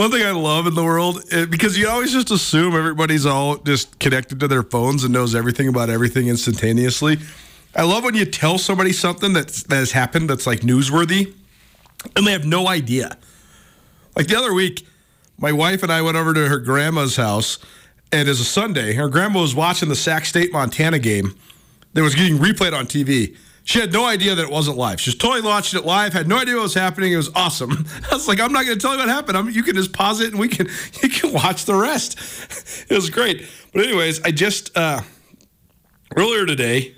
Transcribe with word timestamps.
One 0.00 0.10
thing 0.10 0.24
I 0.24 0.30
love 0.30 0.66
in 0.66 0.74
the 0.74 0.82
world, 0.82 1.22
because 1.50 1.76
you 1.76 1.86
always 1.86 2.10
just 2.10 2.30
assume 2.30 2.74
everybody's 2.74 3.26
all 3.26 3.58
just 3.58 3.98
connected 3.98 4.40
to 4.40 4.48
their 4.48 4.62
phones 4.62 5.04
and 5.04 5.12
knows 5.12 5.34
everything 5.34 5.68
about 5.68 5.90
everything 5.90 6.28
instantaneously. 6.28 7.18
I 7.76 7.82
love 7.82 8.04
when 8.04 8.14
you 8.14 8.24
tell 8.24 8.56
somebody 8.56 8.94
something 8.94 9.34
that's, 9.34 9.62
that 9.64 9.76
has 9.76 9.92
happened 9.92 10.30
that's 10.30 10.46
like 10.46 10.60
newsworthy 10.60 11.34
and 12.16 12.26
they 12.26 12.32
have 12.32 12.46
no 12.46 12.66
idea. 12.66 13.18
Like 14.16 14.26
the 14.28 14.38
other 14.38 14.54
week, 14.54 14.86
my 15.36 15.52
wife 15.52 15.82
and 15.82 15.92
I 15.92 16.00
went 16.00 16.16
over 16.16 16.32
to 16.32 16.48
her 16.48 16.60
grandma's 16.60 17.16
house, 17.16 17.58
and 18.10 18.26
it 18.26 18.30
was 18.30 18.40
a 18.40 18.44
Sunday. 18.44 18.94
Her 18.94 19.10
grandma 19.10 19.42
was 19.42 19.54
watching 19.54 19.90
the 19.90 19.96
Sac 19.96 20.24
State 20.24 20.50
Montana 20.50 20.98
game 20.98 21.34
that 21.92 22.00
was 22.00 22.14
getting 22.14 22.38
replayed 22.38 22.72
on 22.72 22.86
TV. 22.86 23.36
She 23.70 23.78
had 23.78 23.92
no 23.92 24.04
idea 24.04 24.34
that 24.34 24.42
it 24.42 24.50
wasn't 24.50 24.78
live. 24.78 25.00
She 25.00 25.10
was 25.10 25.14
totally 25.14 25.42
watching 25.42 25.78
it 25.78 25.86
live, 25.86 26.12
had 26.12 26.26
no 26.26 26.38
idea 26.38 26.56
what 26.56 26.64
was 26.64 26.74
happening. 26.74 27.12
It 27.12 27.16
was 27.16 27.30
awesome. 27.36 27.70
I 28.10 28.14
was 28.16 28.26
like, 28.26 28.40
I'm 28.40 28.52
not 28.52 28.64
going 28.64 28.76
to 28.76 28.82
tell 28.82 28.94
you 28.94 28.98
what 28.98 29.06
happened. 29.06 29.38
I'm, 29.38 29.48
you 29.48 29.62
can 29.62 29.76
just 29.76 29.92
pause 29.92 30.20
it 30.20 30.32
and 30.32 30.40
we 30.40 30.48
can 30.48 30.66
you 31.04 31.08
can 31.08 31.32
watch 31.32 31.66
the 31.66 31.76
rest. 31.76 32.18
it 32.90 32.94
was 32.96 33.10
great. 33.10 33.48
But 33.72 33.84
anyways, 33.84 34.22
I 34.22 34.32
just 34.32 34.76
uh, 34.76 35.02
earlier 36.16 36.46
today, 36.46 36.96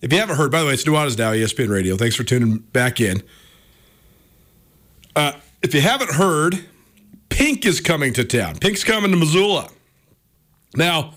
if 0.00 0.12
you 0.12 0.18
haven't 0.20 0.36
heard, 0.36 0.52
by 0.52 0.60
the 0.60 0.68
way, 0.68 0.74
it's 0.74 0.84
Nuanez 0.84 1.18
Now, 1.18 1.32
ESPN 1.32 1.70
Radio. 1.70 1.96
Thanks 1.96 2.14
for 2.14 2.22
tuning 2.22 2.58
back 2.58 3.00
in. 3.00 3.24
Uh, 5.16 5.32
if 5.60 5.74
you 5.74 5.80
haven't 5.80 6.12
heard, 6.12 6.64
Pink 7.30 7.66
is 7.66 7.80
coming 7.80 8.12
to 8.12 8.22
town. 8.22 8.60
Pink's 8.60 8.84
coming 8.84 9.10
to 9.10 9.16
Missoula. 9.16 9.70
Now, 10.76 11.14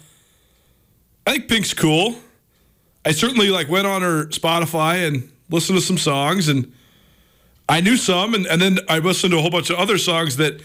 I 1.28 1.33
think 1.33 1.48
Pink's 1.48 1.76
cool. 1.76 2.16
I 3.06 3.11
certainly 3.11 3.50
like 3.50 3.70
went 3.70 3.86
on 3.86 4.02
her 4.02 4.25
Spotify 4.28 5.08
and 5.08 5.31
listened 5.50 5.78
to 5.78 5.86
some 5.86 5.98
songs, 5.98 6.48
and 6.48 6.73
I 7.70 7.81
knew 7.81 7.98
some, 7.98 8.34
and, 8.34 8.45
and 8.48 8.61
then 8.61 8.80
I 8.89 9.00
listened 9.00 9.31
to 9.31 9.38
a 9.38 9.42
whole 9.42 9.52
bunch 9.52 9.70
of 9.70 9.78
other 9.78 9.98
songs 9.98 10.38
that 10.38 10.61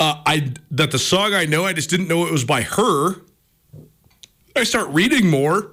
uh, 0.00 0.20
I 0.26 0.52
that 0.72 0.90
the 0.90 0.98
song 0.98 1.34
I 1.34 1.44
know 1.44 1.64
I 1.64 1.72
just 1.72 1.90
didn't 1.90 2.08
know 2.08 2.26
it 2.26 2.32
was 2.32 2.44
by 2.44 2.62
her. 2.62 3.22
I 4.56 4.64
start 4.64 4.88
reading 4.88 5.30
more. 5.30 5.72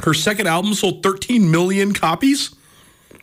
Her 0.00 0.14
second 0.14 0.46
album 0.46 0.74
sold 0.74 1.02
13 1.02 1.50
million 1.50 1.92
copies. 1.92 2.54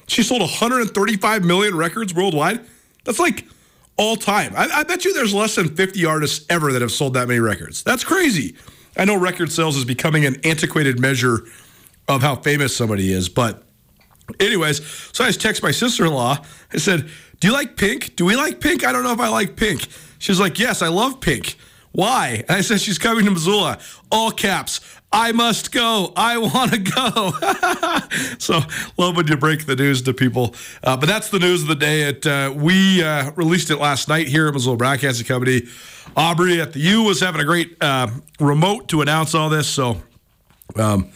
She 0.08 0.24
sold 0.24 0.42
135 0.42 1.44
million 1.44 1.76
records 1.76 2.14
worldwide. 2.14 2.62
That's 3.06 3.20
like 3.20 3.48
all 3.98 4.16
time. 4.16 4.54
I, 4.56 4.68
I, 4.68 4.84
bet 4.84 5.06
you 5.06 5.14
there's 5.14 5.34
less 5.34 5.56
than 5.56 5.74
50 5.74 6.06
artists 6.06 6.46
ever 6.50 6.74
that 6.74 6.82
have 6.82 6.92
sold 6.92 7.14
that 7.14 7.28
many 7.28 7.40
records. 7.40 7.82
That's 7.84 8.04
crazy. 8.04 8.56
I 8.98 9.06
know 9.06 9.18
record 9.18 9.52
sales 9.52 9.78
is 9.78 9.86
becoming 9.86 10.26
an 10.26 10.38
antiquated 10.44 11.00
measure 11.00 11.46
of 12.08 12.22
how 12.22 12.36
famous 12.36 12.76
somebody 12.76 13.12
is, 13.12 13.30
but 13.30 13.64
anyways, 14.40 14.86
so 15.12 15.24
I 15.24 15.28
just 15.28 15.42
text 15.42 15.64
my 15.64 15.72
sister-in-law. 15.72 16.38
I 16.74 16.78
said, 16.78 17.10
"Do 17.40 17.48
you 17.48 17.54
like 17.54 17.78
Pink? 17.78 18.16
Do 18.16 18.26
we 18.26 18.36
like 18.36 18.60
Pink? 18.60 18.86
I 18.86 18.92
don't 18.92 19.04
know 19.04 19.14
if 19.14 19.20
I 19.20 19.30
like 19.30 19.56
Pink." 19.56 19.88
She's 20.20 20.40
like, 20.40 20.60
"Yes, 20.60 20.82
I 20.82 20.88
love 20.88 21.20
Pink." 21.20 21.58
Why? 21.92 22.44
And 22.48 22.58
I 22.58 22.62
said 22.62 22.82
she's 22.82 22.98
coming 22.98 23.26
to 23.26 23.32
Missoula. 23.32 23.80
All 24.12 24.30
caps. 24.32 24.82
I 25.18 25.32
must 25.32 25.72
go. 25.72 26.12
I 26.18 26.38
want 26.38 26.74
to 26.74 26.78
go. 26.78 28.36
so 28.38 28.60
love 28.98 29.16
when 29.16 29.26
you 29.28 29.38
break 29.38 29.66
the 29.66 29.78
news 29.78 30.02
to 30.02 30.14
people. 30.14 30.54
Uh, 30.84 30.98
but 30.98 31.06
that's 31.06 31.30
the 31.30 31.40
news 31.40 31.62
of 31.62 31.70
the 31.70 31.76
day. 31.76 32.02
It, 32.02 32.28
uh, 32.28 32.54
we 32.54 33.02
uh, 33.02 33.32
released 33.32 33.72
it 33.72 33.78
last 33.78 34.10
night 34.10 34.28
here 34.28 34.50
at 34.50 34.54
Missoula 34.54 34.76
Broadcasting 34.76 35.26
Company. 35.26 35.62
Aubrey 36.18 36.60
at 36.60 36.74
the 36.74 36.82
U 36.82 37.04
was 37.04 37.22
having 37.22 37.40
a 37.40 37.46
great 37.46 37.78
uh, 37.80 38.10
remote 38.42 38.90
to 38.90 39.02
announce 39.02 39.34
all 39.34 39.48
this. 39.48 39.70
So 39.70 40.02
um, 40.76 41.10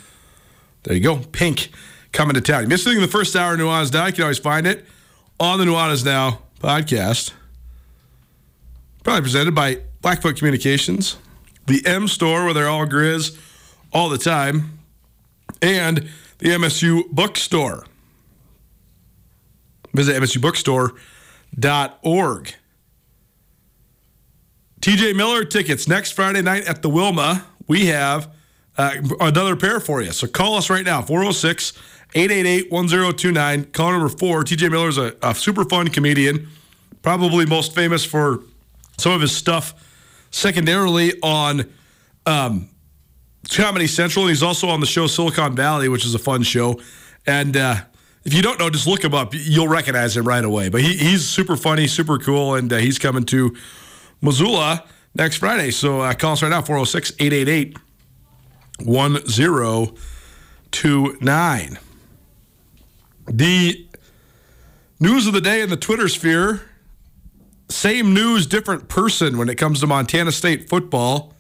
there 0.84 0.96
you 0.96 1.04
go. 1.04 1.18
Pink 1.18 1.70
coming 2.14 2.36
to 2.36 2.42
town. 2.42 2.64
In 2.64 2.70
the 2.70 3.10
first 3.12 3.36
hour 3.36 3.56
of 3.56 3.60
Nuanez 3.60 3.92
Now, 3.92 4.06
you 4.06 4.14
can 4.14 4.24
always 4.24 4.40
find 4.40 4.66
it 4.66 4.86
on 5.42 5.60
the 5.60 5.66
Nuanez 5.66 6.06
Now 6.06 6.44
podcast. 6.62 7.34
Probably 9.04 9.24
presented 9.24 9.54
by 9.54 9.82
Blackfoot 10.02 10.38
Communications, 10.38 11.18
the 11.68 11.86
M 11.86 12.08
Store 12.08 12.46
where 12.46 12.54
they're 12.54 12.70
all 12.70 12.86
grizz 12.86 13.38
all 13.92 14.10
the 14.10 14.18
time, 14.18 14.80
and 15.62 16.10
the 16.40 16.50
MSU 16.50 17.10
Bookstore. 17.12 17.86
Visit 19.94 20.22
MSUBookstore.org. 20.22 22.54
TJ 24.82 25.16
Miller 25.16 25.44
tickets 25.44 25.88
next 25.88 26.12
Friday 26.12 26.42
night 26.42 26.68
at 26.68 26.82
the 26.82 26.90
Wilma. 26.90 27.46
We 27.68 27.88
have 27.88 28.32
uh, 28.78 28.96
another 29.20 29.56
pair 29.56 29.80
for 29.80 30.02
you. 30.02 30.12
So 30.12 30.28
call 30.28 30.56
us 30.56 30.70
right 30.70 30.86
now 30.86 31.02
406 31.02 31.74
888 32.16 32.72
1029. 32.72 33.66
Call 33.66 33.92
number 33.92 34.10
four. 34.10 34.44
TJ 34.44 34.72
Miller 34.72 34.88
is 34.88 34.98
a, 34.98 35.16
a 35.22 35.36
super 35.36 35.66
fun 35.66 35.90
comedian, 35.90 36.48
probably 37.02 37.46
most 37.46 37.76
famous 37.76 38.06
for 38.06 38.40
some 38.98 39.12
of 39.12 39.22
his 39.22 39.36
stuff 39.36 39.74
secondarily 40.32 41.14
on 41.22 41.66
um, 42.26 42.70
Comedy 43.48 43.88
Central. 43.88 44.26
and 44.26 44.30
He's 44.30 44.44
also 44.44 44.70
on 44.70 44.80
the 44.80 44.86
show 44.86 45.08
Silicon 45.08 45.56
Valley, 45.56 45.90
which 45.90 46.06
is 46.06 46.14
a 46.14 46.20
fun 46.20 46.44
show. 46.44 46.80
And 47.26 47.58
uh, 47.58 47.76
if 48.24 48.34
you 48.34 48.42
don't 48.42 48.60
know, 48.60 48.70
just 48.70 48.88
look 48.88 49.04
him 49.04 49.14
up. 49.14 49.34
You'll 49.34 49.68
recognize 49.68 50.16
him 50.18 50.28
right 50.28 50.44
away. 50.44 50.70
But 50.70 50.82
he, 50.82 50.98
he's 50.98 51.28
super 51.28 51.56
funny, 51.56 51.88
super 51.88 52.18
cool, 52.18 52.56
and 52.56 52.72
uh, 52.72 52.78
he's 52.78 53.00
coming 53.00 53.24
to 53.26 53.56
Missoula 54.22 54.86
next 55.16 55.38
Friday. 55.38 55.72
So 55.72 56.02
uh, 56.02 56.14
call 56.14 56.34
us 56.34 56.44
right 56.44 56.50
now 56.50 56.62
406 56.62 57.14
888 57.20 57.78
1029. 58.86 61.80
The 63.28 63.88
news 65.00 65.28
of 65.28 65.34
the 65.34 65.42
day 65.42 65.62
in 65.62 65.70
the 65.70 65.78
Twitter 65.78 66.08
sphere 66.08 66.62
same 67.70 68.14
news, 68.14 68.48
different 68.48 68.90
person 68.90 69.38
when 69.38 69.48
it 69.48 69.56
comes 69.56 69.80
to 69.80 69.88
Montana 69.88 70.32
State 70.32 70.70
football. 70.70 71.34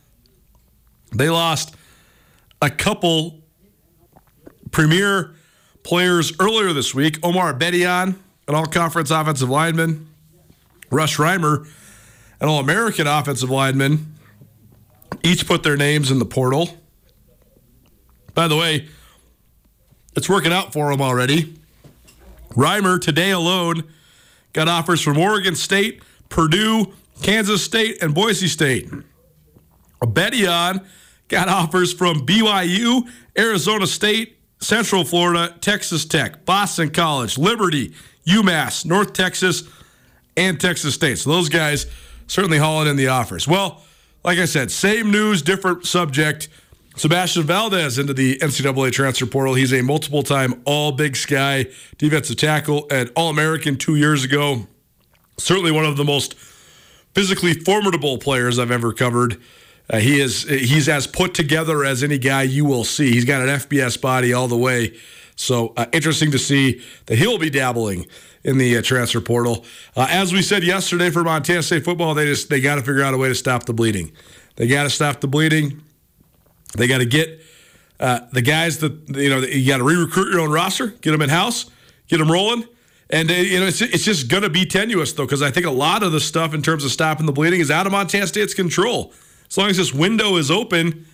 They 1.11 1.29
lost 1.29 1.75
a 2.61 2.69
couple 2.69 3.41
premier 4.71 5.35
players 5.83 6.33
earlier 6.39 6.73
this 6.73 6.93
week. 6.93 7.19
Omar 7.23 7.53
Aigbedion, 7.53 8.15
an 8.47 8.55
all 8.55 8.65
conference 8.65 9.11
offensive 9.11 9.49
lineman, 9.49 10.07
Rush 10.91 11.17
Reimer, 11.17 11.67
an 12.39 12.49
all 12.49 12.59
American 12.59 13.07
offensive 13.07 13.49
lineman, 13.49 14.15
each 15.23 15.47
put 15.47 15.63
their 15.63 15.77
names 15.77 16.11
in 16.11 16.19
the 16.19 16.25
portal. 16.25 16.77
By 18.33 18.47
the 18.47 18.55
way, 18.55 18.87
it's 20.15 20.29
working 20.29 20.53
out 20.53 20.73
for 20.73 20.91
them 20.91 21.01
already. 21.01 21.55
Reimer, 22.49 22.99
today 22.99 23.31
alone, 23.31 23.83
got 24.53 24.67
offers 24.67 25.01
from 25.01 25.17
Oregon 25.17 25.55
State, 25.55 26.01
Purdue, 26.29 26.93
Kansas 27.21 27.63
State, 27.63 28.01
and 28.01 28.13
Boise 28.13 28.47
State. 28.47 28.89
Aigbedion 30.01 30.85
got 31.29 31.47
offers 31.47 31.93
from 31.93 32.25
BYU, 32.25 33.09
Arizona 33.37 33.87
State, 33.87 34.37
Central 34.59 35.05
Florida, 35.05 35.55
Texas 35.61 36.05
Tech, 36.05 36.45
Boston 36.45 36.89
College, 36.89 37.37
Liberty, 37.37 37.93
UMass, 38.27 38.85
North 38.85 39.13
Texas, 39.13 39.63
and 40.35 40.59
Texas 40.59 40.95
State. 40.95 41.19
So 41.19 41.29
those 41.29 41.47
guys 41.47 41.85
certainly 42.27 42.57
hauling 42.57 42.87
in 42.87 42.97
the 42.97 43.07
offers. 43.07 43.47
Well, 43.47 43.81
like 44.23 44.37
I 44.37 44.45
said, 44.45 44.69
same 44.69 45.11
news, 45.11 45.41
different 45.41 45.85
subject. 45.85 46.49
Sebastian 46.97 47.43
Valdez 47.43 47.97
into 47.97 48.13
the 48.13 48.37
NCAA 48.39 48.91
transfer 48.91 49.25
portal. 49.25 49.53
He's 49.53 49.71
a 49.71 49.81
multiple 49.81 50.23
time 50.23 50.61
All 50.65 50.91
Big 50.91 51.15
Sky 51.15 51.67
defensive 51.97 52.35
tackle 52.35 52.87
and 52.91 53.09
All 53.15 53.29
American 53.29 53.77
two 53.77 53.95
years 53.95 54.25
ago 54.25 54.67
certainly 55.39 55.71
one 55.71 55.85
of 55.85 55.97
the 55.97 56.03
most 56.03 56.35
physically 57.13 57.53
formidable 57.53 58.17
players 58.17 58.59
I've 58.59 58.71
ever 58.71 58.93
covered. 58.93 59.41
Uh, 59.89 59.97
he 59.97 60.19
is 60.19 60.43
he's 60.43 60.87
as 60.87 61.07
put 61.07 61.33
together 61.33 61.83
as 61.83 62.03
any 62.03 62.17
guy 62.17 62.43
you 62.43 62.65
will 62.65 62.83
see. 62.83 63.11
He's 63.11 63.25
got 63.25 63.41
an 63.41 63.47
FBS 63.47 63.99
body 63.99 64.33
all 64.33 64.47
the 64.47 64.57
way. 64.57 64.95
So 65.35 65.73
uh, 65.77 65.85
interesting 65.93 66.31
to 66.31 66.39
see 66.39 66.81
that 67.07 67.17
he'll 67.17 67.37
be 67.37 67.49
dabbling 67.49 68.05
in 68.43 68.57
the 68.57 68.77
uh, 68.77 68.81
transfer 68.81 69.21
portal. 69.21 69.65
Uh, 69.95 70.07
as 70.09 70.33
we 70.33 70.41
said 70.41 70.63
yesterday 70.63 71.09
for 71.09 71.23
Montana 71.23 71.63
State 71.63 71.85
football, 71.85 72.13
they 72.13 72.25
just 72.25 72.49
they 72.49 72.61
got 72.61 72.75
to 72.75 72.81
figure 72.81 73.01
out 73.01 73.13
a 73.13 73.17
way 73.17 73.29
to 73.29 73.35
stop 73.35 73.65
the 73.65 73.73
bleeding. 73.73 74.11
They 74.57 74.67
got 74.67 74.83
to 74.83 74.89
stop 74.89 75.21
the 75.21 75.27
bleeding. 75.27 75.81
They 76.75 76.87
got 76.87 76.99
to 76.99 77.05
get 77.05 77.41
uh, 77.99 78.21
the 78.31 78.41
guys 78.41 78.79
that 78.79 78.91
you 79.09 79.29
know 79.29 79.39
you 79.39 79.67
got 79.67 79.77
to 79.77 79.83
re-recruit 79.83 80.31
your 80.31 80.41
own 80.41 80.51
roster, 80.51 80.87
get 80.87 81.11
them 81.11 81.21
in 81.21 81.29
house, 81.29 81.69
get 82.07 82.17
them 82.17 82.31
rolling. 82.31 82.65
And 83.09 83.31
uh, 83.31 83.33
you 83.33 83.59
know 83.59 83.65
it's, 83.65 83.81
it's 83.81 84.03
just 84.03 84.27
going 84.27 84.43
to 84.43 84.49
be 84.49 84.65
tenuous 84.65 85.13
though 85.13 85.25
because 85.25 85.41
I 85.41 85.51
think 85.51 85.65
a 85.65 85.71
lot 85.71 86.03
of 86.03 86.11
the 86.11 86.19
stuff 86.19 86.53
in 86.53 86.61
terms 86.61 86.85
of 86.85 86.91
stopping 86.91 87.25
the 87.25 87.31
bleeding 87.31 87.59
is 87.59 87.71
out 87.71 87.85
of 87.85 87.91
Montana 87.91 88.27
State's 88.27 88.53
control. 88.53 89.13
As 89.49 89.57
long 89.57 89.69
as 89.69 89.77
this 89.77 89.93
window 89.93 90.37
is 90.37 90.51
open, 90.51 91.05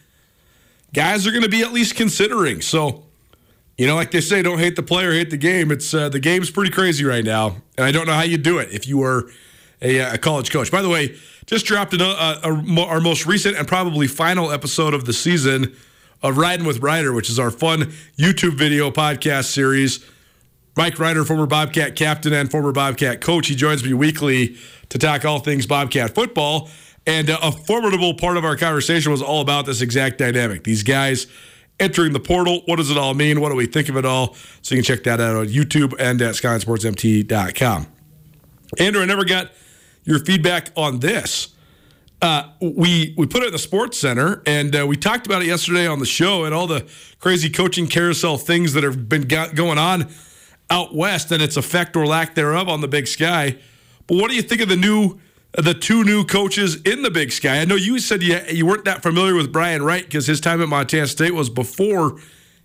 guys 0.93 1.25
are 1.25 1.31
going 1.31 1.43
to 1.43 1.49
be 1.49 1.61
at 1.61 1.71
least 1.71 1.95
considering. 1.95 2.61
So 2.61 3.05
you 3.77 3.85
know, 3.87 3.95
like 3.95 4.11
they 4.11 4.21
say, 4.21 4.41
don't 4.41 4.59
hate 4.59 4.77
the 4.77 4.83
player, 4.83 5.11
hate 5.11 5.29
the 5.29 5.37
game. 5.37 5.69
It's 5.69 5.93
uh, 5.93 6.07
the 6.07 6.19
game's 6.19 6.49
pretty 6.49 6.71
crazy 6.71 7.03
right 7.03 7.25
now, 7.25 7.57
and 7.77 7.85
I 7.85 7.91
don't 7.91 8.07
know 8.07 8.13
how 8.13 8.23
you 8.23 8.37
do 8.37 8.59
it 8.59 8.69
if 8.71 8.87
you 8.87 8.97
were 8.97 9.29
a, 9.81 9.99
a 9.99 10.17
college 10.17 10.49
coach. 10.49 10.71
By 10.71 10.81
the 10.81 10.87
way, 10.87 11.17
just 11.45 11.65
dropped 11.65 11.93
a, 11.93 12.01
a, 12.01 12.79
our 12.79 13.01
most 13.01 13.25
recent 13.25 13.57
and 13.57 13.67
probably 13.67 14.07
final 14.07 14.51
episode 14.51 14.93
of 14.93 15.05
the 15.05 15.11
season 15.11 15.75
of 16.23 16.37
Riding 16.37 16.65
with 16.65 16.79
Ryder, 16.79 17.11
which 17.13 17.29
is 17.29 17.37
our 17.37 17.51
fun 17.51 17.91
YouTube 18.17 18.53
video 18.53 18.91
podcast 18.91 19.51
series. 19.51 20.05
Mike 20.77 20.97
Ryder, 20.97 21.25
former 21.25 21.45
Bobcat 21.45 21.95
captain 21.95 22.33
and 22.33 22.49
former 22.49 22.71
Bobcat 22.71 23.19
coach, 23.19 23.47
he 23.47 23.55
joins 23.55 23.83
me 23.83 23.93
weekly 23.93 24.57
to 24.89 24.97
talk 24.97 25.25
all 25.25 25.39
things 25.39 25.65
Bobcat 25.65 26.15
football. 26.15 26.69
And 27.07 27.29
a 27.29 27.51
formidable 27.51 28.15
part 28.15 28.35
of 28.35 28.43
our 28.43 28.57
conversation 28.57 29.11
was 29.11 29.21
all 29.21 29.41
about 29.41 29.67
this 29.67 29.81
exact 29.81 30.17
dynamic. 30.17 30.63
These 30.63 30.81
guys 30.83 31.27
entering 31.79 32.13
the 32.13 32.19
portal. 32.19 32.61
What 32.65 32.77
does 32.77 32.89
it 32.89 32.97
all 32.97 33.13
mean? 33.13 33.41
What 33.41 33.49
do 33.49 33.55
we 33.55 33.67
think 33.67 33.89
of 33.89 33.97
it 33.97 34.05
all? 34.05 34.33
So 34.61 34.75
you 34.75 34.81
can 34.81 34.85
check 34.85 35.03
that 35.03 35.19
out 35.19 35.35
on 35.35 35.47
YouTube 35.47 35.93
and 35.99 36.21
at 36.21 36.35
SkylineSportsMT.com. 36.35 37.87
Andrew, 38.79 39.01
I 39.01 39.05
never 39.05 39.25
got 39.25 39.51
your 40.03 40.19
feedback 40.19 40.71
on 40.75 40.99
this. 40.99 41.49
Uh, 42.21 42.49
we 42.61 43.13
we 43.17 43.27
put 43.27 43.43
it 43.43 43.47
in 43.47 43.51
the 43.51 43.59
Sports 43.59 43.99
Center, 43.99 44.41
and 44.47 44.75
uh, 44.75 44.87
we 44.87 44.95
talked 44.97 45.27
about 45.27 45.41
it 45.41 45.47
yesterday 45.47 45.85
on 45.85 45.99
the 45.99 46.05
show, 46.05 46.45
and 46.45 46.55
all 46.55 46.65
the 46.65 46.87
crazy 47.19 47.49
coaching 47.49 47.87
carousel 47.87 48.37
things 48.37 48.73
that 48.73 48.83
have 48.83 49.07
been 49.07 49.27
going 49.53 49.77
on 49.77 50.09
out 50.69 50.95
west, 50.95 51.31
and 51.31 51.43
its 51.43 51.57
effect 51.57 51.95
or 51.95 52.07
lack 52.07 52.33
thereof 52.33 52.67
on 52.69 52.81
the 52.81 52.87
Big 52.87 53.07
Sky. 53.07 53.57
But 54.07 54.15
what 54.17 54.29
do 54.29 54.35
you 54.35 54.41
think 54.41 54.61
of 54.61 54.69
the 54.69 54.77
new 54.77 55.19
the 55.57 55.73
two 55.73 56.03
new 56.03 56.25
coaches 56.25 56.81
in 56.81 57.01
the 57.01 57.11
Big 57.11 57.31
Sky. 57.31 57.59
I 57.59 57.65
know 57.65 57.75
you 57.75 57.99
said 57.99 58.21
you, 58.21 58.39
you 58.49 58.65
weren't 58.65 58.85
that 58.85 59.01
familiar 59.01 59.35
with 59.35 59.51
Brian 59.51 59.83
Wright 59.83 60.03
because 60.03 60.27
his 60.27 60.41
time 60.41 60.61
at 60.61 60.67
Montana 60.67 61.07
State 61.07 61.33
was 61.33 61.49
before 61.49 62.19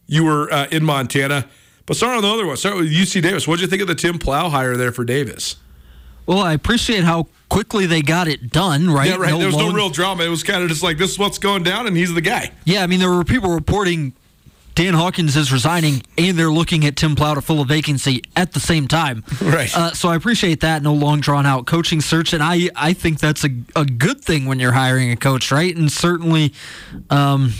you 0.06 0.24
were 0.24 0.52
uh, 0.52 0.66
in 0.70 0.84
Montana. 0.84 1.48
But 1.86 1.96
start 1.96 2.16
on 2.16 2.22
the 2.22 2.28
other 2.28 2.46
one. 2.46 2.56
Start 2.56 2.76
with 2.76 2.92
UC 2.92 3.22
Davis. 3.22 3.46
What 3.46 3.56
did 3.56 3.62
you 3.62 3.68
think 3.68 3.82
of 3.82 3.88
the 3.88 3.94
Tim 3.94 4.18
Plough 4.18 4.50
hire 4.50 4.76
there 4.76 4.92
for 4.92 5.04
Davis? 5.04 5.56
Well, 6.26 6.38
I 6.38 6.52
appreciate 6.52 7.04
how 7.04 7.28
quickly 7.48 7.86
they 7.86 8.02
got 8.02 8.28
it 8.28 8.50
done, 8.50 8.90
right? 8.90 9.08
Yeah, 9.08 9.16
right. 9.16 9.30
No 9.30 9.38
there 9.38 9.46
was 9.46 9.56
no 9.56 9.72
real 9.72 9.90
drama. 9.90 10.24
It 10.24 10.28
was 10.28 10.42
kind 10.42 10.62
of 10.62 10.68
just 10.68 10.82
like 10.82 10.98
this 10.98 11.12
is 11.12 11.18
what's 11.18 11.38
going 11.38 11.62
down, 11.62 11.86
and 11.86 11.96
he's 11.96 12.14
the 12.14 12.20
guy. 12.20 12.52
Yeah, 12.64 12.82
I 12.82 12.86
mean, 12.86 13.00
there 13.00 13.10
were 13.10 13.24
people 13.24 13.50
reporting 13.50 14.12
Dan 14.80 14.94
Hawkins 14.94 15.36
is 15.36 15.52
resigning, 15.52 16.02
and 16.16 16.38
they're 16.38 16.50
looking 16.50 16.86
at 16.86 16.96
Tim 16.96 17.14
Plough 17.14 17.34
to 17.34 17.42
fill 17.42 17.60
a 17.60 17.66
vacancy 17.66 18.22
at 18.34 18.54
the 18.54 18.60
same 18.60 18.88
time. 18.88 19.22
Right. 19.42 19.70
Uh, 19.76 19.92
so 19.92 20.08
I 20.08 20.16
appreciate 20.16 20.60
that. 20.60 20.82
No 20.82 20.94
long 20.94 21.20
drawn 21.20 21.44
out 21.44 21.66
coaching 21.66 22.00
search, 22.00 22.32
and 22.32 22.42
I 22.42 22.70
I 22.74 22.94
think 22.94 23.18
that's 23.20 23.44
a 23.44 23.50
a 23.76 23.84
good 23.84 24.22
thing 24.22 24.46
when 24.46 24.58
you're 24.58 24.72
hiring 24.72 25.10
a 25.10 25.16
coach, 25.16 25.52
right? 25.52 25.76
And 25.76 25.92
certainly, 25.92 26.54
um, 27.10 27.52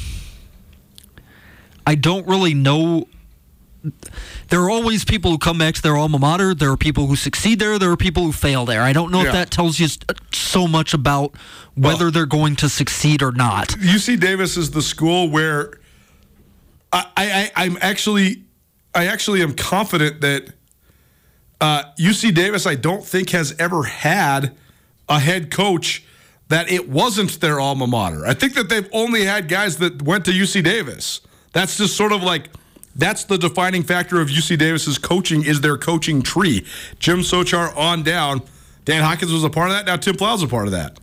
I 1.87 1.95
don't 1.95 2.27
really 2.27 2.55
know. 2.55 3.07
There 4.49 4.63
are 4.63 4.71
always 4.71 5.05
people 5.05 5.31
who 5.31 5.37
come 5.37 5.59
back 5.59 5.75
to 5.75 5.83
their 5.83 5.99
alma 5.99 6.19
mater. 6.19 6.55
There 6.55 6.71
are 6.71 6.79
people 6.79 7.07
who 7.07 7.17
succeed 7.17 7.59
there. 7.59 7.79
There 7.79 7.91
are 7.91 7.99
people 7.99 8.23
who 8.23 8.33
fail 8.33 8.65
there. 8.65 8.81
I 8.81 8.95
don't 8.95 9.13
know 9.13 9.21
yeah. 9.21 9.27
if 9.27 9.33
that 9.35 9.51
tells 9.51 9.79
you 9.79 9.89
so 10.33 10.67
much 10.67 10.95
about 10.95 11.35
whether 11.75 12.07
well, 12.07 12.13
they're 12.13 12.25
going 12.25 12.57
to 12.57 12.71
succeed 12.71 13.23
or 13.23 13.33
not. 13.33 13.69
UC 13.69 14.19
Davis 14.21 14.57
is 14.57 14.71
the 14.71 14.81
school 14.81 15.29
where 15.29 15.80
I, 16.93 17.07
I 17.17 17.51
I'm 17.65 17.79
actually 17.81 18.45
I 18.95 19.07
actually 19.07 19.43
am 19.43 19.55
confident 19.55 20.21
that 20.21 20.53
uh, 21.61 21.85
UC 21.99 22.35
Davis 22.35 22.67
I 22.67 22.75
don't 22.75 23.05
think 23.05 23.31
has 23.31 23.55
ever 23.59 23.85
had 23.85 24.57
a 25.09 25.21
head 25.21 25.51
coach 25.51 26.05
that 26.49 26.71
it 26.71 26.89
wasn't 26.89 27.41
their 27.41 27.61
alma 27.61 27.87
mater. 27.87 28.27
I 28.27 28.35
think 28.35 28.55
that 28.55 28.69
they've 28.69 28.89
only 28.93 29.25
had 29.25 29.49
guys 29.49 29.77
that 29.79 30.03
went 30.03 30.25
to 30.25 30.33
UC 30.33 30.65
Davis. 30.65 31.21
That's 31.53 31.77
just 31.77 31.97
sort 31.97 32.13
of 32.13 32.23
like 32.23 32.49
that's 32.97 33.25
the 33.25 33.39
defining 33.39 33.83
factor 33.83 34.21
of 34.21 34.29
UC 34.29 34.59
Davis's 34.59 34.99
coaching 34.99 35.45
is 35.45 35.61
their 35.61 35.79
coaching 35.79 36.23
tree. 36.23 36.67
Jim 36.99 37.21
Sochor 37.21 37.77
on 37.77 38.03
down. 38.03 38.43
Dan 38.85 39.03
Hawkins 39.05 39.33
was 39.33 39.45
a 39.45 39.51
part 39.51 39.71
of 39.71 39.77
that. 39.77 39.87
Now 39.87 39.97
Tim 39.97 40.17
Plough's 40.17 40.43
a 40.43 40.49
part 40.49 40.67
of 40.67 40.73
that. 40.73 40.99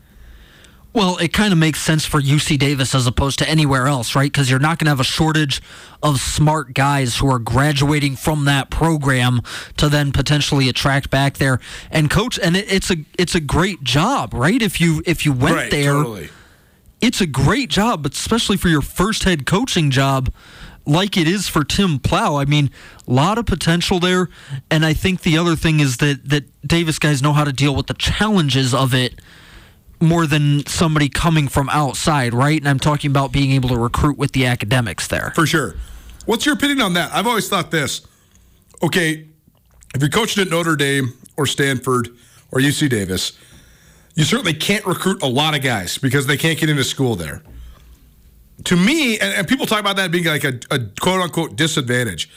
Well, 0.98 1.18
it 1.18 1.32
kind 1.32 1.54
of 1.54 1.60
makes 1.60 1.80
sense 1.80 2.06
for 2.06 2.20
UC 2.20 2.58
Davis 2.58 2.96
as 2.96 3.06
opposed 3.06 3.38
to 3.38 3.48
anywhere 3.48 3.86
else, 3.86 4.16
right? 4.16 4.32
Because 4.32 4.50
you're 4.50 4.58
not 4.58 4.80
going 4.80 4.88
to 4.88 4.90
have 4.90 5.00
a 5.00 5.04
shortage 5.04 5.62
of 6.02 6.20
smart 6.20 6.74
guys 6.74 7.18
who 7.18 7.30
are 7.30 7.38
graduating 7.38 8.16
from 8.16 8.46
that 8.46 8.72
program 8.72 9.42
to 9.78 9.90
then 9.90 10.12
potentially 10.12 10.68
attract 10.70 11.12
back 11.12 11.38
there 11.38 11.60
and 11.92 12.10
coach. 12.10 12.40
And 12.40 12.58
it, 12.58 12.74
it's 12.74 12.90
a 12.90 12.96
it's 13.16 13.36
a 13.36 13.40
great 13.40 13.84
job, 13.84 14.34
right? 14.34 14.60
If 14.60 14.82
you 14.82 15.04
if 15.06 15.24
you 15.24 15.34
went 15.34 15.56
right, 15.56 15.70
there, 15.70 15.94
totally. 15.94 16.30
it's 17.00 17.22
a 17.22 17.28
great 17.28 17.70
job, 17.70 18.02
but 18.02 18.14
especially 18.14 18.58
for 18.58 18.68
your 18.68 18.82
first 18.82 19.24
head 19.24 19.46
coaching 19.46 19.92
job. 19.92 20.34
Like 20.84 21.16
it 21.16 21.28
is 21.28 21.48
for 21.48 21.64
Tim 21.64 22.00
Plough. 22.00 22.38
I 22.38 22.46
mean, 22.46 22.72
a 23.08 23.14
lot 23.14 23.38
of 23.38 23.46
potential 23.46 24.00
there. 24.00 24.30
And 24.72 24.84
I 24.84 24.94
think 24.94 25.22
the 25.22 25.38
other 25.38 25.56
thing 25.56 25.80
is 25.80 25.98
that, 25.98 26.30
that 26.30 26.46
Davis 26.66 26.98
guys 26.98 27.22
know 27.22 27.34
how 27.34 27.44
to 27.44 27.52
deal 27.54 27.76
with 27.76 27.86
the 27.86 27.94
challenges 27.94 28.74
of 28.74 28.96
it 28.96 29.20
more 30.00 30.28
than 30.28 30.66
somebody 30.66 31.10
coming 31.10 31.48
from 31.48 31.70
outside, 31.70 32.34
right? 32.34 32.60
And 32.60 32.68
I'm 32.68 32.80
talking 32.80 33.12
about 33.12 33.32
being 33.32 33.52
able 33.52 33.70
to 33.70 33.78
recruit 33.78 34.18
with 34.18 34.32
the 34.32 34.46
academics 34.46 35.08
there. 35.08 35.32
For 35.36 35.46
sure. 35.46 35.76
What's 36.26 36.46
your 36.46 36.56
opinion 36.56 36.82
on 36.82 36.94
that? 36.94 37.14
I've 37.14 37.28
always 37.28 37.48
thought 37.50 37.72
this. 37.72 38.06
Okay, 38.84 39.28
if 39.96 40.02
you're 40.02 40.10
coaching 40.10 40.44
at 40.44 40.50
Notre 40.50 40.76
Dame 40.76 41.14
or 41.38 41.46
Stanford 41.46 42.10
or 42.52 42.60
UC 42.60 42.90
Davis, 42.90 43.38
you 44.16 44.24
certainly 44.24 44.54
can't 44.54 44.86
recruit 44.86 45.22
a 45.22 45.28
lot 45.28 45.56
of 45.56 45.62
guys 45.62 45.98
because 45.98 46.28
they 46.28 46.38
can't 46.38 46.60
get 46.60 46.70
into 46.70 46.84
school 46.84 47.16
there. 47.16 47.42
To 48.66 48.76
me, 48.76 49.20
and, 49.20 49.34
and 49.34 49.48
people 49.48 49.66
talk 49.66 49.80
about 49.80 49.96
that 49.98 50.12
being 50.12 50.26
like 50.26 50.44
a, 50.44 50.60
a 50.72 50.80
quote 51.00 51.22
unquote 51.22 51.56
disadvantage. 51.56 52.30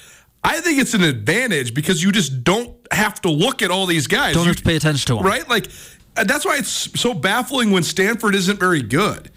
I 0.44 0.60
think 0.60 0.78
it's 0.78 0.94
an 0.94 1.02
advantage 1.02 1.74
because 1.74 2.02
you 2.02 2.12
just 2.12 2.44
don't 2.44 2.74
have 2.92 3.20
to 3.22 3.30
look 3.30 3.62
at 3.62 3.70
all 3.70 3.86
these 3.86 4.06
guys. 4.06 4.34
Don't 4.34 4.44
you, 4.44 4.48
have 4.48 4.56
to 4.56 4.62
pay 4.62 4.76
attention 4.76 5.06
to 5.08 5.14
them. 5.16 5.24
Right? 5.24 5.46
Like 5.48 5.66
that's 6.14 6.44
why 6.44 6.56
it's 6.56 7.00
so 7.00 7.14
baffling 7.14 7.70
when 7.70 7.82
Stanford 7.82 8.34
isn't 8.34 8.58
very 8.58 8.82
good. 8.82 9.30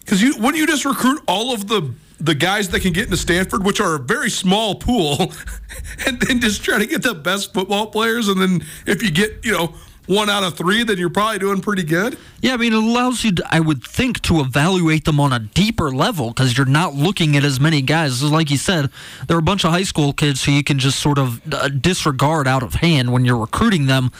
Because 0.00 0.22
you 0.22 0.34
wouldn't 0.36 0.56
you 0.56 0.66
just 0.66 0.84
recruit 0.84 1.22
all 1.26 1.52
of 1.52 1.68
the 1.68 1.94
the 2.20 2.34
guys 2.34 2.70
that 2.70 2.80
can 2.80 2.92
get 2.92 3.04
into 3.04 3.16
Stanford, 3.16 3.64
which 3.64 3.80
are 3.80 3.94
a 3.94 3.98
very 3.98 4.30
small 4.30 4.74
pool, 4.74 5.32
and 6.06 6.20
then 6.20 6.40
just 6.40 6.64
try 6.64 6.78
to 6.78 6.86
get 6.86 7.02
the 7.02 7.14
best 7.14 7.54
football 7.54 7.86
players, 7.86 8.28
and 8.28 8.40
then 8.40 8.64
if 8.86 9.02
you 9.02 9.10
get 9.10 9.44
you 9.44 9.52
know 9.52 9.74
one 10.08 10.30
out 10.30 10.42
of 10.42 10.54
three, 10.54 10.82
then 10.82 10.96
you're 10.96 11.10
probably 11.10 11.38
doing 11.38 11.60
pretty 11.60 11.82
good. 11.82 12.18
Yeah, 12.40 12.54
I 12.54 12.56
mean, 12.56 12.72
it 12.72 12.76
allows 12.76 13.22
you, 13.24 13.32
to, 13.32 13.46
I 13.50 13.60
would 13.60 13.84
think, 13.84 14.22
to 14.22 14.40
evaluate 14.40 15.04
them 15.04 15.20
on 15.20 15.34
a 15.34 15.38
deeper 15.38 15.90
level 15.90 16.28
because 16.28 16.56
you're 16.56 16.66
not 16.66 16.94
looking 16.94 17.36
at 17.36 17.44
as 17.44 17.60
many 17.60 17.82
guys. 17.82 18.22
Like 18.22 18.50
you 18.50 18.56
said, 18.56 18.90
there 19.26 19.36
are 19.36 19.40
a 19.40 19.42
bunch 19.42 19.64
of 19.64 19.70
high 19.70 19.82
school 19.82 20.14
kids 20.14 20.44
who 20.44 20.52
you 20.52 20.64
can 20.64 20.78
just 20.78 20.98
sort 20.98 21.18
of 21.18 21.42
uh, 21.52 21.68
disregard 21.68 22.48
out 22.48 22.62
of 22.62 22.74
hand 22.74 23.12
when 23.12 23.26
you're 23.26 23.36
recruiting 23.36 23.86
them 23.86 24.10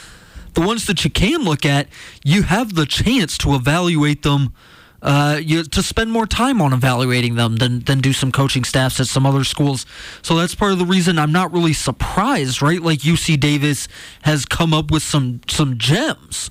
the 0.59 0.67
ones 0.67 0.87
that 0.87 1.05
you 1.05 1.09
can 1.09 1.43
look 1.43 1.65
at, 1.65 1.87
you 2.23 2.43
have 2.43 2.75
the 2.75 2.85
chance 2.85 3.37
to 3.37 3.55
evaluate 3.55 4.23
them. 4.23 4.53
Uh, 5.01 5.39
you, 5.41 5.63
to 5.63 5.81
spend 5.81 6.11
more 6.11 6.27
time 6.27 6.61
on 6.61 6.73
evaluating 6.73 7.35
them 7.35 7.55
than 7.55 7.79
than 7.85 8.01
do 8.01 8.11
some 8.11 8.33
coaching 8.33 8.65
staffs 8.65 8.99
at 8.99 9.07
some 9.07 9.25
other 9.25 9.45
schools. 9.45 9.85
So 10.21 10.35
that's 10.35 10.53
part 10.53 10.73
of 10.73 10.77
the 10.79 10.85
reason 10.85 11.17
I'm 11.17 11.31
not 11.31 11.53
really 11.53 11.71
surprised, 11.71 12.61
right? 12.61 12.81
Like 12.81 12.99
UC 12.99 13.39
Davis 13.39 13.87
has 14.23 14.45
come 14.45 14.73
up 14.73 14.91
with 14.91 15.01
some 15.01 15.39
some 15.47 15.77
gems 15.77 16.49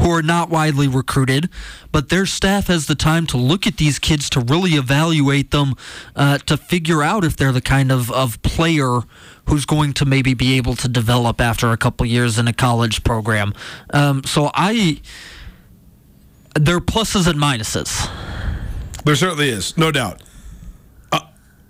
who 0.00 0.10
are 0.10 0.22
not 0.22 0.48
widely 0.48 0.88
recruited, 0.88 1.48
but 1.92 2.08
their 2.08 2.26
staff 2.26 2.68
has 2.68 2.86
the 2.86 2.94
time 2.94 3.26
to 3.26 3.36
look 3.36 3.66
at 3.66 3.76
these 3.76 3.98
kids 3.98 4.30
to 4.30 4.40
really 4.40 4.72
evaluate 4.72 5.50
them, 5.50 5.74
uh, 6.14 6.38
to 6.38 6.56
figure 6.56 7.02
out 7.02 7.24
if 7.24 7.36
they're 7.36 7.52
the 7.52 7.60
kind 7.60 7.90
of, 7.90 8.10
of 8.12 8.40
player 8.42 9.00
who's 9.48 9.64
going 9.64 9.92
to 9.94 10.04
maybe 10.04 10.34
be 10.34 10.56
able 10.56 10.76
to 10.76 10.88
develop 10.88 11.40
after 11.40 11.72
a 11.72 11.76
couple 11.76 12.06
years 12.06 12.38
in 12.38 12.46
a 12.46 12.52
college 12.52 13.02
program. 13.02 13.52
Um, 13.92 14.22
so 14.24 14.50
I, 14.54 15.00
there 16.54 16.76
are 16.76 16.80
pluses 16.80 17.26
and 17.26 17.38
minuses. 17.38 18.08
There 19.04 19.16
certainly 19.16 19.48
is, 19.48 19.76
no 19.76 19.90
doubt. 19.90 20.22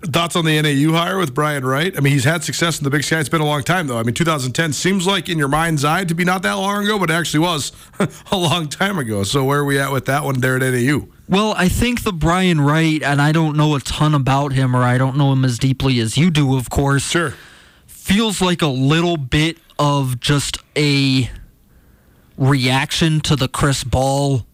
Thoughts 0.01 0.35
on 0.35 0.45
the 0.45 0.61
NAU 0.61 0.93
hire 0.93 1.17
with 1.17 1.33
Brian 1.33 1.65
Wright? 1.65 1.95
I 1.97 1.99
mean, 1.99 2.13
he's 2.13 2.23
had 2.23 2.43
success 2.43 2.77
in 2.77 2.85
the 2.85 2.89
Big 2.89 3.03
Sky. 3.03 3.19
It's 3.19 3.27
been 3.27 3.41
a 3.41 3.45
long 3.45 3.63
time, 3.63 3.87
though. 3.87 3.97
I 3.97 4.03
mean, 4.03 4.13
2010 4.13 4.71
seems 4.71 5.05
like 5.05 5.27
in 5.27 5.37
your 5.37 5.49
mind's 5.49 5.83
eye 5.83 6.05
to 6.05 6.15
be 6.15 6.23
not 6.23 6.41
that 6.43 6.53
long 6.53 6.85
ago, 6.85 6.97
but 6.97 7.09
it 7.09 7.13
actually 7.13 7.41
was 7.41 7.73
a 8.31 8.37
long 8.37 8.67
time 8.67 8.97
ago. 8.97 9.23
So 9.23 9.43
where 9.43 9.59
are 9.59 9.65
we 9.65 9.77
at 9.77 9.91
with 9.91 10.05
that 10.05 10.23
one 10.23 10.39
there 10.39 10.55
at 10.55 10.61
NAU? 10.61 11.07
Well, 11.27 11.53
I 11.57 11.67
think 11.67 12.03
the 12.03 12.13
Brian 12.13 12.61
Wright, 12.61 13.03
and 13.03 13.21
I 13.21 13.31
don't 13.31 13.57
know 13.57 13.75
a 13.75 13.81
ton 13.81 14.13
about 14.13 14.53
him, 14.53 14.75
or 14.75 14.83
I 14.83 14.97
don't 14.97 15.17
know 15.17 15.33
him 15.33 15.43
as 15.43 15.59
deeply 15.59 15.99
as 15.99 16.17
you 16.17 16.31
do, 16.31 16.55
of 16.55 16.69
course. 16.69 17.09
Sure 17.09 17.33
feels 18.09 18.41
like 18.41 18.63
a 18.63 18.67
little 18.67 19.17
bit 19.17 19.55
of 19.77 20.19
just 20.19 20.57
a 20.75 21.29
reaction 22.39 23.19
to 23.21 23.35
the 23.35 23.47
Chris 23.47 23.83
Ball 23.83 24.47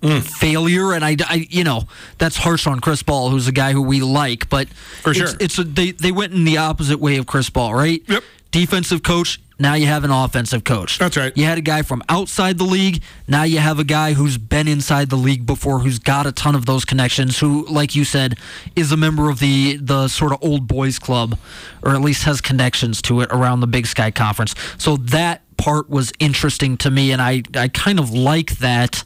Mm. 0.00 0.22
failure, 0.22 0.92
and 0.92 1.04
I, 1.04 1.16
I, 1.26 1.46
you 1.50 1.64
know, 1.64 1.88
that's 2.18 2.36
harsh 2.36 2.68
on 2.68 2.78
Chris 2.78 3.02
Ball, 3.02 3.30
who's 3.30 3.48
a 3.48 3.52
guy 3.52 3.72
who 3.72 3.82
we 3.82 4.00
like, 4.00 4.48
but 4.48 4.68
For 5.02 5.10
it's, 5.10 5.18
sure. 5.18 5.28
it's 5.40 5.58
a, 5.58 5.64
they 5.64 5.90
they 5.90 6.12
went 6.12 6.32
in 6.32 6.44
the 6.44 6.58
opposite 6.58 7.00
way 7.00 7.16
of 7.16 7.26
Chris 7.26 7.50
Ball, 7.50 7.74
right? 7.74 8.00
Yep. 8.06 8.22
Defensive 8.52 9.02
coach. 9.02 9.40
Now 9.60 9.74
you 9.74 9.86
have 9.86 10.04
an 10.04 10.12
offensive 10.12 10.62
coach. 10.62 10.98
That's 10.98 11.16
right. 11.16 11.36
You 11.36 11.44
had 11.44 11.58
a 11.58 11.62
guy 11.62 11.82
from 11.82 12.04
outside 12.08 12.58
the 12.58 12.64
league. 12.64 13.02
Now 13.26 13.42
you 13.42 13.58
have 13.58 13.80
a 13.80 13.84
guy 13.84 14.12
who's 14.12 14.38
been 14.38 14.68
inside 14.68 15.10
the 15.10 15.16
league 15.16 15.46
before, 15.46 15.80
who's 15.80 15.98
got 15.98 16.26
a 16.26 16.32
ton 16.32 16.54
of 16.54 16.64
those 16.64 16.84
connections. 16.84 17.40
Who, 17.40 17.66
like 17.66 17.96
you 17.96 18.04
said, 18.04 18.38
is 18.76 18.92
a 18.92 18.96
member 18.96 19.28
of 19.28 19.40
the 19.40 19.78
the 19.78 20.06
sort 20.06 20.32
of 20.32 20.38
old 20.42 20.68
boys 20.68 21.00
club, 21.00 21.36
or 21.82 21.90
at 21.90 22.00
least 22.00 22.22
has 22.22 22.40
connections 22.40 23.02
to 23.02 23.20
it 23.20 23.30
around 23.32 23.58
the 23.58 23.66
Big 23.66 23.88
Sky 23.88 24.12
Conference. 24.12 24.54
So 24.78 24.96
that 24.96 25.42
part 25.56 25.90
was 25.90 26.12
interesting 26.20 26.76
to 26.78 26.90
me, 26.92 27.10
and 27.10 27.20
I 27.20 27.42
I 27.56 27.66
kind 27.66 27.98
of 27.98 28.10
like 28.12 28.58
that 28.58 29.02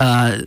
uh, 0.00 0.42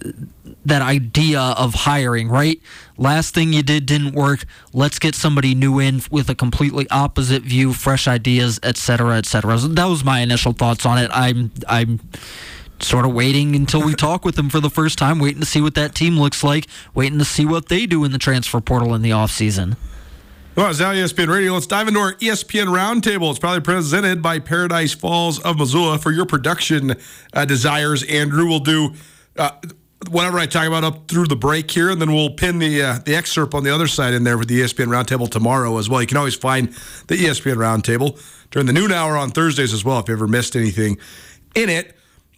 that 0.66 0.82
idea 0.82 1.40
of 1.42 1.74
hiring, 1.74 2.30
right? 2.30 2.60
Last 2.98 3.34
thing 3.34 3.54
you 3.54 3.64
did 3.64 3.86
didn't 3.86 4.14
work. 4.14 4.46
Let's 4.74 5.00
get 5.00 5.16
somebody 5.16 5.56
new 5.56 5.80
in 5.80 6.02
with 6.10 6.30
a 6.30 6.36
completely 6.36 6.88
opposite 6.90 7.44
view, 7.44 7.74
fresh 7.74 8.08
ideas, 8.08 8.60
et 8.64 8.78
cetera, 8.78 9.18
et 9.18 9.26
cetera. 9.26 9.58
So 9.60 9.68
that 9.68 9.86
was 9.86 10.04
my 10.04 10.20
initial 10.22 10.54
thoughts 10.54 10.86
on 10.86 10.98
it. 10.98 11.12
I'm 11.14 11.52
I'm 11.68 12.00
sort 12.80 13.06
of 13.06 13.14
waiting 13.14 13.56
until 13.56 13.84
we 13.84 13.94
talk 13.94 14.26
with 14.26 14.36
them 14.36 14.50
for 14.50 14.60
the 14.60 14.70
first 14.70 14.98
time, 14.98 15.20
waiting 15.20 15.40
to 15.40 15.46
see 15.46 15.62
what 15.62 15.76
that 15.76 15.96
team 15.96 16.20
looks 16.20 16.44
like, 16.44 16.68
waiting 16.94 17.20
to 17.20 17.26
see 17.26 17.46
what 17.46 17.70
they 17.70 17.86
do 17.86 18.04
in 18.04 18.12
the 18.12 18.18
transfer 18.18 18.60
portal 18.60 18.94
in 18.94 19.02
the 19.02 19.12
offseason. 19.12 19.78
Well, 20.56 20.70
it's 20.70 20.80
now 20.80 20.94
ESPN 20.94 21.28
Radio. 21.28 21.54
Let's 21.54 21.68
dive 21.68 21.90
into 21.90 22.00
our 22.00 22.14
ESPN 22.14 22.68
Roundtable. 22.68 23.30
It's 23.30 23.40
probably 23.40 23.60
presented 23.60 24.22
by 24.22 24.40
Paradise 24.40 24.94
Falls 24.94 25.38
of 25.40 25.58
Missoula 25.58 25.98
for 25.98 26.12
your 26.12 26.26
production 26.26 26.96
uh, 27.34 27.44
desires. 27.44 28.04
Andrew 28.04 28.46
will 28.48 28.62
do 28.62 28.94
uh, 29.38 29.52
whatever 30.10 30.40
I 30.40 30.46
talk 30.46 30.68
about 30.68 30.84
up 30.84 31.08
through 31.08 31.28
the 31.28 31.36
break 31.36 31.70
here, 31.72 31.90
and 31.90 32.02
then 32.02 32.14
we'll 32.14 32.32
pin 32.32 32.60
the 32.60 32.82
uh, 32.82 33.00
the 33.00 33.16
excerpt 33.16 33.54
on 33.54 33.64
the 33.64 33.74
other 33.74 33.88
side 33.88 34.14
in 34.14 34.24
there 34.24 34.38
with 34.38 34.48
the 34.48 34.62
ESPN 34.62 34.88
Roundtable 34.88 35.30
tomorrow 35.30 35.78
as 35.78 35.90
well. 35.90 36.02
You 36.02 36.08
can 36.08 36.18
always 36.18 36.36
find 36.36 36.70
the 37.08 37.16
ESPN 37.16 37.56
Roundtable 37.56 38.22
during 38.52 38.66
the 38.66 38.74
noon 38.74 38.92
hour 38.92 39.18
on 39.18 39.32
Thursdays 39.32 39.74
as 39.74 39.84
well 39.84 40.00
if 40.00 40.08
you 40.08 40.14
ever 40.14 40.28
missed 40.28 40.56
anything 40.56 40.98
in 41.56 41.70
it. 41.70 41.96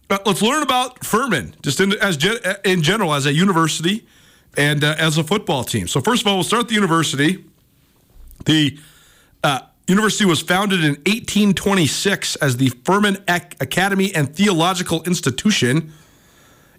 But 0.08 0.26
let's 0.26 0.40
learn 0.40 0.62
about 0.62 1.04
Furman 1.04 1.54
just 1.62 1.80
in, 1.80 1.92
as 2.00 2.16
gen- 2.16 2.38
in 2.64 2.82
general 2.82 3.12
as 3.12 3.26
a 3.26 3.32
university 3.32 4.06
and 4.56 4.82
uh, 4.82 4.94
as 4.98 5.18
a 5.18 5.24
football 5.24 5.64
team. 5.64 5.86
So 5.86 6.00
first 6.00 6.22
of 6.22 6.28
all, 6.28 6.36
we'll 6.36 6.44
start 6.44 6.68
the 6.68 6.74
university. 6.74 7.44
The 8.46 8.78
uh, 9.44 9.60
university 9.86 10.24
was 10.24 10.40
founded 10.40 10.80
in 10.80 10.92
1826 11.06 12.36
as 12.36 12.56
the 12.56 12.70
Furman 12.84 13.18
Ac- 13.28 13.56
Academy 13.60 14.14
and 14.14 14.34
Theological 14.34 15.02
Institution. 15.02 15.92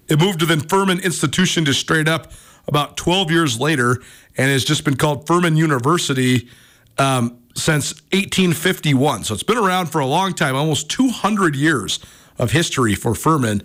It 0.09 0.19
moved 0.19 0.39
to 0.39 0.45
the 0.45 0.57
Furman 0.57 0.99
Institution 0.99 1.65
to 1.65 1.73
straight 1.73 2.07
up 2.07 2.31
about 2.67 2.97
12 2.97 3.31
years 3.31 3.59
later 3.59 4.01
and 4.37 4.51
has 4.51 4.63
just 4.65 4.83
been 4.83 4.95
called 4.95 5.27
Furman 5.27 5.55
University 5.55 6.49
um, 6.97 7.39
since 7.55 7.93
1851. 8.11 9.23
So 9.23 9.33
it's 9.33 9.43
been 9.43 9.57
around 9.57 9.87
for 9.87 9.99
a 9.99 10.05
long 10.05 10.33
time, 10.33 10.55
almost 10.55 10.89
200 10.89 11.55
years 11.55 11.99
of 12.37 12.51
history 12.51 12.95
for 12.95 13.13
Furman. 13.13 13.63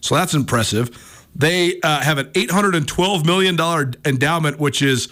So 0.00 0.14
that's 0.14 0.34
impressive. 0.34 0.90
They 1.34 1.80
uh, 1.80 2.00
have 2.00 2.18
an 2.18 2.26
$812 2.26 3.24
million 3.24 3.58
endowment, 4.04 4.58
which 4.58 4.82
is 4.82 5.08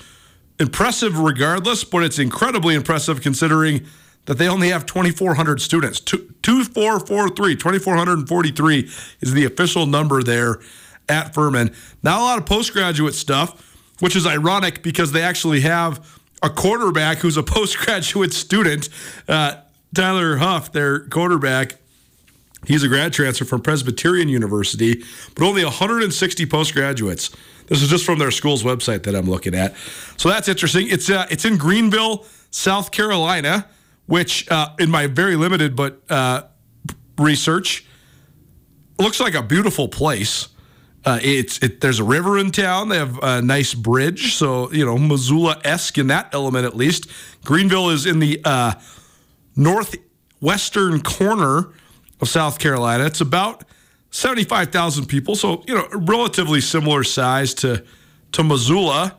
impressive 0.58 1.18
regardless, 1.18 1.84
but 1.84 2.02
it's 2.02 2.18
incredibly 2.18 2.74
impressive 2.74 3.20
considering 3.20 3.86
that 4.26 4.38
they 4.38 4.48
only 4.48 4.68
have 4.68 4.86
2,400 4.86 5.60
students. 5.60 6.00
Two- 6.00 6.28
2443, 6.42 7.56
2,443 7.56 8.90
is 9.20 9.32
the 9.32 9.44
official 9.44 9.86
number 9.86 10.22
there 10.22 10.58
at 11.08 11.34
Furman. 11.34 11.74
Not 12.02 12.20
a 12.20 12.22
lot 12.22 12.38
of 12.38 12.46
postgraduate 12.46 13.14
stuff, 13.14 13.76
which 14.00 14.16
is 14.16 14.26
ironic 14.26 14.82
because 14.82 15.12
they 15.12 15.22
actually 15.22 15.60
have 15.60 16.20
a 16.42 16.50
quarterback 16.50 17.18
who's 17.18 17.36
a 17.36 17.42
postgraduate 17.44 18.32
student. 18.32 18.88
Uh, 19.28 19.56
Tyler 19.94 20.36
Huff, 20.36 20.72
their 20.72 21.00
quarterback, 21.08 21.76
He's 22.64 22.84
a 22.84 22.88
grad 22.88 23.12
transfer 23.12 23.44
from 23.44 23.60
Presbyterian 23.60 24.28
University, 24.28 25.02
but 25.34 25.44
only 25.44 25.64
160 25.64 26.46
postgraduates. 26.46 27.30
This 27.66 27.82
is 27.82 27.88
just 27.88 28.04
from 28.04 28.20
their 28.20 28.30
school's 28.30 28.62
website 28.62 29.02
that 29.02 29.16
I'm 29.16 29.28
looking 29.28 29.54
at. 29.54 29.74
So 30.16 30.28
that's 30.28 30.48
interesting. 30.48 30.86
It's 30.88 31.10
uh, 31.10 31.26
it's 31.28 31.44
in 31.44 31.56
Greenville, 31.56 32.24
South 32.50 32.92
Carolina, 32.92 33.66
which 34.06 34.50
uh, 34.50 34.70
in 34.78 34.90
my 34.90 35.06
very 35.06 35.36
limited 35.36 35.76
but 35.76 36.02
uh, 36.10 36.42
research 37.18 37.84
looks 38.98 39.20
like 39.20 39.34
a 39.34 39.42
beautiful 39.42 39.88
place. 39.88 40.48
Uh, 41.04 41.18
it's 41.20 41.58
it, 41.58 41.80
there's 41.80 41.98
a 41.98 42.04
river 42.04 42.38
in 42.38 42.52
town. 42.52 42.88
They 42.88 42.98
have 42.98 43.18
a 43.22 43.42
nice 43.42 43.74
bridge, 43.74 44.34
so 44.34 44.70
you 44.72 44.86
know 44.86 44.96
Missoula 44.96 45.60
esque 45.64 45.98
in 45.98 46.06
that 46.08 46.32
element 46.32 46.64
at 46.64 46.76
least. 46.76 47.08
Greenville 47.44 47.90
is 47.90 48.06
in 48.06 48.20
the 48.20 48.40
uh, 48.44 48.74
northwestern 49.56 51.02
corner 51.02 51.72
of 52.20 52.28
South 52.28 52.60
Carolina. 52.60 53.04
It's 53.04 53.20
about 53.20 53.64
75,000 54.10 55.06
people, 55.06 55.34
so 55.34 55.64
you 55.66 55.74
know, 55.74 55.88
relatively 55.92 56.60
similar 56.60 57.02
size 57.02 57.54
to 57.54 57.84
to 58.32 58.44
Missoula, 58.44 59.16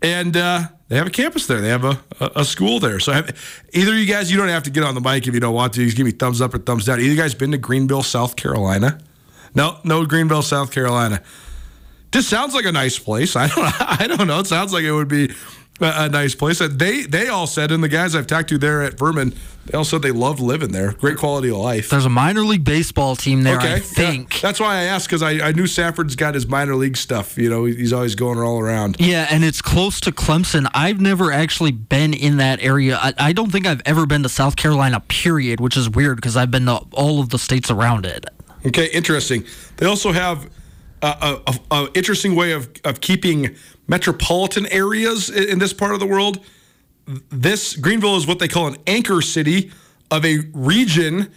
and 0.00 0.36
uh, 0.36 0.68
they 0.94 0.98
have 0.98 1.08
a 1.08 1.10
campus 1.10 1.48
there. 1.48 1.60
They 1.60 1.70
have 1.70 1.84
a, 1.84 2.00
a, 2.20 2.44
school 2.44 2.78
there. 2.78 3.00
So 3.00 3.10
have, 3.10 3.36
either 3.72 3.98
you 3.98 4.06
guys, 4.06 4.30
you 4.30 4.36
don't 4.36 4.46
have 4.46 4.62
to 4.62 4.70
get 4.70 4.84
on 4.84 4.94
the 4.94 5.00
mic 5.00 5.26
if 5.26 5.34
you 5.34 5.40
don't 5.40 5.52
want 5.52 5.72
to. 5.72 5.84
Just 5.84 5.96
give 5.96 6.06
me 6.06 6.12
thumbs 6.12 6.40
up 6.40 6.54
or 6.54 6.58
thumbs 6.58 6.84
down. 6.84 7.00
Either 7.00 7.08
you 7.08 7.16
guys 7.16 7.34
been 7.34 7.50
to 7.50 7.58
Greenville, 7.58 8.04
South 8.04 8.36
Carolina? 8.36 9.00
No, 9.56 9.78
no 9.82 10.06
Greenville, 10.06 10.42
South 10.42 10.70
Carolina. 10.70 11.20
This 12.12 12.28
sounds 12.28 12.54
like 12.54 12.64
a 12.64 12.70
nice 12.70 12.96
place. 12.96 13.34
I 13.34 13.48
don't, 13.48 13.58
I 14.00 14.06
don't 14.06 14.28
know. 14.28 14.38
It 14.38 14.46
sounds 14.46 14.72
like 14.72 14.84
it 14.84 14.92
would 14.92 15.08
be 15.08 15.34
a, 15.80 16.04
a 16.04 16.08
nice 16.08 16.34
place. 16.34 16.60
Uh, 16.60 16.68
They 16.70 17.02
they 17.02 17.28
all 17.28 17.46
said, 17.46 17.70
and 17.70 17.82
the 17.82 17.88
guys 17.88 18.14
I've 18.14 18.26
talked 18.26 18.48
to 18.50 18.58
there 18.58 18.82
at 18.82 18.98
Furman, 18.98 19.34
they 19.66 19.76
all 19.76 19.84
said 19.84 20.02
they 20.02 20.10
love 20.10 20.40
living 20.40 20.72
there. 20.72 20.92
Great 20.92 21.16
quality 21.16 21.50
of 21.50 21.56
life. 21.56 21.90
There's 21.90 22.04
a 22.04 22.10
minor 22.10 22.42
league 22.42 22.64
baseball 22.64 23.16
team 23.16 23.42
there, 23.42 23.58
I 23.58 23.64
yeah. 23.64 23.78
think. 23.78 24.40
That's 24.40 24.60
why 24.60 24.76
I 24.76 24.82
asked 24.84 25.08
because 25.08 25.22
I, 25.22 25.48
I 25.48 25.52
knew 25.52 25.66
Safford's 25.66 26.16
got 26.16 26.34
his 26.34 26.46
minor 26.46 26.74
league 26.74 26.96
stuff. 26.96 27.38
You 27.38 27.50
know, 27.50 27.64
he's 27.64 27.92
always 27.92 28.14
going 28.14 28.38
all 28.38 28.60
around. 28.60 28.96
Yeah, 28.98 29.26
and 29.30 29.42
it's 29.44 29.62
close 29.62 30.00
to 30.00 30.12
Clemson. 30.12 30.68
I've 30.74 31.00
never 31.00 31.32
actually 31.32 31.72
been 31.72 32.14
in 32.14 32.36
that 32.36 32.62
area. 32.62 32.98
I, 33.00 33.14
I 33.18 33.32
don't 33.32 33.50
think 33.50 33.66
I've 33.66 33.82
ever 33.86 34.06
been 34.06 34.22
to 34.22 34.28
South 34.28 34.56
Carolina, 34.56 35.00
period, 35.00 35.60
which 35.60 35.76
is 35.76 35.88
weird 35.88 36.16
because 36.16 36.36
I've 36.36 36.50
been 36.50 36.66
to 36.66 36.80
all 36.92 37.20
of 37.20 37.30
the 37.30 37.38
states 37.38 37.70
around 37.70 38.06
it. 38.06 38.26
Okay, 38.66 38.86
interesting. 38.86 39.44
They 39.76 39.86
also 39.86 40.12
have 40.12 40.48
a, 41.02 41.40
a, 41.46 41.74
a 41.74 41.88
interesting 41.94 42.34
way 42.34 42.52
of, 42.52 42.70
of 42.84 43.00
keeping 43.00 43.54
metropolitan 43.86 44.66
areas 44.66 45.28
in, 45.30 45.58
this 45.58 45.72
part 45.72 45.92
of 45.92 46.00
the 46.00 46.06
world. 46.06 46.44
This 47.30 47.76
Greenville 47.76 48.16
is 48.16 48.26
what 48.26 48.38
they 48.38 48.48
call 48.48 48.66
an 48.66 48.76
anchor 48.86 49.20
city 49.20 49.70
of 50.10 50.24
a 50.24 50.38
region 50.52 51.30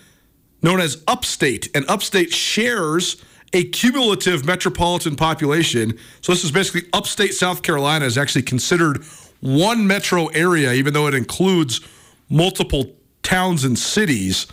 known 0.61 0.79
as 0.79 1.03
upstate, 1.07 1.69
and 1.75 1.85
upstate 1.89 2.33
shares 2.33 3.21
a 3.53 3.63
cumulative 3.65 4.45
metropolitan 4.45 5.15
population. 5.15 5.97
So 6.21 6.31
this 6.31 6.43
is 6.43 6.51
basically 6.51 6.89
upstate 6.93 7.33
South 7.33 7.63
Carolina 7.63 8.05
is 8.05 8.17
actually 8.17 8.41
considered 8.41 9.03
one 9.39 9.87
metro 9.87 10.27
area, 10.27 10.73
even 10.73 10.93
though 10.93 11.07
it 11.07 11.13
includes 11.13 11.81
multiple 12.29 12.95
towns 13.23 13.63
and 13.63 13.77
cities. 13.77 14.47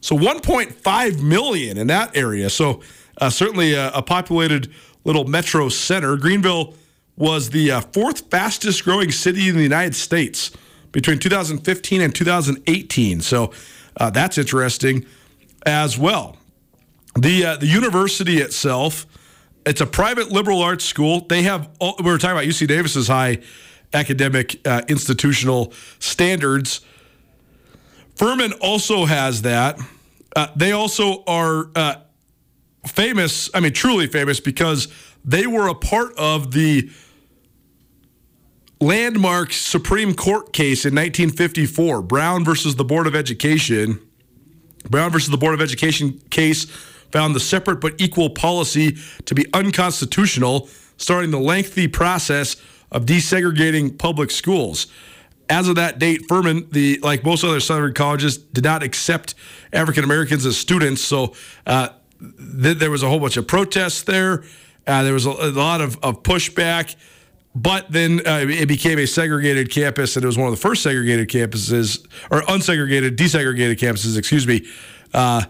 So 0.00 0.16
1.5 0.16 1.22
million 1.22 1.78
in 1.78 1.86
that 1.88 2.16
area. 2.16 2.50
So 2.50 2.80
uh, 3.20 3.30
certainly 3.30 3.74
a, 3.74 3.90
a 3.92 4.02
populated 4.02 4.72
little 5.04 5.24
metro 5.24 5.68
center. 5.68 6.16
Greenville 6.16 6.74
was 7.16 7.50
the 7.50 7.70
uh, 7.70 7.80
fourth 7.80 8.30
fastest 8.30 8.84
growing 8.84 9.10
city 9.10 9.48
in 9.48 9.56
the 9.56 9.62
United 9.62 9.94
States 9.94 10.50
between 10.92 11.18
2015 11.18 12.00
and 12.00 12.14
2018. 12.14 13.20
So 13.20 13.52
uh, 13.96 14.10
that's 14.10 14.38
interesting 14.38 15.06
as 15.64 15.98
well. 15.98 16.36
The 17.16 17.46
uh, 17.46 17.56
the 17.56 17.66
university 17.66 18.38
itself, 18.38 19.06
it's 19.64 19.80
a 19.80 19.86
private 19.86 20.32
liberal 20.32 20.62
arts 20.62 20.84
school. 20.84 21.20
They 21.20 21.42
have 21.42 21.68
we 21.80 22.10
were 22.10 22.18
talking 22.18 22.36
about 22.36 22.44
UC 22.44 22.66
Davis's 22.66 23.06
high 23.06 23.38
academic 23.92 24.60
uh, 24.66 24.82
institutional 24.88 25.72
standards. 26.00 26.80
Furman 28.16 28.52
also 28.54 29.04
has 29.04 29.42
that. 29.42 29.78
Uh, 30.34 30.48
they 30.56 30.72
also 30.72 31.22
are 31.26 31.70
uh, 31.76 31.96
famous, 32.86 33.48
I 33.54 33.60
mean, 33.60 33.72
truly 33.72 34.06
famous, 34.06 34.40
because 34.40 34.88
they 35.24 35.46
were 35.46 35.68
a 35.68 35.74
part 35.74 36.16
of 36.18 36.52
the 36.52 36.90
landmark 38.80 39.52
Supreme 39.52 40.14
Court 40.14 40.52
case 40.52 40.84
in 40.84 40.94
1954, 40.94 42.02
Brown 42.02 42.44
versus 42.44 42.76
the 42.76 42.84
Board 42.84 43.06
of 43.06 43.14
Education. 43.14 44.00
Brown 44.90 45.10
versus 45.10 45.30
the 45.30 45.38
Board 45.38 45.54
of 45.54 45.60
Education 45.60 46.20
case 46.30 46.64
found 47.10 47.34
the 47.34 47.40
separate 47.40 47.80
but 47.80 47.94
equal 47.98 48.30
policy 48.30 48.96
to 49.24 49.34
be 49.34 49.46
unconstitutional, 49.54 50.68
starting 50.96 51.30
the 51.30 51.38
lengthy 51.38 51.88
process 51.88 52.56
of 52.90 53.06
desegregating 53.06 53.98
public 53.98 54.30
schools. 54.30 54.86
as 55.50 55.68
of 55.68 55.76
that 55.76 55.98
date, 55.98 56.22
Furman, 56.26 56.68
the 56.70 56.98
like 57.02 57.22
most 57.22 57.44
other 57.44 57.60
Southern 57.60 57.92
colleges, 57.92 58.38
did 58.38 58.64
not 58.64 58.82
accept 58.82 59.34
African 59.72 60.02
Americans 60.02 60.46
as 60.46 60.56
students. 60.56 61.02
So 61.02 61.34
uh, 61.66 61.88
th- 62.62 62.78
there 62.78 62.90
was 62.90 63.02
a 63.02 63.08
whole 63.08 63.20
bunch 63.20 63.36
of 63.36 63.46
protests 63.46 64.02
there. 64.02 64.44
Uh, 64.86 65.02
there 65.02 65.12
was 65.12 65.26
a, 65.26 65.30
a 65.30 65.50
lot 65.50 65.80
of, 65.80 65.98
of, 66.02 66.22
pushback. 66.22 66.96
But 67.54 67.90
then 67.90 68.20
uh, 68.26 68.46
it 68.48 68.66
became 68.66 68.98
a 68.98 69.06
segregated 69.06 69.70
campus, 69.70 70.16
and 70.16 70.24
it 70.24 70.26
was 70.26 70.36
one 70.36 70.48
of 70.48 70.54
the 70.54 70.60
first 70.60 70.82
segregated 70.82 71.28
campuses, 71.28 72.04
or 72.30 72.42
unsegregated, 72.42 73.16
desegregated 73.16 73.76
campuses, 73.78 74.18
excuse 74.18 74.46
me, 74.46 74.66
uh, 75.12 75.44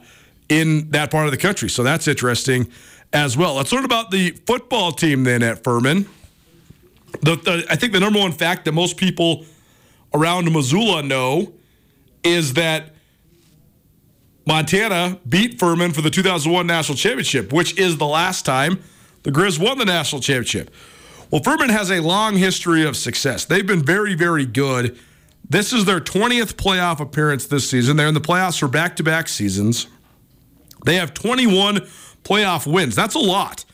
in 0.50 0.90
that 0.90 1.10
part 1.10 1.24
of 1.24 1.30
the 1.30 1.38
country. 1.38 1.70
So 1.70 1.82
that's 1.82 2.06
interesting 2.06 2.70
as 3.12 3.36
well. 3.38 3.54
Let's 3.54 3.72
learn 3.72 3.86
about 3.86 4.10
the 4.10 4.32
football 4.46 4.92
team 4.92 5.24
then 5.24 5.42
at 5.42 5.64
Furman. 5.64 6.06
The, 7.22 7.36
the, 7.36 7.66
I 7.70 7.76
think 7.76 7.92
the 7.92 8.00
number 8.00 8.18
one 8.18 8.32
fact 8.32 8.66
that 8.66 8.72
most 8.72 8.98
people 8.98 9.46
around 10.12 10.52
Missoula 10.52 11.02
know 11.02 11.54
is 12.22 12.54
that 12.54 12.94
Montana 14.46 15.18
beat 15.26 15.58
Furman 15.58 15.92
for 15.92 16.02
the 16.02 16.10
2001 16.10 16.66
national 16.66 16.98
championship, 16.98 17.52
which 17.52 17.78
is 17.78 17.96
the 17.96 18.06
last 18.06 18.44
time 18.44 18.82
the 19.22 19.30
Grizz 19.30 19.58
won 19.58 19.78
the 19.78 19.86
national 19.86 20.20
championship. 20.20 20.70
Well, 21.34 21.42
Furman 21.42 21.70
has 21.70 21.90
a 21.90 21.98
long 21.98 22.36
history 22.36 22.86
of 22.86 22.96
success. 22.96 23.44
They've 23.44 23.66
been 23.66 23.82
very, 23.82 24.14
very 24.14 24.46
good. 24.46 24.96
This 25.50 25.72
is 25.72 25.84
their 25.84 25.98
20th 25.98 26.54
playoff 26.54 27.00
appearance 27.00 27.48
this 27.48 27.68
season. 27.68 27.96
They're 27.96 28.06
in 28.06 28.14
the 28.14 28.20
playoffs 28.20 28.60
for 28.60 28.68
back 28.68 28.94
to 28.94 29.02
back 29.02 29.26
seasons. 29.26 29.88
They 30.84 30.94
have 30.94 31.12
21 31.12 31.88
playoff 32.22 32.72
wins. 32.72 32.94
That's 32.94 33.16
a 33.16 33.18
lot. 33.18 33.64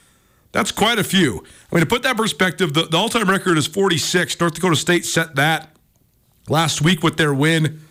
That's 0.52 0.72
quite 0.72 0.98
a 0.98 1.04
few. 1.04 1.44
I 1.70 1.74
mean, 1.74 1.82
to 1.82 1.86
put 1.86 2.02
that 2.04 2.16
perspective, 2.16 2.72
the, 2.72 2.84
the 2.84 2.96
all 2.96 3.10
time 3.10 3.28
record 3.28 3.58
is 3.58 3.66
46. 3.66 4.40
North 4.40 4.54
Dakota 4.54 4.74
State 4.74 5.04
set 5.04 5.34
that 5.34 5.76
last 6.48 6.80
week 6.80 7.02
with 7.02 7.18
their 7.18 7.34
win 7.34 7.82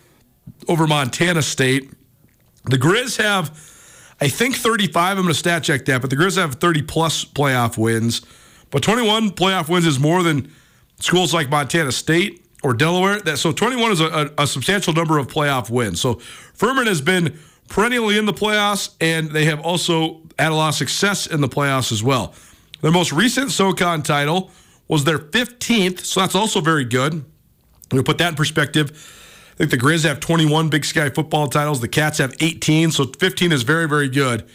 over 0.66 0.88
Montana 0.88 1.42
State. 1.42 1.92
The 2.64 2.76
Grizz 2.76 3.22
have, 3.22 3.50
I 4.20 4.26
think, 4.26 4.56
35. 4.56 5.16
I'm 5.16 5.22
going 5.22 5.28
to 5.28 5.34
stat 5.38 5.62
check 5.62 5.84
that, 5.84 6.00
but 6.00 6.10
the 6.10 6.16
Grizz 6.16 6.38
have 6.38 6.56
30 6.56 6.82
plus 6.82 7.24
playoff 7.24 7.78
wins. 7.78 8.22
But 8.70 8.82
21 8.82 9.30
playoff 9.30 9.68
wins 9.68 9.86
is 9.86 9.98
more 9.98 10.22
than 10.22 10.52
schools 11.00 11.34
like 11.34 11.50
Montana 11.50 11.92
State 11.92 12.46
or 12.62 12.74
Delaware. 12.74 13.20
That 13.20 13.38
so 13.38 13.52
21 13.52 13.92
is 13.92 14.00
a, 14.00 14.06
a, 14.06 14.42
a 14.42 14.46
substantial 14.46 14.92
number 14.92 15.18
of 15.18 15.26
playoff 15.26 15.70
wins. 15.70 16.00
So 16.00 16.14
Furman 16.54 16.86
has 16.86 17.00
been 17.00 17.38
perennially 17.68 18.18
in 18.18 18.26
the 18.26 18.32
playoffs, 18.32 18.94
and 19.00 19.30
they 19.30 19.46
have 19.46 19.60
also 19.60 20.22
had 20.38 20.52
a 20.52 20.54
lot 20.54 20.68
of 20.68 20.74
success 20.74 21.26
in 21.26 21.40
the 21.40 21.48
playoffs 21.48 21.92
as 21.92 22.02
well. 22.02 22.34
Their 22.80 22.92
most 22.92 23.12
recent 23.12 23.50
SoCon 23.50 24.02
title 24.02 24.50
was 24.88 25.04
their 25.04 25.18
15th, 25.18 26.00
so 26.00 26.20
that's 26.20 26.34
also 26.34 26.60
very 26.60 26.84
good. 26.84 27.24
We'll 27.92 28.02
put 28.02 28.18
that 28.18 28.30
in 28.30 28.34
perspective. 28.34 28.90
I 29.54 29.56
think 29.56 29.70
the 29.70 29.78
Grizz 29.78 30.04
have 30.04 30.20
21 30.20 30.68
Big 30.70 30.84
Sky 30.84 31.10
football 31.10 31.48
titles. 31.48 31.80
The 31.80 31.88
Cats 31.88 32.18
have 32.18 32.34
18, 32.40 32.92
so 32.92 33.04
15 33.04 33.52
is 33.52 33.62
very, 33.62 33.86
very 33.86 34.08
good. 34.08 34.48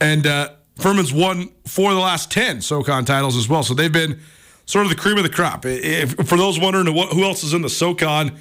And 0.00 0.26
uh, 0.26 0.50
Furman's 0.76 1.12
won 1.12 1.50
four 1.66 1.90
of 1.90 1.96
the 1.96 2.02
last 2.02 2.30
10 2.30 2.60
SoCon 2.60 3.04
titles 3.04 3.36
as 3.36 3.48
well. 3.48 3.62
So 3.62 3.74
they've 3.74 3.92
been 3.92 4.20
sort 4.66 4.86
of 4.86 4.90
the 4.90 4.96
cream 4.96 5.16
of 5.16 5.22
the 5.22 5.28
crop. 5.28 5.64
If, 5.66 6.14
for 6.28 6.36
those 6.36 6.58
wondering 6.58 6.86
who 6.86 7.24
else 7.24 7.44
is 7.44 7.54
in 7.54 7.62
the 7.62 7.68
SoCon, 7.68 8.36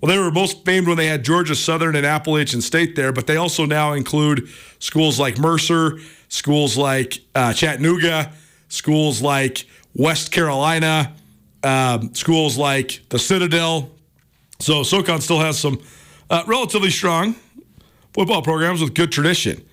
well, 0.00 0.12
they 0.12 0.18
were 0.18 0.30
most 0.30 0.64
famed 0.64 0.86
when 0.86 0.96
they 0.96 1.06
had 1.06 1.24
Georgia 1.24 1.54
Southern 1.54 1.96
and 1.96 2.06
Appalachian 2.06 2.60
State 2.60 2.94
there, 2.94 3.12
but 3.12 3.26
they 3.26 3.36
also 3.36 3.64
now 3.64 3.92
include 3.92 4.48
schools 4.78 5.18
like 5.18 5.38
Mercer, 5.38 5.98
schools 6.28 6.76
like 6.76 7.20
uh, 7.34 7.52
Chattanooga, 7.52 8.32
schools 8.68 9.20
like 9.20 9.66
West 9.94 10.30
Carolina, 10.30 11.14
um, 11.64 12.14
schools 12.14 12.56
like 12.56 13.00
the 13.08 13.18
Citadel. 13.18 13.90
So 14.60 14.82
SoCon 14.82 15.20
still 15.20 15.40
has 15.40 15.58
some 15.58 15.80
uh, 16.30 16.44
relatively 16.46 16.90
strong 16.90 17.34
football 18.12 18.42
programs 18.42 18.80
with 18.80 18.94
good 18.94 19.10
tradition. 19.10 19.64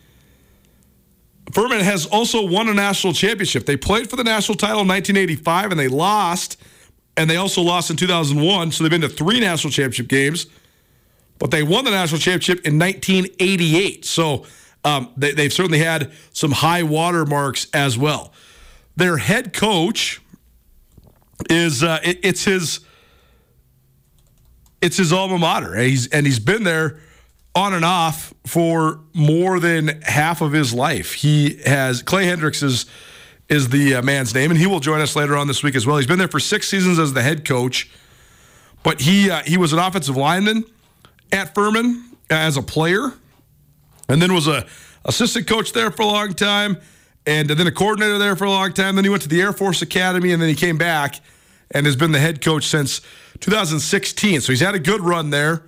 Furman 1.51 1.81
has 1.81 2.05
also 2.07 2.45
won 2.45 2.67
a 2.69 2.73
national 2.73 3.13
championship. 3.13 3.65
They 3.65 3.77
played 3.77 4.09
for 4.09 4.15
the 4.15 4.23
national 4.23 4.57
title 4.57 4.81
in 4.81 4.87
1985 4.87 5.71
and 5.71 5.79
they 5.79 5.87
lost, 5.87 6.59
and 7.15 7.29
they 7.29 7.37
also 7.37 7.61
lost 7.61 7.89
in 7.89 7.97
2001. 7.97 8.71
So 8.71 8.83
they've 8.83 8.91
been 8.91 9.01
to 9.01 9.09
three 9.09 9.39
national 9.39 9.71
championship 9.71 10.07
games, 10.07 10.47
but 11.39 11.51
they 11.51 11.63
won 11.63 11.85
the 11.85 11.91
national 11.91 12.19
championship 12.19 12.65
in 12.65 12.79
1988. 12.79 14.05
So 14.05 14.45
um, 14.83 15.11
they, 15.15 15.31
they've 15.33 15.53
certainly 15.53 15.79
had 15.79 16.11
some 16.33 16.51
high 16.51 16.83
water 16.83 17.25
marks 17.25 17.67
as 17.73 17.97
well. 17.97 18.33
Their 18.95 19.17
head 19.17 19.53
coach 19.53 20.21
is 21.49 21.83
uh, 21.83 21.99
it, 22.03 22.19
it's 22.23 22.45
his 22.45 22.79
it's 24.81 24.97
his 24.97 25.11
alma 25.11 25.37
mater. 25.37 25.73
And 25.73 25.83
he's 25.83 26.07
and 26.07 26.25
he's 26.25 26.39
been 26.39 26.63
there 26.63 26.99
on 27.55 27.73
and 27.73 27.85
off 27.85 28.33
for 28.45 28.99
more 29.13 29.59
than 29.59 30.01
half 30.03 30.41
of 30.41 30.51
his 30.51 30.73
life. 30.73 31.13
He 31.13 31.61
has 31.65 32.03
Clay 32.03 32.25
Hendrix 32.25 32.61
is 32.61 32.85
is 33.47 33.69
the 33.69 33.95
uh, 33.95 34.01
man's 34.01 34.33
name, 34.33 34.49
and 34.51 34.59
he 34.59 34.65
will 34.65 34.79
join 34.79 35.01
us 35.01 35.15
later 35.15 35.37
on 35.37 35.47
this 35.47 35.61
week 35.63 35.75
as 35.75 35.85
well. 35.85 35.97
He's 35.97 36.07
been 36.07 36.17
there 36.17 36.27
for 36.27 36.39
six 36.39 36.67
seasons 36.67 36.97
as 36.97 37.13
the 37.13 37.21
head 37.21 37.45
coach, 37.45 37.89
but 38.83 39.01
he 39.01 39.29
uh, 39.29 39.41
he 39.43 39.57
was 39.57 39.71
an 39.71 39.79
offensive 39.79 40.17
lineman 40.17 40.65
at 41.31 41.55
Furman 41.55 42.03
as 42.29 42.57
a 42.57 42.61
player, 42.61 43.13
and 44.09 44.21
then 44.21 44.33
was 44.33 44.47
a 44.47 44.65
assistant 45.05 45.47
coach 45.47 45.71
there 45.73 45.91
for 45.91 46.01
a 46.01 46.07
long 46.07 46.33
time, 46.33 46.77
and 47.25 47.49
then 47.49 47.67
a 47.67 47.71
coordinator 47.71 48.17
there 48.17 48.35
for 48.35 48.45
a 48.45 48.49
long 48.49 48.73
time. 48.73 48.95
Then 48.95 49.05
he 49.05 49.09
went 49.09 49.23
to 49.23 49.29
the 49.29 49.41
Air 49.41 49.53
Force 49.53 49.81
Academy, 49.81 50.33
and 50.33 50.41
then 50.41 50.49
he 50.49 50.55
came 50.55 50.77
back 50.77 51.21
and 51.71 51.85
has 51.85 51.95
been 51.95 52.11
the 52.11 52.19
head 52.19 52.41
coach 52.43 52.65
since 52.65 53.01
2016. 53.39 54.41
So 54.41 54.51
he's 54.51 54.59
had 54.59 54.75
a 54.75 54.79
good 54.79 55.01
run 55.01 55.29
there. 55.29 55.63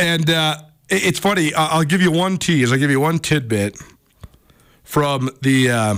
And 0.00 0.30
uh, 0.30 0.56
it's 0.88 1.18
funny. 1.18 1.52
I'll 1.52 1.84
give 1.84 2.00
you 2.00 2.10
one 2.10 2.38
tease. 2.38 2.72
I'll 2.72 2.78
give 2.78 2.90
you 2.90 3.00
one 3.00 3.18
tidbit 3.18 3.76
from 4.82 5.28
the 5.42 5.70
uh, 5.70 5.96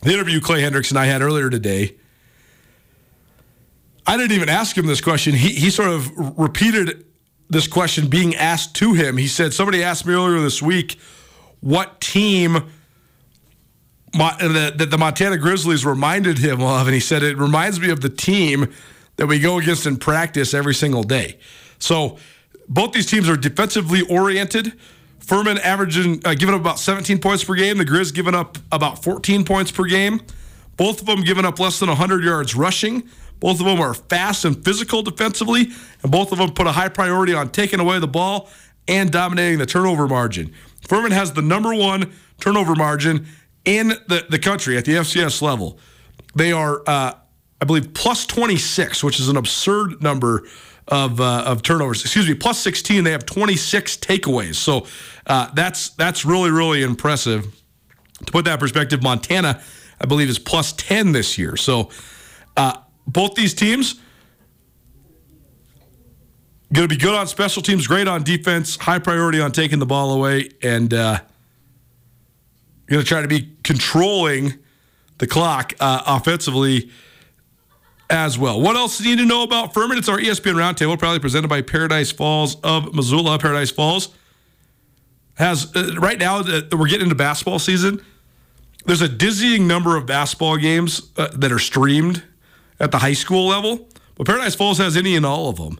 the 0.00 0.14
interview 0.14 0.40
Clay 0.40 0.62
Hendrix 0.62 0.88
and 0.88 0.98
I 0.98 1.04
had 1.04 1.20
earlier 1.20 1.50
today. 1.50 1.96
I 4.06 4.16
didn't 4.16 4.32
even 4.32 4.48
ask 4.48 4.76
him 4.76 4.86
this 4.86 5.02
question. 5.02 5.34
He 5.34 5.50
he 5.50 5.68
sort 5.68 5.90
of 5.90 6.38
repeated 6.38 7.04
this 7.50 7.66
question 7.66 8.08
being 8.08 8.34
asked 8.34 8.74
to 8.76 8.94
him. 8.94 9.18
He 9.18 9.28
said, 9.28 9.52
"Somebody 9.52 9.82
asked 9.84 10.06
me 10.06 10.14
earlier 10.14 10.40
this 10.40 10.62
week 10.62 10.98
what 11.60 12.00
team." 12.00 12.72
that 14.14 14.88
the 14.90 14.96
Montana 14.96 15.36
Grizzlies 15.36 15.84
reminded 15.84 16.38
him 16.38 16.62
of, 16.62 16.86
and 16.86 16.94
he 16.94 16.98
said 16.98 17.22
it 17.22 17.36
reminds 17.36 17.78
me 17.78 17.90
of 17.90 18.00
the 18.00 18.08
team 18.08 18.72
that 19.16 19.26
we 19.26 19.38
go 19.38 19.58
against 19.58 19.86
in 19.86 19.98
practice 19.98 20.54
every 20.54 20.74
single 20.74 21.02
day. 21.02 21.38
So 21.78 22.18
both 22.68 22.92
these 22.92 23.06
teams 23.06 23.28
are 23.28 23.36
defensively 23.36 24.02
oriented. 24.02 24.72
Furman 25.20 25.58
averaging 25.58 26.22
uh, 26.24 26.34
giving 26.34 26.54
up 26.54 26.60
about 26.60 26.78
17 26.78 27.18
points 27.18 27.44
per 27.44 27.54
game. 27.54 27.78
The 27.78 27.84
Grizz 27.84 28.14
giving 28.14 28.34
up 28.34 28.58
about 28.72 29.02
14 29.02 29.44
points 29.44 29.70
per 29.70 29.84
game. 29.84 30.20
Both 30.76 31.00
of 31.00 31.06
them 31.06 31.22
giving 31.22 31.44
up 31.44 31.58
less 31.58 31.78
than 31.80 31.88
100 31.88 32.24
yards 32.24 32.54
rushing. 32.54 33.08
Both 33.40 33.60
of 33.60 33.66
them 33.66 33.80
are 33.80 33.94
fast 33.94 34.44
and 34.44 34.64
physical 34.64 35.02
defensively, 35.02 35.68
and 36.02 36.10
both 36.10 36.32
of 36.32 36.38
them 36.38 36.52
put 36.52 36.66
a 36.66 36.72
high 36.72 36.88
priority 36.88 37.34
on 37.34 37.50
taking 37.50 37.80
away 37.80 37.98
the 37.98 38.08
ball 38.08 38.48
and 38.86 39.10
dominating 39.10 39.58
the 39.58 39.66
turnover 39.66 40.08
margin. 40.08 40.52
Furman 40.88 41.12
has 41.12 41.32
the 41.32 41.42
number 41.42 41.74
one 41.74 42.12
turnover 42.40 42.74
margin 42.74 43.26
in 43.64 43.88
the, 43.88 44.24
the 44.30 44.38
country 44.38 44.76
at 44.76 44.84
the 44.84 44.92
FCS 44.92 45.42
level. 45.42 45.78
They 46.34 46.52
are, 46.52 46.82
uh, 46.86 47.14
I 47.60 47.64
believe, 47.64 47.92
plus 47.92 48.24
26, 48.26 49.04
which 49.04 49.20
is 49.20 49.28
an 49.28 49.36
absurd 49.36 50.02
number 50.02 50.44
of 50.88 51.20
uh, 51.20 51.44
of 51.46 51.62
turnovers. 51.62 52.02
Excuse 52.02 52.28
me, 52.28 52.34
plus 52.34 52.58
16. 52.60 53.04
They 53.04 53.12
have 53.12 53.26
26 53.26 53.96
takeaways. 53.98 54.56
So 54.56 54.86
uh, 55.26 55.50
that's 55.54 55.90
that's 55.90 56.24
really 56.24 56.50
really 56.50 56.82
impressive. 56.82 57.54
To 58.26 58.32
put 58.32 58.44
that 58.46 58.54
in 58.54 58.58
perspective, 58.58 59.02
Montana, 59.02 59.62
I 60.00 60.06
believe, 60.06 60.28
is 60.28 60.40
plus 60.40 60.72
10 60.72 61.12
this 61.12 61.38
year. 61.38 61.56
So 61.56 61.90
uh, 62.56 62.78
both 63.06 63.34
these 63.34 63.54
teams 63.54 64.00
going 66.72 66.88
to 66.88 66.94
be 66.94 67.00
good 67.00 67.14
on 67.14 67.26
special 67.28 67.62
teams, 67.62 67.86
great 67.86 68.08
on 68.08 68.24
defense, 68.24 68.76
high 68.76 68.98
priority 68.98 69.40
on 69.40 69.52
taking 69.52 69.78
the 69.78 69.86
ball 69.86 70.12
away, 70.12 70.50
and 70.62 70.92
uh, 70.92 71.20
going 72.86 73.00
to 73.00 73.06
try 73.06 73.22
to 73.22 73.28
be 73.28 73.56
controlling 73.62 74.54
the 75.18 75.26
clock 75.26 75.74
uh, 75.80 76.02
offensively 76.06 76.90
as 78.10 78.38
well. 78.38 78.60
What 78.60 78.76
else 78.76 78.98
do 78.98 79.08
you 79.08 79.16
need 79.16 79.22
to 79.22 79.28
know 79.28 79.42
about 79.42 79.74
Furman? 79.74 79.98
It's 79.98 80.08
our 80.08 80.18
ESPN 80.18 80.54
Roundtable, 80.54 80.98
probably 80.98 81.18
presented 81.18 81.48
by 81.48 81.62
Paradise 81.62 82.10
Falls 82.10 82.56
of 82.62 82.94
Missoula. 82.94 83.38
Paradise 83.38 83.70
Falls 83.70 84.14
has, 85.34 85.74
uh, 85.76 85.94
right 85.98 86.18
now, 86.18 86.38
uh, 86.40 86.62
we're 86.72 86.88
getting 86.88 87.02
into 87.02 87.14
basketball 87.14 87.58
season. 87.58 88.02
There's 88.86 89.02
a 89.02 89.08
dizzying 89.08 89.66
number 89.66 89.96
of 89.96 90.06
basketball 90.06 90.56
games 90.56 91.10
uh, 91.16 91.28
that 91.36 91.52
are 91.52 91.58
streamed 91.58 92.22
at 92.80 92.90
the 92.90 92.98
high 92.98 93.12
school 93.12 93.46
level, 93.46 93.88
but 94.16 94.26
Paradise 94.26 94.54
Falls 94.54 94.78
has 94.78 94.96
any 94.96 95.14
and 95.14 95.26
all 95.26 95.48
of 95.48 95.56
them. 95.56 95.78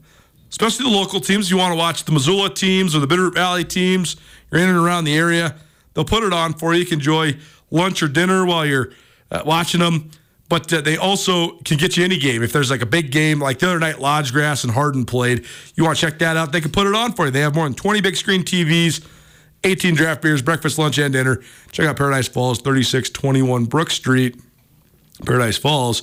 Especially 0.51 0.85
the 0.85 0.97
local 0.97 1.21
teams. 1.21 1.51
You 1.51 1.59
want 1.59 1.73
to 1.73 1.79
watch 1.79 2.05
the 2.05 2.13
Missoula 2.13 2.53
teams 2.53 2.97
or 2.97 3.01
the 3.01 3.07
Bitterroot 3.07 3.35
Valley 3.35 3.65
teams. 3.65 4.17
You're 4.51 4.63
in 4.63 4.69
and 4.69 4.79
around 4.79 5.05
the 5.05 5.15
area. 5.15 5.57
They'll 5.93 6.07
put 6.07 6.25
it 6.25 6.33
on 6.33 6.55
for 6.55 6.73
you. 6.73 6.81
You 6.81 6.87
can 6.87 6.95
enjoy 6.95 7.37
lunch 7.71 8.03
or 8.03 8.09
dinner 8.09 8.47
while 8.47 8.65
you're 8.65 8.93
uh, 9.31 9.43
watching 9.45 9.81
them. 9.81 10.11
But 10.49 10.73
uh, 10.73 10.81
they 10.81 10.97
also 10.97 11.59
can 11.59 11.77
get 11.77 11.97
you 11.97 12.05
any 12.05 12.19
game. 12.19 12.43
If 12.43 12.53
there's 12.53 12.71
like 12.71 12.83
a 12.83 12.87
big 12.87 13.11
game, 13.11 13.41
like 13.41 13.59
the 13.59 13.69
other 13.69 13.79
night, 13.79 13.97
Lodgegrass 13.97 14.65
and 14.65 14.73
Hardin 14.73 15.05
played, 15.05 15.45
you 15.75 15.85
want 15.85 15.99
to 15.99 16.07
check 16.07 16.19
that 16.21 16.37
out, 16.37 16.53
they 16.53 16.61
can 16.61 16.73
put 16.73 16.87
it 16.87 16.95
on 16.95 17.13
for 17.13 17.27
you. 17.27 17.31
They 17.31 17.41
have 17.41 17.55
more 17.55 17.65
than 17.65 17.75
20 17.75 18.01
big 18.01 18.17
screen 18.17 18.43
TVs, 18.43 19.07
18 19.65 19.95
draft 19.95 20.23
beers, 20.23 20.41
breakfast, 20.41 20.79
lunch, 20.79 20.99
and 20.99 21.13
dinner. 21.13 21.43
Check 21.73 21.87
out 21.87 21.97
Paradise 21.97 22.29
Falls, 22.29 22.61
3621 22.61 23.67
Brook 23.67 23.91
Street, 23.91 24.41
Paradise 25.25 25.59
Falls. 25.59 26.03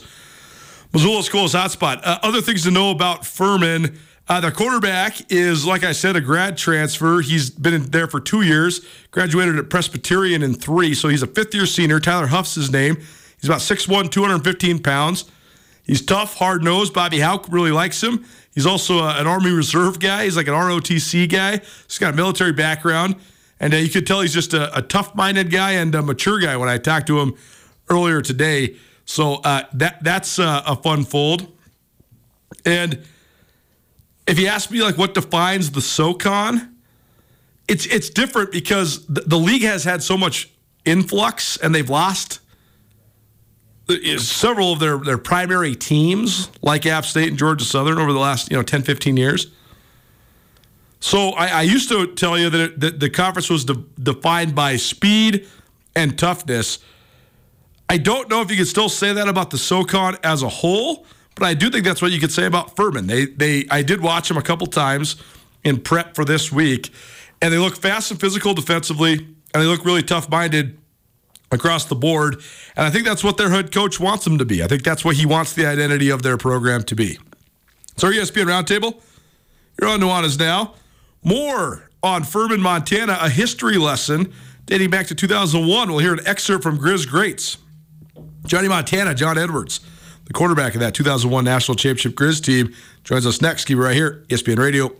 Missoula 0.93 1.23
School's 1.23 1.53
hotspot. 1.53 1.99
Uh, 2.03 2.19
other 2.21 2.41
things 2.41 2.63
to 2.63 2.71
know 2.71 2.91
about 2.91 3.25
Furman. 3.25 3.99
Uh, 4.27 4.39
the 4.39 4.51
quarterback 4.51 5.31
is, 5.31 5.65
like 5.65 5.84
I 5.84 5.91
said, 5.91 6.15
a 6.15 6.21
grad 6.21 6.58
transfer. 6.58 7.21
He's 7.21 7.49
been 7.49 7.89
there 7.91 8.08
for 8.08 8.19
two 8.19 8.41
years, 8.41 8.81
graduated 9.12 9.58
at 9.58 9.69
Presbyterian 9.69 10.41
in 10.41 10.53
three, 10.53 10.93
so 10.93 11.10
he's 11.10 11.21
a 11.21 11.27
fifth 11.27 11.53
year 11.53 11.65
senior. 11.65 11.99
Tyler 11.99 12.27
Huff's 12.27 12.55
his 12.55 12.71
name. 12.71 12.97
He's 13.45 13.49
about 13.51 13.62
6'1, 13.62 14.10
215 14.10 14.79
pounds. 14.81 15.25
He's 15.84 16.01
tough, 16.01 16.34
hard 16.34 16.63
nosed. 16.63 16.95
Bobby 16.95 17.19
Hauck 17.19 17.45
really 17.51 17.69
likes 17.69 18.01
him. 18.01 18.25
He's 18.55 18.65
also 18.65 18.97
uh, 18.97 19.17
an 19.19 19.27
Army 19.27 19.51
Reserve 19.51 19.99
guy. 19.99 20.23
He's 20.23 20.36
like 20.36 20.47
an 20.47 20.55
ROTC 20.55 21.31
guy. 21.31 21.62
He's 21.86 21.99
got 21.99 22.15
a 22.15 22.17
military 22.17 22.53
background. 22.53 23.17
And 23.60 23.71
uh, 23.71 23.77
you 23.77 23.89
could 23.89 24.08
tell 24.08 24.21
he's 24.21 24.34
just 24.34 24.55
a, 24.55 24.75
a 24.75 24.81
tough 24.81 25.13
minded 25.13 25.51
guy 25.51 25.73
and 25.73 25.93
a 25.93 26.01
mature 26.01 26.39
guy 26.39 26.58
when 26.58 26.69
I 26.69 26.79
talked 26.79 27.05
to 27.05 27.19
him 27.19 27.36
earlier 27.88 28.19
today. 28.23 28.77
So 29.05 29.36
uh, 29.43 29.65
that 29.73 30.03
that's 30.03 30.39
uh, 30.39 30.63
a 30.65 30.75
fun 30.75 31.03
fold. 31.03 31.55
And 32.65 33.03
if 34.25 34.39
you 34.39 34.47
ask 34.47 34.71
me 34.71 34.81
like 34.81 34.97
what 34.97 35.13
defines 35.13 35.69
the 35.69 35.81
SoCon, 35.81 36.75
it's 37.67 37.86
it's 37.86 38.10
different 38.10 38.51
because 38.51 39.05
the, 39.05 39.21
the 39.21 39.38
league 39.38 39.62
has 39.62 39.84
had 39.84 40.01
so 40.01 40.17
much 40.17 40.49
influx 40.84 41.58
and 41.58 41.75
they've 41.75 41.91
lost 41.91 42.39
several 44.17 44.74
of 44.74 44.80
their, 44.80 44.98
their 44.98 45.17
primary 45.17 45.76
teams 45.76 46.50
like 46.62 46.86
App 46.86 47.06
State 47.06 47.30
and 47.30 47.38
Georgia 47.38 47.65
Southern 47.65 47.98
over 47.98 48.12
the 48.12 48.19
last 48.19 48.50
you 48.50 48.58
know 48.58 48.63
10 48.63 48.82
15 48.82 49.17
years. 49.17 49.48
So 51.00 51.30
I, 51.32 51.48
I 51.48 51.62
used 51.62 51.89
to 51.89 52.08
tell 52.15 52.38
you 52.38 52.50
that, 52.50 52.62
it, 52.62 52.80
that 52.80 53.00
the 53.00 53.10
conference 53.10 53.50
was 53.50 53.65
de- 53.65 53.84
defined 54.02 54.56
by 54.56 54.78
speed 54.78 55.48
and 55.95 56.17
toughness. 56.17 56.80
I 57.88 57.98
don't 57.98 58.28
know 58.30 58.41
if 58.41 58.50
you 58.50 58.58
could 58.58 58.67
still 58.67 58.89
say 58.89 59.13
that 59.13 59.28
about 59.28 59.52
the 59.52 59.60
SoCon 59.60 60.17
as 60.24 60.41
a 60.41 60.50
whole, 60.50 61.06
but 61.36 61.43
I 61.43 61.54
do 61.54 61.69
think 61.69 61.86
that's 61.86 62.02
what 62.02 62.12
you 62.12 62.19
could 62.19 62.32
say 62.32 62.45
about 62.45 62.76
Furman. 62.76 63.08
They 63.08 63.26
they 63.26 63.65
I 63.69 63.84
did 63.84 64.02
watch 64.02 64.28
them 64.30 64.38
a 64.38 64.41
couple 64.41 64.65
times 64.67 65.17
in 65.63 65.80
prep 65.80 66.15
for 66.15 66.26
this 66.26 66.52
week, 66.52 66.91
and 67.41 67.54
they 67.54 67.58
look 67.58 67.76
fast 67.76 68.10
and 68.10 68.19
physical 68.19 68.56
defensively, 68.56 69.13
and 69.13 69.63
they 69.63 69.67
look 69.67 69.86
really 69.86 70.02
tough 70.02 70.28
minded 70.30 70.80
across 71.55 71.85
the 71.85 71.95
board. 71.95 72.35
And 72.75 72.85
I 72.85 72.89
think 72.89 73.05
that's 73.05 73.23
what 73.23 73.37
their 73.37 73.49
head 73.49 73.71
coach 73.71 73.99
wants 73.99 74.23
them 74.25 74.37
to 74.37 74.45
be. 74.45 74.63
I 74.63 74.67
think 74.67 74.83
that's 74.83 75.03
what 75.03 75.15
he 75.15 75.25
wants 75.25 75.53
the 75.53 75.65
identity 75.65 76.09
of 76.09 76.21
their 76.21 76.37
program 76.37 76.83
to 76.83 76.95
be. 76.95 77.17
So, 77.97 78.11
ESPN 78.11 78.45
Roundtable, 78.45 79.01
you're 79.79 79.89
on 79.89 79.99
Nuanez 79.99 80.37
now. 80.37 80.75
More 81.23 81.89
on 82.03 82.23
Furman, 82.23 82.61
Montana, 82.61 83.17
a 83.19 83.29
history 83.29 83.77
lesson 83.77 84.31
dating 84.65 84.89
back 84.89 85.07
to 85.07 85.15
2001. 85.15 85.89
We'll 85.89 85.99
hear 85.99 86.13
an 86.13 86.27
excerpt 86.27 86.63
from 86.63 86.77
Grizz 86.77 87.07
Greats. 87.07 87.57
Johnny 88.45 88.67
Montana, 88.67 89.15
John 89.15 89.37
Edwards, 89.37 89.79
the 90.25 90.33
quarterback 90.33 90.75
of 90.75 90.81
that 90.81 90.93
2001 90.93 91.43
National 91.43 91.75
Championship 91.75 92.13
Grizz 92.13 92.43
team, 92.43 92.73
joins 93.03 93.25
us 93.25 93.41
next. 93.41 93.65
Keep 93.65 93.77
it 93.77 93.81
right 93.81 93.95
here, 93.95 94.23
ESPN 94.27 94.59
Radio. 94.59 94.91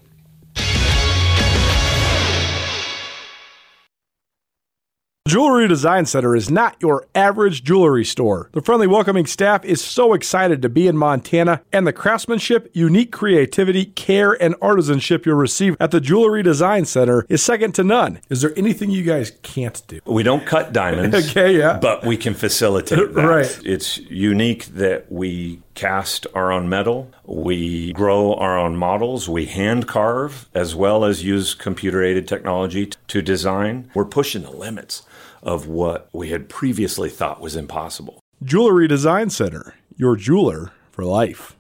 Jewelry 5.28 5.68
Design 5.68 6.06
Center 6.06 6.36
is 6.36 6.52
not 6.52 6.76
your 6.80 7.08
average 7.16 7.64
jewelry 7.64 8.06
store. 8.06 8.52
The 8.52 8.62
friendly, 8.62 8.86
welcoming 8.86 9.26
staff 9.26 9.66
is 9.66 9.84
so 9.84 10.14
excited 10.14 10.62
to 10.62 10.70
be 10.70 10.88
in 10.88 10.96
Montana, 10.98 11.64
and 11.74 11.88
the 11.88 11.94
craftsmanship, 11.94 12.70
unique 12.74 13.12
creativity, 13.12 13.86
care, 13.86 14.34
and 14.40 14.54
artisanship 14.60 15.26
you'll 15.26 15.38
receive 15.38 15.78
at 15.80 15.90
the 15.90 16.00
Jewelry 16.00 16.44
Design 16.44 16.86
Center 16.86 17.26
is 17.28 17.42
second 17.42 17.74
to 17.74 17.84
none. 17.84 18.20
Is 18.30 18.42
there 18.42 18.54
anything 18.56 18.92
you 18.92 19.02
guys 19.02 19.32
can't 19.42 19.82
do? 19.88 20.00
We 20.06 20.22
don't 20.22 20.46
cut 20.46 20.72
diamonds. 20.72 21.16
Okay, 21.36 21.58
yeah. 21.58 21.80
But 21.80 22.06
we 22.06 22.18
can 22.18 22.36
facilitate 22.36 23.14
that. 23.16 23.26
Right. 23.26 23.60
It's 23.66 23.98
unique 23.98 24.66
that 24.68 25.12
we 25.12 25.62
cast 25.74 26.28
our 26.36 26.52
own 26.52 26.70
metal, 26.70 27.12
we 27.26 27.94
grow 27.94 28.36
our 28.36 28.58
own 28.58 28.78
models, 28.78 29.28
we 29.28 29.46
hand 29.48 29.88
carve, 29.88 30.48
as 30.54 30.76
well 30.76 31.04
as 31.04 31.24
use 31.24 31.54
computer 31.54 32.04
aided 32.04 32.28
technology 32.28 32.92
to 33.08 33.22
design. 33.22 33.90
We're 33.94 34.06
pushing 34.06 34.44
the 34.44 34.52
limits 34.52 35.02
of 35.46 35.68
what 35.68 36.10
we 36.12 36.30
had 36.30 36.50
previously 36.50 37.10
thought 37.10 37.40
was 37.40 37.56
impossible. 37.56 38.20
Jewelry 38.44 38.88
Design 38.88 39.30
Center, 39.30 39.76
your 39.96 40.16
jeweler 40.16 40.72
for 40.92 41.06
life. 41.06 41.56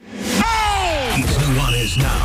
It's 0.00 1.36
Nuanez 1.38 1.98
now 1.98 2.24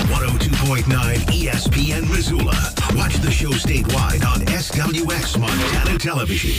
on 0.00 0.06
102.9 0.38 0.84
ESPN 0.84 2.08
Missoula. 2.08 2.54
Watch 2.94 3.16
the 3.16 3.30
show 3.30 3.50
statewide 3.50 4.24
on 4.26 4.40
SWX 4.46 5.40
Montana 5.40 5.98
Television. 5.98 6.52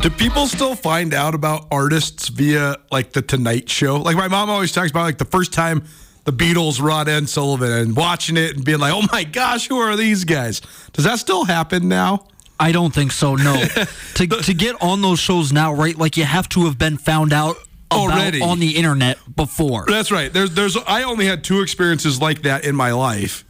Do 0.00 0.10
people 0.10 0.46
still 0.46 0.76
find 0.76 1.12
out 1.12 1.34
about 1.34 1.66
artists 1.72 2.28
via 2.28 2.76
like 2.92 3.12
the 3.12 3.22
Tonight 3.22 3.68
Show? 3.68 3.96
Like 3.96 4.16
my 4.16 4.28
mom 4.28 4.48
always 4.48 4.70
talks 4.70 4.90
about 4.92 5.02
like 5.02 5.18
the 5.18 5.24
first 5.24 5.52
time 5.52 5.82
the 6.28 6.44
Beatles 6.44 6.80
on 6.82 7.08
Ed 7.08 7.28
Sullivan 7.28 7.72
and 7.72 7.96
watching 7.96 8.36
it 8.36 8.56
and 8.56 8.64
being 8.64 8.78
like, 8.78 8.92
"Oh 8.92 9.06
my 9.10 9.24
gosh, 9.24 9.68
who 9.68 9.78
are 9.78 9.96
these 9.96 10.24
guys?" 10.24 10.60
Does 10.92 11.04
that 11.04 11.18
still 11.18 11.44
happen 11.44 11.88
now? 11.88 12.26
I 12.60 12.72
don't 12.72 12.92
think 12.92 13.12
so. 13.12 13.34
No, 13.36 13.64
to 14.14 14.26
to 14.26 14.54
get 14.54 14.76
on 14.82 15.00
those 15.00 15.18
shows 15.20 15.52
now, 15.52 15.72
right? 15.72 15.96
Like 15.96 16.16
you 16.16 16.24
have 16.24 16.48
to 16.50 16.66
have 16.66 16.76
been 16.76 16.98
found 16.98 17.32
out 17.32 17.56
Already. 17.90 18.42
on 18.42 18.58
the 18.58 18.76
internet 18.76 19.18
before. 19.36 19.86
That's 19.88 20.10
right. 20.10 20.30
There's 20.30 20.50
there's 20.50 20.76
I 20.86 21.04
only 21.04 21.26
had 21.26 21.44
two 21.44 21.62
experiences 21.62 22.20
like 22.20 22.42
that 22.42 22.64
in 22.64 22.76
my 22.76 22.92
life. 22.92 23.44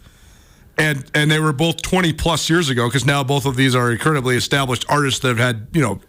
And 0.76 1.04
and 1.14 1.28
they 1.28 1.40
were 1.40 1.52
both 1.52 1.82
20 1.82 2.12
plus 2.12 2.48
years 2.48 2.70
ago 2.70 2.86
because 2.86 3.04
now 3.04 3.24
both 3.24 3.46
of 3.46 3.56
these 3.56 3.74
are 3.74 3.90
incredibly 3.90 4.36
established 4.36 4.84
artists 4.88 5.18
that 5.20 5.28
have 5.28 5.38
had, 5.38 5.66
you 5.72 5.80
know, 5.80 6.00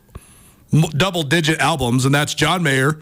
m- 0.72 0.92
double 0.92 1.24
digit 1.24 1.58
albums 1.60 2.06
and 2.06 2.14
that's 2.14 2.36
John 2.36 2.62
Mayer 2.62 3.02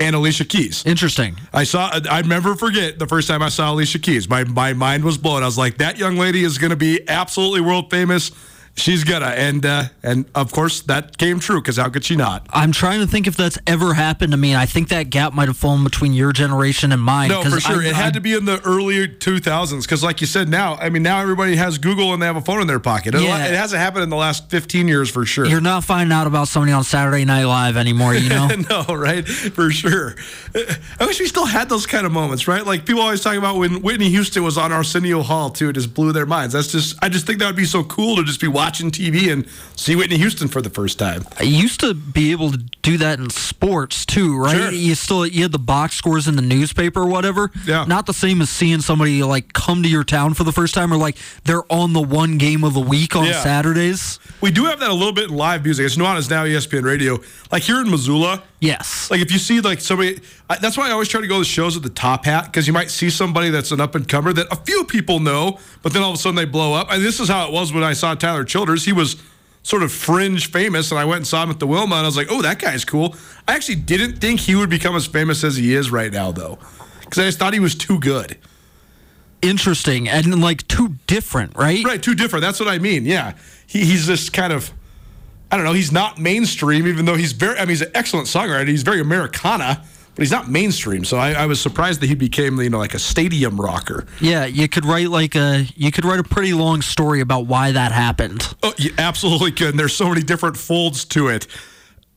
and 0.00 0.16
Alicia 0.16 0.46
Keys. 0.46 0.84
Interesting. 0.84 1.36
I 1.52 1.64
saw. 1.64 1.90
I 2.10 2.22
never 2.22 2.56
forget 2.56 2.98
the 2.98 3.06
first 3.06 3.28
time 3.28 3.42
I 3.42 3.50
saw 3.50 3.72
Alicia 3.72 3.98
Keys. 4.00 4.28
My 4.28 4.44
my 4.44 4.72
mind 4.72 5.04
was 5.04 5.18
blown. 5.18 5.42
I 5.42 5.46
was 5.46 5.58
like, 5.58 5.78
that 5.78 5.98
young 5.98 6.16
lady 6.16 6.42
is 6.42 6.58
going 6.58 6.70
to 6.70 6.76
be 6.76 7.06
absolutely 7.08 7.60
world 7.60 7.90
famous. 7.90 8.32
She's 8.80 9.04
gonna, 9.04 9.26
and 9.26 9.64
uh, 9.64 9.84
and 10.02 10.24
of 10.34 10.52
course 10.52 10.80
that 10.82 11.18
came 11.18 11.38
true 11.40 11.60
because 11.60 11.76
how 11.76 11.88
could 11.90 12.04
she 12.04 12.16
not? 12.16 12.46
I'm 12.50 12.72
trying 12.72 13.00
to 13.00 13.06
think 13.06 13.26
if 13.26 13.36
that's 13.36 13.58
ever 13.66 13.94
happened 13.94 14.32
to 14.32 14.36
me. 14.38 14.52
And 14.52 14.58
I 14.60 14.66
think 14.66 14.88
that 14.88 15.10
gap 15.10 15.32
might 15.34 15.48
have 15.48 15.56
fallen 15.56 15.84
between 15.84 16.12
your 16.14 16.32
generation 16.32 16.92
and 16.92 17.00
mine. 17.02 17.28
No, 17.28 17.42
for 17.42 17.60
sure. 17.60 17.82
I- 17.82 17.86
it 17.86 17.94
I- 17.94 17.96
had 17.96 18.14
to 18.14 18.20
be 18.20 18.32
in 18.34 18.44
the 18.46 18.60
early 18.62 19.06
2000s 19.08 19.82
because, 19.82 20.02
like 20.02 20.20
you 20.20 20.26
said, 20.26 20.48
now 20.48 20.74
I 20.76 20.88
mean, 20.90 21.02
now 21.02 21.20
everybody 21.20 21.56
has 21.56 21.78
Google 21.78 22.12
and 22.14 22.22
they 22.22 22.26
have 22.26 22.36
a 22.36 22.40
phone 22.40 22.60
in 22.60 22.66
their 22.66 22.80
pocket. 22.80 23.14
It, 23.14 23.22
Yeah. 23.22 23.46
it 23.46 23.54
hasn't 23.54 23.80
happened 23.80 24.02
in 24.04 24.08
the 24.10 24.16
last 24.16 24.48
15 24.50 24.88
years 24.88 25.10
for 25.10 25.24
sure. 25.26 25.44
You're 25.46 25.60
not 25.60 25.84
finding 25.84 26.12
out 26.16 26.26
about 26.26 26.48
somebody 26.48 26.72
on 26.72 26.82
Saturday 26.84 27.24
Night 27.24 27.44
Live 27.44 27.76
anymore, 27.76 28.14
you 28.14 28.28
know? 28.30 28.48
no, 28.70 28.84
right? 28.94 29.28
For 29.28 29.70
sure. 29.70 30.16
I 30.98 31.06
wish 31.06 31.20
we 31.20 31.26
still 31.26 31.46
had 31.46 31.68
those 31.68 31.86
kind 31.86 32.06
of 32.06 32.12
moments, 32.12 32.48
right? 32.48 32.64
Like 32.64 32.84
people 32.86 33.02
always 33.02 33.20
talk 33.20 33.36
about 33.36 33.56
when 33.58 33.82
Whitney 33.82 34.08
Houston 34.10 34.42
was 34.42 34.56
on 34.58 34.72
Arsenio 34.72 35.22
Hall 35.22 35.50
too. 35.50 35.68
It 35.68 35.74
just 35.74 35.92
blew 35.94 36.12
their 36.12 36.26
minds. 36.26 36.54
That's 36.54 36.72
just, 36.72 36.96
I 37.02 37.08
just 37.08 37.26
think 37.26 37.38
that 37.40 37.46
would 37.46 37.56
be 37.56 37.64
so 37.66 37.84
cool 37.84 38.16
to 38.16 38.24
just 38.24 38.40
be 38.40 38.48
watching 38.48 38.69
TV 38.74 39.32
and 39.32 39.46
see 39.76 39.96
Whitney 39.96 40.16
Houston 40.18 40.48
for 40.48 40.62
the 40.62 40.70
first 40.70 40.98
time. 40.98 41.24
I 41.38 41.42
used 41.42 41.80
to 41.80 41.94
be 41.94 42.32
able 42.32 42.52
to 42.52 42.58
do 42.82 42.96
that 42.98 43.18
in 43.18 43.28
sports 43.30 44.06
too, 44.06 44.38
right? 44.38 44.56
Sure. 44.56 44.70
You 44.70 44.94
still 44.94 45.26
you 45.26 45.42
had 45.42 45.52
the 45.52 45.58
box 45.58 45.96
scores 45.96 46.28
in 46.28 46.36
the 46.36 46.42
newspaper 46.42 47.00
or 47.00 47.06
whatever. 47.08 47.50
Yeah. 47.66 47.84
Not 47.86 48.06
the 48.06 48.14
same 48.14 48.40
as 48.40 48.50
seeing 48.50 48.80
somebody 48.80 49.22
like 49.22 49.52
come 49.52 49.82
to 49.82 49.88
your 49.88 50.04
town 50.04 50.34
for 50.34 50.44
the 50.44 50.52
first 50.52 50.74
time 50.74 50.92
or 50.92 50.96
like 50.96 51.16
they're 51.44 51.70
on 51.72 51.92
the 51.92 52.00
one 52.02 52.38
game 52.38 52.64
of 52.64 52.74
the 52.74 52.80
week 52.80 53.16
on 53.16 53.26
Yeah. 53.26 53.42
Saturdays. 53.42 54.18
We 54.40 54.50
do 54.50 54.64
have 54.66 54.80
that 54.80 54.90
a 54.90 54.94
little 54.94 55.12
bit 55.12 55.30
in 55.30 55.36
live 55.36 55.64
music. 55.64 55.86
It's 55.86 55.96
not 55.96 56.16
as 56.16 56.30
now 56.30 56.44
ESPN 56.44 56.84
Radio. 56.84 57.18
Like 57.50 57.62
here 57.62 57.80
in 57.80 57.90
Missoula, 57.90 58.42
Yes. 58.62 59.10
Like 59.10 59.20
if 59.22 59.32
you 59.32 59.38
see 59.38 59.62
like 59.62 59.80
somebody, 59.80 60.20
I, 60.50 60.58
that's 60.58 60.76
why 60.76 60.88
I 60.88 60.90
always 60.92 61.08
try 61.08 61.22
to 61.22 61.26
go 61.26 61.38
to 61.38 61.44
shows 61.46 61.74
with 61.76 61.82
the 61.82 61.88
top 61.88 62.26
hat 62.26 62.44
because 62.44 62.66
you 62.66 62.74
might 62.74 62.90
see 62.90 63.08
somebody 63.08 63.48
that's 63.48 63.72
an 63.72 63.80
up 63.80 63.94
and 63.94 64.06
comer 64.06 64.34
that 64.34 64.48
a 64.52 64.56
few 64.56 64.84
people 64.84 65.18
know, 65.18 65.58
but 65.82 65.94
then 65.94 66.02
all 66.02 66.10
of 66.10 66.16
a 66.16 66.18
sudden 66.18 66.36
they 66.36 66.44
blow 66.44 66.74
up. 66.74 66.88
And 66.92 67.02
this 67.02 67.20
is 67.20 67.28
how 67.30 67.46
it 67.46 67.52
was 67.54 67.72
when 67.72 67.82
I 67.82 67.94
saw 67.94 68.14
Tyler 68.14 68.44
Childers. 68.50 68.84
He 68.84 68.92
was 68.92 69.16
sort 69.62 69.82
of 69.82 69.92
fringe 69.92 70.50
famous, 70.50 70.90
and 70.90 70.98
I 70.98 71.04
went 71.04 71.18
and 71.18 71.26
saw 71.26 71.42
him 71.42 71.50
at 71.50 71.60
the 71.60 71.66
Wilma, 71.66 71.96
and 71.96 72.04
I 72.04 72.08
was 72.08 72.16
like, 72.16 72.28
oh, 72.30 72.42
that 72.42 72.58
guy's 72.58 72.84
cool. 72.84 73.14
I 73.46 73.54
actually 73.54 73.76
didn't 73.76 74.16
think 74.16 74.40
he 74.40 74.54
would 74.54 74.70
become 74.70 74.96
as 74.96 75.06
famous 75.06 75.44
as 75.44 75.56
he 75.56 75.74
is 75.74 75.90
right 75.90 76.12
now, 76.12 76.32
though, 76.32 76.58
because 77.00 77.18
I 77.18 77.26
just 77.26 77.38
thought 77.38 77.52
he 77.54 77.60
was 77.60 77.74
too 77.74 77.98
good. 78.00 78.36
Interesting 79.42 80.08
and 80.08 80.40
like 80.42 80.66
too 80.68 80.96
different, 81.06 81.56
right? 81.56 81.84
Right, 81.84 82.02
too 82.02 82.14
different. 82.14 82.42
That's 82.42 82.60
what 82.60 82.68
I 82.68 82.78
mean. 82.78 83.06
Yeah, 83.06 83.34
he, 83.66 83.84
he's 83.84 84.06
just 84.06 84.32
kind 84.32 84.52
of. 84.52 84.70
I 85.52 85.56
don't 85.56 85.64
know. 85.64 85.72
He's 85.72 85.90
not 85.90 86.18
mainstream, 86.18 86.86
even 86.86 87.06
though 87.06 87.16
he's 87.16 87.32
very. 87.32 87.56
I 87.56 87.60
mean, 87.60 87.70
he's 87.70 87.82
an 87.82 87.90
excellent 87.94 88.26
songwriter. 88.26 88.68
He's 88.68 88.82
very 88.82 89.00
Americana, 89.00 89.84
but 90.20 90.24
he's 90.24 90.32
not 90.32 90.50
mainstream. 90.50 91.02
So 91.02 91.16
I, 91.16 91.32
I 91.32 91.46
was 91.46 91.62
surprised 91.62 92.02
that 92.02 92.08
he 92.08 92.14
became, 92.14 92.60
you 92.60 92.68
know, 92.68 92.76
like 92.76 92.92
a 92.92 92.98
stadium 92.98 93.58
rocker. 93.58 94.04
Yeah, 94.20 94.44
you 94.44 94.68
could 94.68 94.84
write 94.84 95.08
like 95.08 95.34
a 95.34 95.66
you 95.76 95.90
could 95.90 96.04
write 96.04 96.20
a 96.20 96.22
pretty 96.22 96.52
long 96.52 96.82
story 96.82 97.22
about 97.22 97.46
why 97.46 97.72
that 97.72 97.90
happened. 97.90 98.46
Oh, 98.62 98.74
you 98.76 98.92
absolutely 98.98 99.50
could. 99.50 99.70
And 99.70 99.78
there's 99.78 99.94
so 99.96 100.10
many 100.10 100.20
different 100.20 100.58
folds 100.58 101.06
to 101.06 101.28
it. 101.28 101.46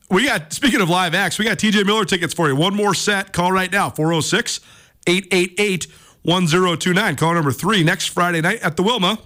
We 0.09 0.27
got, 0.27 0.51
speaking 0.51 0.81
of 0.81 0.89
live 0.89 1.15
acts, 1.15 1.39
we 1.39 1.45
got 1.45 1.57
TJ 1.59 1.85
Miller 1.85 2.03
tickets 2.03 2.33
for 2.33 2.49
you. 2.49 2.57
One 2.57 2.75
more 2.75 2.93
set. 2.93 3.31
Call 3.31 3.53
right 3.53 3.71
now 3.71 3.89
406 3.89 4.59
888 5.07 5.87
1029. 6.23 7.15
Call 7.15 7.33
number 7.33 7.53
three 7.53 7.85
next 7.85 8.07
Friday 8.07 8.41
night 8.41 8.59
at 8.63 8.75
the 8.75 8.83
Wilma. 8.83 9.17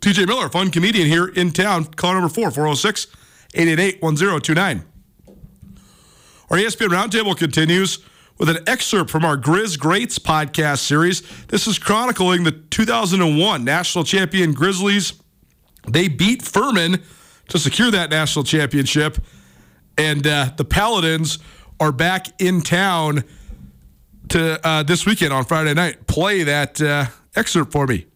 TJ 0.00 0.26
Miller, 0.26 0.48
fun 0.48 0.70
comedian 0.70 1.06
here 1.06 1.26
in 1.26 1.50
town. 1.50 1.84
Call 1.84 2.14
number 2.14 2.30
four 2.30 2.50
406 2.50 3.08
888 3.52 4.00
1029. 4.00 4.84
Our 6.50 6.56
ESPN 6.56 6.88
Roundtable 6.88 7.36
continues 7.36 7.98
with 8.38 8.48
an 8.48 8.58
excerpt 8.66 9.10
from 9.10 9.22
our 9.22 9.36
Grizz 9.36 9.78
Greats 9.78 10.18
podcast 10.18 10.78
series. 10.78 11.22
This 11.48 11.66
is 11.66 11.78
chronicling 11.78 12.44
the 12.44 12.52
2001 12.52 13.64
national 13.64 14.04
champion 14.04 14.54
Grizzlies. 14.54 15.12
They 15.86 16.08
beat 16.08 16.40
Furman 16.40 17.02
to 17.48 17.58
secure 17.58 17.90
that 17.90 18.08
national 18.08 18.46
championship, 18.46 19.18
and 19.98 20.26
uh, 20.26 20.50
the 20.56 20.64
Paladins 20.64 21.38
are 21.80 21.92
back 21.92 22.28
in 22.40 22.62
town 22.62 23.24
to 24.30 24.66
uh, 24.66 24.82
this 24.84 25.04
weekend 25.04 25.34
on 25.34 25.44
Friday 25.44 25.74
night. 25.74 26.06
Play 26.06 26.44
that 26.44 26.80
uh, 26.80 27.06
excerpt 27.36 27.72
for 27.72 27.86
me. 27.86 28.06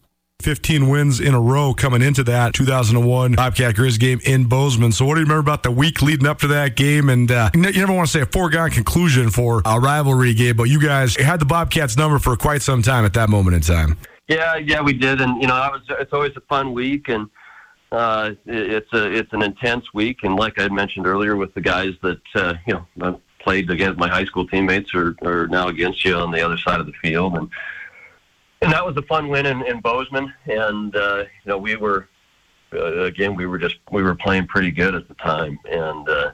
15 0.43 0.89
wins 0.89 1.19
in 1.21 1.33
a 1.33 1.39
row 1.39 1.73
coming 1.73 2.01
into 2.01 2.23
that 2.25 2.53
2001 2.53 3.33
Bobcat 3.33 3.75
Grizz 3.75 3.99
game 3.99 4.19
in 4.25 4.45
Bozeman. 4.45 4.91
So, 4.91 5.05
what 5.05 5.15
do 5.15 5.21
you 5.21 5.25
remember 5.25 5.39
about 5.39 5.63
the 5.63 5.71
week 5.71 6.01
leading 6.01 6.27
up 6.27 6.39
to 6.39 6.47
that 6.47 6.75
game? 6.75 7.09
And 7.09 7.31
uh, 7.31 7.49
you 7.53 7.61
never 7.61 7.93
want 7.93 8.07
to 8.07 8.11
say 8.11 8.21
a 8.21 8.25
foregone 8.25 8.71
conclusion 8.71 9.29
for 9.29 9.61
a 9.65 9.79
rivalry 9.79 10.33
game, 10.33 10.57
but 10.57 10.65
you 10.65 10.81
guys 10.81 11.15
had 11.15 11.39
the 11.39 11.45
Bobcats 11.45 11.95
number 11.95 12.19
for 12.19 12.35
quite 12.35 12.61
some 12.61 12.81
time 12.81 13.05
at 13.05 13.13
that 13.13 13.29
moment 13.29 13.55
in 13.55 13.61
time. 13.61 13.97
Yeah, 14.27 14.55
yeah, 14.55 14.81
we 14.81 14.93
did, 14.93 15.21
and 15.21 15.41
you 15.41 15.47
know, 15.47 15.55
that 15.55 15.71
was 15.71 15.81
it's 15.89 16.13
always 16.13 16.31
a 16.35 16.41
fun 16.41 16.73
week, 16.73 17.09
and 17.09 17.29
uh, 17.91 18.31
it's 18.45 18.91
a 18.93 19.11
it's 19.11 19.31
an 19.33 19.41
intense 19.41 19.93
week, 19.93 20.19
and 20.23 20.35
like 20.35 20.59
I 20.59 20.67
mentioned 20.69 21.07
earlier, 21.07 21.35
with 21.35 21.53
the 21.53 21.61
guys 21.61 21.93
that 22.01 22.21
uh, 22.35 22.53
you 22.65 22.85
know 22.97 23.19
played 23.39 23.69
against 23.69 23.99
my 23.99 24.07
high 24.07 24.25
school 24.25 24.47
teammates, 24.47 24.93
or 24.95 25.15
are 25.23 25.47
now 25.47 25.67
against 25.67 26.03
you 26.05 26.15
on 26.15 26.31
the 26.31 26.41
other 26.41 26.57
side 26.57 26.79
of 26.79 26.85
the 26.85 26.93
field, 26.93 27.37
and 27.37 27.49
and 28.63 28.71
that 28.73 28.85
was 28.85 28.95
a 28.97 29.01
fun 29.03 29.27
win 29.27 29.45
in, 29.45 29.65
in 29.65 29.81
Bozeman. 29.81 30.33
And 30.45 30.95
uh, 30.95 31.17
you 31.17 31.49
know, 31.49 31.57
we 31.57 31.75
were 31.75 32.07
uh, 32.73 33.03
again, 33.03 33.35
we 33.35 33.45
were 33.45 33.57
just 33.57 33.77
we 33.91 34.03
were 34.03 34.15
playing 34.15 34.47
pretty 34.47 34.71
good 34.71 34.95
at 34.95 35.07
the 35.07 35.13
time, 35.15 35.59
and 35.69 36.09
uh, 36.09 36.31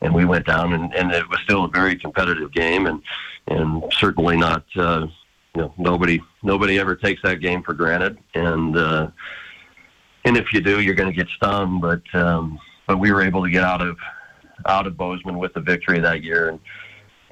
and 0.00 0.14
we 0.14 0.24
went 0.24 0.46
down, 0.46 0.72
and, 0.74 0.94
and 0.94 1.12
it 1.12 1.28
was 1.28 1.40
still 1.40 1.64
a 1.64 1.68
very 1.68 1.96
competitive 1.96 2.52
game, 2.52 2.86
and 2.86 3.02
and 3.48 3.82
certainly 3.98 4.36
not. 4.36 4.64
Uh, 4.76 5.06
you 5.54 5.62
know, 5.62 5.74
nobody 5.76 6.20
nobody 6.42 6.78
ever 6.78 6.96
takes 6.96 7.20
that 7.22 7.40
game 7.40 7.62
for 7.62 7.74
granted, 7.74 8.18
and 8.34 8.76
uh, 8.76 9.08
and 10.24 10.36
if 10.36 10.52
you 10.52 10.60
do, 10.60 10.80
you're 10.80 10.94
going 10.94 11.10
to 11.10 11.16
get 11.16 11.28
stung. 11.28 11.80
But 11.80 12.02
um, 12.14 12.58
but 12.86 12.98
we 12.98 13.12
were 13.12 13.22
able 13.22 13.42
to 13.42 13.50
get 13.50 13.64
out 13.64 13.82
of 13.82 13.96
out 14.66 14.86
of 14.86 14.96
Bozeman 14.96 15.38
with 15.38 15.52
the 15.54 15.60
victory 15.60 15.98
that 16.00 16.22
year, 16.22 16.48
and 16.48 16.60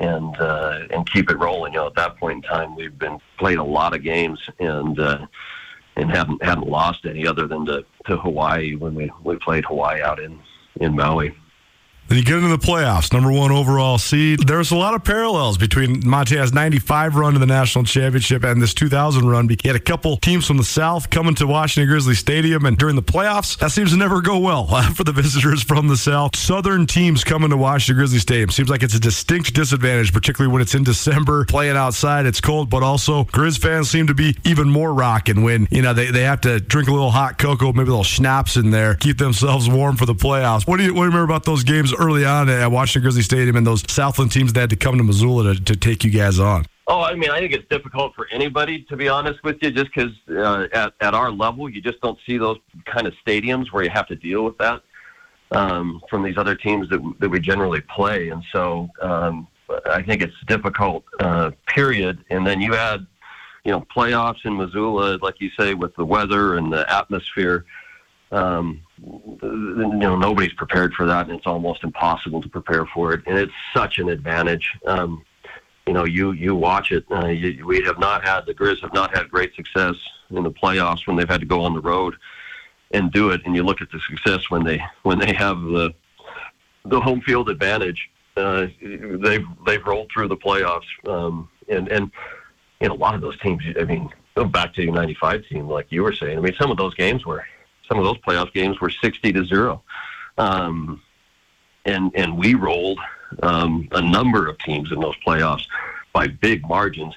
and 0.00 0.36
uh, 0.40 0.80
and 0.90 1.08
keep 1.10 1.30
it 1.30 1.38
rolling. 1.38 1.74
You 1.74 1.80
know, 1.80 1.86
at 1.86 1.94
that 1.94 2.16
point 2.16 2.44
in 2.44 2.50
time, 2.50 2.74
we've 2.74 2.98
been 2.98 3.18
played 3.38 3.58
a 3.58 3.64
lot 3.64 3.94
of 3.94 4.02
games 4.02 4.40
and 4.58 4.98
uh, 4.98 5.26
and 5.96 6.10
haven't 6.10 6.42
haven't 6.42 6.66
lost 6.66 7.04
any 7.06 7.26
other 7.26 7.46
than 7.46 7.66
to, 7.66 7.84
to 8.06 8.16
Hawaii 8.16 8.74
when 8.74 8.94
we 8.94 9.12
we 9.22 9.36
played 9.36 9.64
Hawaii 9.66 10.02
out 10.02 10.18
in 10.18 10.40
in 10.80 10.96
Maui. 10.96 11.34
Then 12.10 12.18
you 12.18 12.24
get 12.24 12.38
into 12.38 12.48
the 12.48 12.58
playoffs, 12.58 13.12
number 13.12 13.30
one 13.30 13.52
overall 13.52 13.96
seed. 13.96 14.40
There's 14.40 14.72
a 14.72 14.76
lot 14.76 14.94
of 14.94 15.04
parallels 15.04 15.56
between 15.56 16.04
Montana's 16.04 16.52
95 16.52 17.14
run 17.14 17.34
to 17.34 17.38
the 17.38 17.46
national 17.46 17.84
championship 17.84 18.42
and 18.42 18.60
this 18.60 18.74
2000 18.74 19.28
run. 19.28 19.48
You 19.48 19.56
had 19.64 19.76
a 19.76 19.78
couple 19.78 20.16
teams 20.16 20.44
from 20.44 20.56
the 20.56 20.64
South 20.64 21.08
coming 21.10 21.36
to 21.36 21.46
Washington 21.46 21.88
Grizzly 21.88 22.16
Stadium, 22.16 22.66
and 22.66 22.76
during 22.76 22.96
the 22.96 23.02
playoffs, 23.02 23.56
that 23.58 23.70
seems 23.70 23.92
to 23.92 23.96
never 23.96 24.20
go 24.22 24.38
well 24.38 24.66
for 24.96 25.04
the 25.04 25.12
visitors 25.12 25.62
from 25.62 25.86
the 25.86 25.96
South. 25.96 26.34
Southern 26.34 26.84
teams 26.84 27.22
coming 27.22 27.50
to 27.50 27.56
Washington 27.56 28.00
Grizzly 28.00 28.18
Stadium 28.18 28.50
seems 28.50 28.68
like 28.68 28.82
it's 28.82 28.96
a 28.96 28.98
distinct 28.98 29.54
disadvantage, 29.54 30.12
particularly 30.12 30.52
when 30.52 30.62
it's 30.62 30.74
in 30.74 30.82
December, 30.82 31.44
playing 31.44 31.76
outside. 31.76 32.26
It's 32.26 32.40
cold, 32.40 32.70
but 32.70 32.82
also 32.82 33.22
Grizz 33.26 33.60
fans 33.60 33.88
seem 33.88 34.08
to 34.08 34.14
be 34.14 34.36
even 34.44 34.68
more 34.68 34.92
rocking 34.92 35.44
when 35.44 35.68
you 35.70 35.80
know 35.80 35.94
they, 35.94 36.10
they 36.10 36.24
have 36.24 36.40
to 36.40 36.58
drink 36.58 36.88
a 36.88 36.90
little 36.90 37.12
hot 37.12 37.38
cocoa, 37.38 37.72
maybe 37.72 37.82
a 37.82 37.92
little 37.92 38.02
schnapps 38.02 38.56
in 38.56 38.72
there, 38.72 38.96
keep 38.96 39.18
themselves 39.18 39.68
warm 39.68 39.94
for 39.94 40.06
the 40.06 40.14
playoffs. 40.16 40.66
What 40.66 40.78
do 40.78 40.82
you 40.82 40.92
what 40.92 41.02
do 41.02 41.04
you 41.04 41.10
remember 41.12 41.32
about 41.32 41.44
those 41.44 41.62
games? 41.62 41.94
Early 42.00 42.24
on 42.24 42.48
at 42.48 42.70
Washington 42.70 43.02
Grizzly 43.02 43.22
Stadium 43.22 43.56
and 43.56 43.66
those 43.66 43.84
Southland 43.92 44.32
teams 44.32 44.52
that 44.54 44.60
had 44.60 44.70
to 44.70 44.76
come 44.76 44.96
to 44.98 45.04
Missoula 45.04 45.54
to, 45.54 45.64
to 45.64 45.76
take 45.76 46.02
you 46.02 46.10
guys 46.10 46.38
on? 46.38 46.66
Oh, 46.86 47.02
I 47.02 47.14
mean, 47.14 47.30
I 47.30 47.38
think 47.38 47.52
it's 47.52 47.68
difficult 47.68 48.14
for 48.16 48.26
anybody, 48.32 48.82
to 48.88 48.96
be 48.96 49.08
honest 49.08 49.44
with 49.44 49.58
you, 49.62 49.70
just 49.70 49.94
because 49.94 50.10
uh, 50.28 50.66
at, 50.72 50.92
at 51.00 51.14
our 51.14 51.30
level, 51.30 51.68
you 51.68 51.80
just 51.80 52.00
don't 52.00 52.18
see 52.26 52.36
those 52.36 52.58
kind 52.84 53.06
of 53.06 53.14
stadiums 53.24 53.70
where 53.70 53.84
you 53.84 53.90
have 53.90 54.08
to 54.08 54.16
deal 54.16 54.44
with 54.44 54.58
that 54.58 54.82
um, 55.52 56.00
from 56.10 56.24
these 56.24 56.36
other 56.36 56.56
teams 56.56 56.88
that, 56.88 57.00
that 57.20 57.28
we 57.28 57.38
generally 57.38 57.80
play. 57.82 58.30
And 58.30 58.42
so 58.50 58.88
um, 59.02 59.46
I 59.86 60.02
think 60.02 60.22
it's 60.22 60.34
difficult, 60.48 61.04
uh, 61.20 61.52
period. 61.68 62.24
And 62.30 62.44
then 62.44 62.60
you 62.60 62.74
add, 62.74 63.06
you 63.64 63.70
know, 63.70 63.86
playoffs 63.94 64.44
in 64.44 64.56
Missoula, 64.56 65.18
like 65.22 65.36
you 65.38 65.50
say, 65.58 65.74
with 65.74 65.94
the 65.94 66.04
weather 66.04 66.56
and 66.56 66.72
the 66.72 66.92
atmosphere. 66.92 67.66
Um, 68.32 68.82
you 69.02 69.86
know 69.96 70.16
nobody's 70.16 70.52
prepared 70.52 70.94
for 70.94 71.06
that, 71.06 71.28
and 71.28 71.36
it's 71.36 71.46
almost 71.46 71.82
impossible 71.82 72.40
to 72.42 72.48
prepare 72.48 72.86
for 72.86 73.12
it. 73.12 73.22
And 73.26 73.36
it's 73.36 73.52
such 73.74 73.98
an 73.98 74.08
advantage. 74.08 74.70
Um, 74.86 75.24
you 75.86 75.92
know, 75.92 76.04
you 76.04 76.32
you 76.32 76.54
watch 76.54 76.92
it. 76.92 77.04
Uh, 77.10 77.26
you, 77.26 77.66
we 77.66 77.82
have 77.82 77.98
not 77.98 78.24
had 78.24 78.46
the 78.46 78.54
Grizz 78.54 78.80
have 78.80 78.94
not 78.94 79.16
had 79.16 79.30
great 79.30 79.54
success 79.56 79.94
in 80.30 80.42
the 80.44 80.50
playoffs 80.50 81.06
when 81.06 81.16
they've 81.16 81.28
had 81.28 81.40
to 81.40 81.46
go 81.46 81.62
on 81.62 81.74
the 81.74 81.80
road 81.80 82.14
and 82.92 83.10
do 83.12 83.30
it. 83.30 83.40
And 83.44 83.56
you 83.56 83.62
look 83.62 83.80
at 83.80 83.90
the 83.90 84.00
success 84.08 84.50
when 84.50 84.64
they 84.64 84.80
when 85.02 85.18
they 85.18 85.32
have 85.32 85.60
the 85.60 85.92
the 86.84 87.00
home 87.00 87.20
field 87.22 87.48
advantage. 87.48 88.08
Uh, 88.36 88.68
they've 88.80 89.44
they've 89.66 89.84
rolled 89.84 90.10
through 90.12 90.28
the 90.28 90.36
playoffs, 90.36 90.86
um, 91.08 91.48
and 91.68 91.88
and 91.88 92.10
you 92.80 92.88
know 92.88 92.94
a 92.94 92.96
lot 92.96 93.14
of 93.14 93.20
those 93.20 93.38
teams. 93.40 93.62
I 93.78 93.84
mean, 93.84 94.08
go 94.36 94.44
back 94.44 94.72
to 94.74 94.82
your 94.82 94.94
'95 94.94 95.46
team, 95.48 95.68
like 95.68 95.86
you 95.90 96.02
were 96.02 96.12
saying. 96.12 96.38
I 96.38 96.40
mean, 96.40 96.54
some 96.58 96.70
of 96.70 96.76
those 96.76 96.94
games 96.94 97.26
were 97.26 97.44
some 97.90 97.98
of 97.98 98.05
those 98.05 98.18
playoff 98.18 98.53
games 98.53 98.81
were 98.81 98.90
60 98.90 99.33
to 99.33 99.44
zero. 99.44 99.83
Um, 100.38 101.03
and, 101.85 102.12
and 102.14 102.38
we 102.38 102.55
rolled 102.55 103.00
um, 103.42 103.88
a 103.92 104.00
number 104.00 104.48
of 104.48 104.59
teams 104.59 104.92
in 104.92 105.00
those 105.00 105.16
playoffs 105.26 105.64
by 106.12 106.29
big 106.29 106.66
margins 106.68 107.14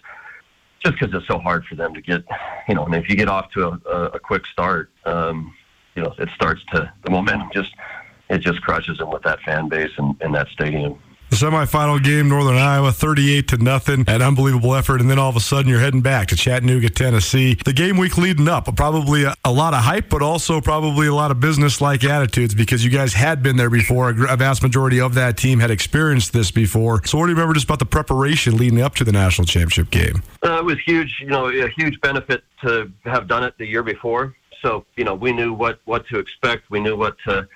just 0.83 0.99
because 0.99 1.13
it's 1.13 1.27
so 1.27 1.37
hard 1.37 1.63
for 1.65 1.75
them 1.75 1.93
to 1.93 2.01
get, 2.01 2.23
you 2.67 2.75
know, 2.75 2.85
and 2.85 2.95
if 2.95 3.07
you 3.07 3.15
get 3.15 3.29
off 3.29 3.51
to 3.51 3.79
a, 3.85 4.05
a, 4.07 4.19
quick 4.19 4.45
start, 4.45 4.89
um, 5.05 5.53
you 5.95 6.03
know, 6.03 6.13
it 6.17 6.27
starts 6.35 6.61
to, 6.73 6.91
the 7.03 7.11
momentum 7.11 7.49
just, 7.53 7.71
it 8.29 8.39
just 8.39 8.61
crushes 8.61 8.97
them 8.97 9.09
with 9.09 9.23
that 9.23 9.39
fan 9.41 9.69
base 9.69 9.91
and, 9.97 10.15
and 10.21 10.33
that 10.35 10.47
stadium. 10.49 10.99
The 11.33 11.47
semifinal 11.47 12.03
game, 12.03 12.29
Northern 12.29 12.57
Iowa, 12.57 12.91
38 12.91 13.47
to 13.47 13.57
nothing, 13.57 14.05
an 14.07 14.21
unbelievable 14.21 14.75
effort, 14.75 15.01
and 15.01 15.09
then 15.09 15.17
all 15.17 15.31
of 15.31 15.35
a 15.35 15.39
sudden 15.39 15.67
you're 15.67 15.79
heading 15.79 16.01
back 16.01 16.27
to 16.27 16.35
Chattanooga, 16.35 16.91
Tennessee. 16.91 17.57
The 17.65 17.73
game 17.73 17.97
week 17.97 18.19
leading 18.19 18.47
up, 18.47 18.73
probably 18.75 19.23
a, 19.23 19.33
a 19.43 19.51
lot 19.51 19.73
of 19.73 19.81
hype, 19.81 20.09
but 20.09 20.21
also 20.21 20.61
probably 20.61 21.07
a 21.07 21.15
lot 21.15 21.31
of 21.31 21.39
business-like 21.39 22.03
attitudes 22.03 22.53
because 22.53 22.85
you 22.85 22.91
guys 22.91 23.13
had 23.13 23.41
been 23.41 23.57
there 23.57 23.71
before. 23.71 24.11
A 24.11 24.37
vast 24.37 24.61
majority 24.61 25.01
of 25.01 25.15
that 25.15 25.35
team 25.35 25.59
had 25.59 25.71
experienced 25.71 26.33
this 26.33 26.51
before. 26.51 27.03
So, 27.03 27.17
what 27.17 27.25
do 27.25 27.31
you 27.31 27.35
remember 27.35 27.55
just 27.55 27.65
about 27.65 27.79
the 27.79 27.87
preparation 27.87 28.55
leading 28.55 28.79
up 28.79 28.93
to 28.97 29.03
the 29.03 29.11
national 29.11 29.47
championship 29.47 29.89
game? 29.89 30.21
Uh, 30.45 30.59
it 30.59 30.65
was 30.65 30.77
huge. 30.85 31.17
You 31.19 31.29
know, 31.29 31.47
a 31.47 31.67
huge 31.69 31.99
benefit 32.01 32.43
to 32.61 32.91
have 33.05 33.27
done 33.27 33.43
it 33.43 33.55
the 33.57 33.65
year 33.65 33.81
before. 33.81 34.35
So, 34.61 34.85
you 34.97 35.03
know, 35.03 35.15
we 35.15 35.31
knew 35.31 35.51
what 35.51 35.79
what 35.85 36.05
to 36.09 36.19
expect. 36.19 36.69
We 36.69 36.79
knew 36.79 36.95
what 36.95 37.17
to 37.27 37.47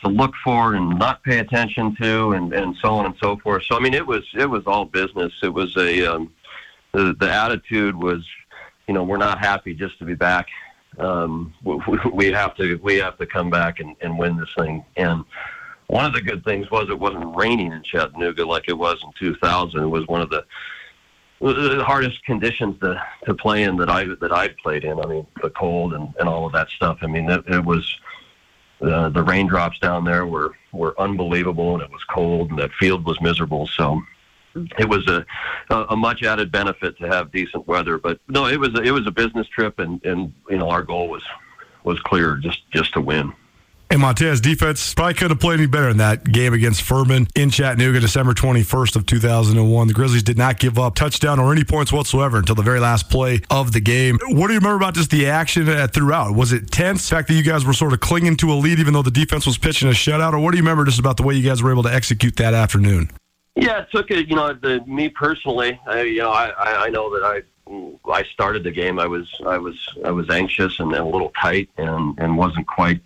to 0.00 0.08
look 0.08 0.34
for 0.42 0.74
and 0.74 0.98
not 0.98 1.22
pay 1.22 1.38
attention 1.38 1.94
to, 1.96 2.32
and, 2.32 2.52
and 2.52 2.76
so 2.82 2.94
on 2.94 3.06
and 3.06 3.14
so 3.22 3.36
forth. 3.36 3.64
So 3.64 3.76
I 3.76 3.80
mean, 3.80 3.94
it 3.94 4.06
was 4.06 4.24
it 4.34 4.48
was 4.48 4.64
all 4.66 4.84
business. 4.84 5.32
It 5.42 5.52
was 5.52 5.76
a 5.76 6.14
um, 6.14 6.32
the 6.92 7.14
the 7.18 7.30
attitude 7.30 7.94
was, 7.94 8.24
you 8.86 8.94
know, 8.94 9.02
we're 9.02 9.16
not 9.16 9.38
happy 9.38 9.74
just 9.74 9.98
to 9.98 10.04
be 10.04 10.14
back. 10.14 10.46
Um, 10.98 11.52
we, 11.62 11.78
we 12.12 12.32
have 12.32 12.56
to 12.56 12.76
we 12.82 12.96
have 12.96 13.18
to 13.18 13.26
come 13.26 13.50
back 13.50 13.80
and, 13.80 13.96
and 14.00 14.18
win 14.18 14.36
this 14.36 14.52
thing. 14.56 14.84
And 14.96 15.24
one 15.86 16.04
of 16.04 16.12
the 16.12 16.22
good 16.22 16.44
things 16.44 16.70
was 16.70 16.88
it 16.88 16.98
wasn't 16.98 17.36
raining 17.36 17.72
in 17.72 17.82
Chattanooga 17.82 18.44
like 18.44 18.68
it 18.68 18.78
was 18.78 18.98
in 19.02 19.10
2000. 19.18 19.80
It 19.80 19.86
was 19.86 20.06
one 20.06 20.22
of 20.22 20.30
the 20.30 20.44
the 21.40 21.84
hardest 21.84 22.24
conditions 22.24 22.78
to 22.80 23.02
to 23.26 23.34
play 23.34 23.64
in 23.64 23.76
that 23.76 23.90
I 23.90 24.04
that 24.20 24.32
I've 24.32 24.56
played 24.58 24.84
in. 24.84 24.98
I 24.98 25.06
mean, 25.06 25.26
the 25.42 25.50
cold 25.50 25.94
and, 25.94 26.14
and 26.18 26.28
all 26.28 26.46
of 26.46 26.52
that 26.52 26.70
stuff. 26.70 26.98
I 27.02 27.06
mean, 27.06 27.28
it, 27.28 27.44
it 27.48 27.64
was 27.64 27.98
uh, 28.80 29.08
the 29.08 29.22
raindrops 29.22 29.78
down 29.78 30.04
there 30.04 30.26
were 30.26 30.52
were 30.72 30.98
unbelievable, 31.00 31.74
and 31.74 31.82
it 31.82 31.90
was 31.90 32.02
cold, 32.04 32.50
and 32.50 32.58
that 32.58 32.72
field 32.72 33.04
was 33.04 33.20
miserable. 33.20 33.66
So 33.66 34.02
it 34.78 34.88
was 34.88 35.06
a 35.08 35.24
a 35.70 35.96
much 35.96 36.22
added 36.22 36.52
benefit 36.52 36.96
to 36.98 37.08
have 37.08 37.32
decent 37.32 37.66
weather. 37.66 37.98
But 37.98 38.20
no, 38.28 38.46
it 38.46 38.58
was 38.58 38.74
a, 38.74 38.82
it 38.82 38.90
was 38.90 39.06
a 39.06 39.10
business 39.10 39.46
trip, 39.48 39.78
and 39.78 40.04
and 40.04 40.32
you 40.48 40.58
know 40.58 40.68
our 40.68 40.82
goal 40.82 41.08
was 41.08 41.22
was 41.84 41.98
clear, 42.00 42.36
just 42.36 42.68
just 42.70 42.92
to 42.94 43.00
win. 43.00 43.32
And 43.94 44.00
Montana's 44.00 44.40
defense 44.40 44.92
probably 44.92 45.14
couldn't 45.14 45.30
have 45.30 45.38
played 45.38 45.60
any 45.60 45.68
better 45.68 45.88
in 45.88 45.98
that 45.98 46.24
game 46.24 46.52
against 46.52 46.82
Furman 46.82 47.28
in 47.36 47.48
Chattanooga, 47.48 48.00
December 48.00 48.34
21st 48.34 48.96
of 48.96 49.06
2001. 49.06 49.86
The 49.86 49.94
Grizzlies 49.94 50.24
did 50.24 50.36
not 50.36 50.58
give 50.58 50.80
up 50.80 50.96
touchdown 50.96 51.38
or 51.38 51.52
any 51.52 51.62
points 51.62 51.92
whatsoever 51.92 52.38
until 52.38 52.56
the 52.56 52.62
very 52.64 52.80
last 52.80 53.08
play 53.08 53.40
of 53.50 53.70
the 53.70 53.78
game. 53.78 54.18
What 54.30 54.48
do 54.48 54.52
you 54.52 54.58
remember 54.58 54.74
about 54.74 54.94
just 54.94 55.12
the 55.12 55.28
action 55.28 55.68
uh, 55.68 55.86
throughout? 55.86 56.34
Was 56.34 56.52
it 56.52 56.72
tense? 56.72 57.08
The 57.08 57.14
fact 57.14 57.28
that 57.28 57.34
you 57.34 57.44
guys 57.44 57.64
were 57.64 57.72
sort 57.72 57.92
of 57.92 58.00
clinging 58.00 58.36
to 58.38 58.50
a 58.50 58.54
lead 58.54 58.80
even 58.80 58.94
though 58.94 59.02
the 59.02 59.12
defense 59.12 59.46
was 59.46 59.58
pitching 59.58 59.88
a 59.88 59.92
shutout? 59.92 60.32
Or 60.32 60.40
what 60.40 60.50
do 60.50 60.56
you 60.56 60.64
remember 60.64 60.84
just 60.84 60.98
about 60.98 61.16
the 61.16 61.22
way 61.22 61.34
you 61.34 61.48
guys 61.48 61.62
were 61.62 61.70
able 61.70 61.84
to 61.84 61.94
execute 61.94 62.34
that 62.34 62.52
afternoon? 62.52 63.12
Yeah, 63.54 63.82
it 63.82 63.92
took 63.92 64.10
it. 64.10 64.26
You 64.26 64.34
know, 64.34 64.54
the, 64.54 64.84
me 64.88 65.08
personally, 65.08 65.78
I, 65.86 66.02
you 66.02 66.18
know, 66.18 66.32
I, 66.32 66.86
I 66.86 66.90
know 66.90 67.14
that 67.14 67.24
I 67.24 67.42
I 68.10 68.24
started 68.24 68.64
the 68.64 68.70
game. 68.70 68.98
I 68.98 69.06
was 69.06 69.32
I 69.46 69.58
was 69.58 69.76
I 70.04 70.10
was 70.10 70.28
anxious 70.30 70.80
and, 70.80 70.92
a 70.92 71.04
little 71.04 71.32
tight 71.40 71.68
and 71.76 72.18
and 72.18 72.36
wasn't 72.36 72.66
quite. 72.66 73.00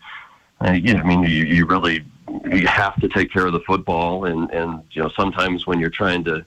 Uh, 0.61 0.73
know, 0.73 1.01
I 1.01 1.03
mean, 1.05 1.23
you, 1.23 1.44
you 1.44 1.66
really 1.66 2.05
you 2.51 2.66
have 2.66 3.01
to 3.01 3.09
take 3.09 3.33
care 3.33 3.47
of 3.47 3.53
the 3.53 3.61
football, 3.61 4.25
and 4.25 4.51
and 4.51 4.83
you 4.92 5.03
know 5.03 5.11
sometimes 5.16 5.66
when 5.66 5.79
you're 5.79 5.90
trying 5.90 6.25
to 6.25 6.44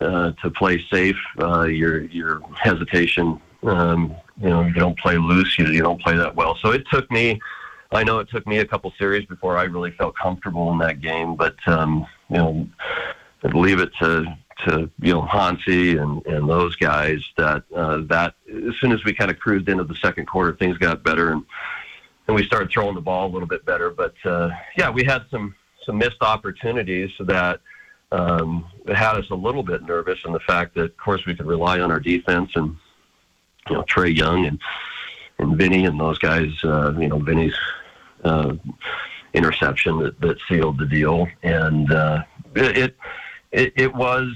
uh, 0.00 0.32
to 0.42 0.50
play 0.50 0.84
safe, 0.90 1.16
uh, 1.40 1.62
your 1.62 2.02
your 2.02 2.40
hesitation, 2.56 3.40
um, 3.64 4.14
you 4.40 4.48
know, 4.48 4.62
you 4.62 4.74
don't 4.74 4.98
play 4.98 5.16
loose, 5.16 5.58
you, 5.58 5.66
you 5.66 5.82
don't 5.82 6.00
play 6.00 6.16
that 6.16 6.34
well. 6.34 6.56
So 6.60 6.70
it 6.70 6.84
took 6.90 7.10
me. 7.10 7.40
I 7.92 8.02
know 8.02 8.18
it 8.18 8.28
took 8.28 8.46
me 8.46 8.58
a 8.58 8.66
couple 8.66 8.92
series 8.98 9.24
before 9.26 9.56
I 9.56 9.64
really 9.64 9.92
felt 9.92 10.16
comfortable 10.16 10.72
in 10.72 10.78
that 10.78 11.00
game, 11.00 11.36
but 11.36 11.54
um, 11.66 12.06
you 12.28 12.36
know, 12.36 12.68
I'd 13.44 13.54
leave 13.54 13.80
it 13.80 13.92
to 14.00 14.36
to 14.66 14.90
you 15.00 15.12
know 15.12 15.22
Hansi 15.22 15.96
and 15.96 16.24
and 16.26 16.48
those 16.48 16.76
guys 16.76 17.22
that 17.36 17.64
uh, 17.74 17.98
that 18.08 18.34
as 18.48 18.74
soon 18.80 18.92
as 18.92 19.04
we 19.04 19.12
kind 19.12 19.30
of 19.30 19.38
cruised 19.38 19.68
into 19.68 19.84
the 19.84 19.96
second 19.96 20.26
quarter, 20.26 20.54
things 20.56 20.78
got 20.78 21.02
better 21.02 21.32
and 21.32 21.44
and 22.26 22.34
we 22.34 22.44
started 22.44 22.70
throwing 22.70 22.94
the 22.94 23.00
ball 23.00 23.26
a 23.26 23.32
little 23.32 23.48
bit 23.48 23.64
better. 23.64 23.90
But 23.90 24.14
uh, 24.24 24.50
yeah, 24.76 24.90
we 24.90 25.04
had 25.04 25.24
some 25.30 25.54
some 25.84 25.98
missed 25.98 26.22
opportunities 26.22 27.10
that 27.20 27.60
um, 28.12 28.66
had 28.88 29.16
us 29.16 29.26
a 29.30 29.34
little 29.34 29.62
bit 29.62 29.82
nervous, 29.82 30.18
and 30.24 30.34
the 30.34 30.40
fact 30.40 30.74
that 30.74 30.84
of 30.84 30.96
course 30.96 31.24
we 31.26 31.34
could 31.34 31.46
rely 31.46 31.80
on 31.80 31.90
our 31.90 32.00
defense 32.00 32.50
and 32.54 32.76
you 33.68 33.76
know 33.76 33.82
Trae 33.82 34.16
Young 34.16 34.46
and 34.46 34.58
and 35.38 35.56
Vinny 35.56 35.86
and 35.86 35.98
those 35.98 36.18
guys. 36.18 36.52
Uh, 36.62 36.92
you 36.98 37.08
know 37.08 37.18
Vinny's. 37.18 37.54
Uh, 38.24 38.54
interception 39.34 39.98
that, 39.98 40.18
that 40.20 40.38
sealed 40.48 40.78
the 40.78 40.86
deal, 40.86 41.28
and 41.42 41.92
uh, 41.92 42.22
it, 42.54 42.78
it 42.78 42.96
it, 43.52 43.72
it 43.76 43.94
was 43.94 44.32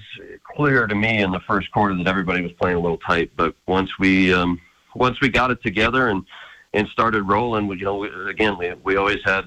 clear 0.55 0.87
to 0.87 0.94
me 0.94 1.22
in 1.22 1.33
the 1.33 1.40
first 1.40 1.70
quarter 1.72 1.96
that 1.96 2.07
everybody 2.07 2.40
was 2.40 2.53
playing 2.53 2.77
a 2.77 2.81
little 2.81 2.98
tight. 2.98 3.31
But 3.37 3.55
once 3.66 3.98
we 3.98 4.33
um, 4.33 4.61
once 4.94 5.20
we 5.20 5.29
got 5.29 5.51
it 5.51 5.62
together 5.62 6.09
and 6.09 6.24
and 6.72 6.88
started 6.88 7.22
rolling, 7.22 7.66
we, 7.66 7.78
you 7.78 7.85
know, 7.85 7.96
we, 7.96 8.09
again 8.28 8.57
we 8.59 8.72
we 8.85 8.96
always 8.96 9.22
had 9.24 9.44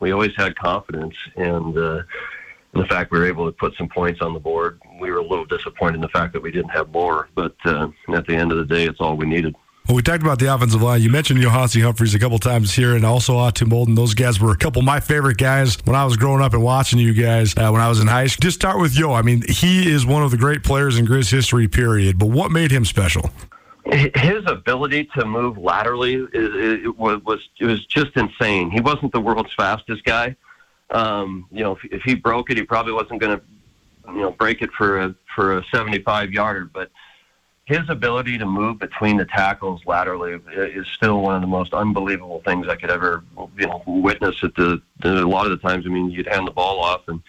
we 0.00 0.12
always 0.12 0.32
had 0.36 0.56
confidence 0.56 1.14
and. 1.36 1.76
Uh, 1.76 2.02
the 2.74 2.84
fact 2.84 3.10
we 3.10 3.18
were 3.18 3.26
able 3.26 3.46
to 3.46 3.52
put 3.52 3.74
some 3.76 3.88
points 3.88 4.20
on 4.20 4.34
the 4.34 4.38
board, 4.38 4.80
we 5.00 5.10
were 5.10 5.18
a 5.18 5.26
little 5.26 5.46
disappointed 5.46 5.96
in 5.96 6.00
the 6.00 6.08
fact 6.08 6.32
that 6.34 6.42
we 6.42 6.50
didn't 6.50 6.68
have 6.68 6.90
more. 6.90 7.28
But 7.34 7.54
uh, 7.64 7.88
at 8.12 8.26
the 8.26 8.36
end 8.36 8.52
of 8.52 8.58
the 8.58 8.64
day, 8.64 8.84
it's 8.84 9.00
all 9.00 9.16
we 9.16 9.26
needed. 9.26 9.54
Well, 9.88 9.96
we 9.96 10.02
talked 10.02 10.22
about 10.22 10.38
the 10.38 10.54
offensive 10.54 10.82
line. 10.82 11.00
You 11.00 11.08
mentioned 11.08 11.40
Yohance 11.40 11.80
Humphreys 11.82 12.14
a 12.14 12.18
couple 12.18 12.38
times 12.38 12.74
here, 12.74 12.94
and 12.94 13.06
also 13.06 13.38
Ato 13.38 13.64
Molden. 13.64 13.96
Those 13.96 14.12
guys 14.12 14.38
were 14.38 14.52
a 14.52 14.56
couple 14.56 14.80
of 14.80 14.84
my 14.84 15.00
favorite 15.00 15.38
guys 15.38 15.78
when 15.84 15.96
I 15.96 16.04
was 16.04 16.18
growing 16.18 16.42
up 16.42 16.52
and 16.52 16.62
watching 16.62 16.98
you 16.98 17.14
guys 17.14 17.54
uh, 17.56 17.70
when 17.70 17.80
I 17.80 17.88
was 17.88 17.98
in 17.98 18.06
high 18.06 18.26
school. 18.26 18.42
Just 18.42 18.56
start 18.56 18.78
with 18.78 18.98
Yo. 18.98 19.14
I 19.14 19.22
mean, 19.22 19.42
he 19.48 19.90
is 19.90 20.04
one 20.04 20.22
of 20.22 20.30
the 20.30 20.36
great 20.36 20.62
players 20.62 20.98
in 20.98 21.06
Grizz 21.06 21.30
history, 21.30 21.68
period. 21.68 22.18
But 22.18 22.26
what 22.26 22.50
made 22.50 22.70
him 22.70 22.84
special? 22.84 23.30
His 23.90 24.44
ability 24.46 25.08
to 25.16 25.24
move 25.24 25.56
laterally 25.56 26.14
it, 26.14 26.84
it 26.84 26.98
was, 26.98 27.22
was 27.24 27.48
it 27.58 27.64
was 27.64 27.84
just 27.86 28.16
insane. 28.16 28.70
He 28.70 28.80
wasn't 28.80 29.12
the 29.12 29.20
world's 29.20 29.54
fastest 29.54 30.04
guy. 30.04 30.36
Um, 30.90 31.46
you 31.50 31.62
know, 31.62 31.72
if, 31.72 31.84
if 31.92 32.02
he 32.02 32.14
broke 32.14 32.50
it, 32.50 32.56
he 32.56 32.62
probably 32.62 32.92
wasn't 32.92 33.20
going 33.20 33.38
to, 33.38 33.44
you 34.12 34.20
know, 34.20 34.30
break 34.30 34.62
it 34.62 34.70
for 34.72 35.00
a 35.00 35.14
for 35.34 35.58
a 35.58 35.64
75 35.72 36.32
yarder, 36.32 36.64
but 36.66 36.90
his 37.68 37.88
ability 37.90 38.38
to 38.38 38.46
move 38.46 38.78
between 38.78 39.18
the 39.18 39.26
tackles 39.26 39.82
laterally 39.84 40.40
is 40.56 40.86
still 40.88 41.20
one 41.20 41.34
of 41.34 41.42
the 41.42 41.46
most 41.46 41.74
unbelievable 41.74 42.40
things 42.42 42.66
I 42.66 42.76
could 42.76 42.90
ever 42.90 43.24
you 43.58 43.66
know 43.66 43.82
witness. 43.86 44.42
At 44.42 44.54
the, 44.54 44.80
the 45.00 45.22
a 45.22 45.28
lot 45.28 45.44
of 45.44 45.50
the 45.50 45.68
times, 45.68 45.84
I 45.86 45.90
mean, 45.90 46.10
you'd 46.10 46.26
hand 46.26 46.46
the 46.46 46.50
ball 46.50 46.80
off 46.80 47.02
and 47.08 47.22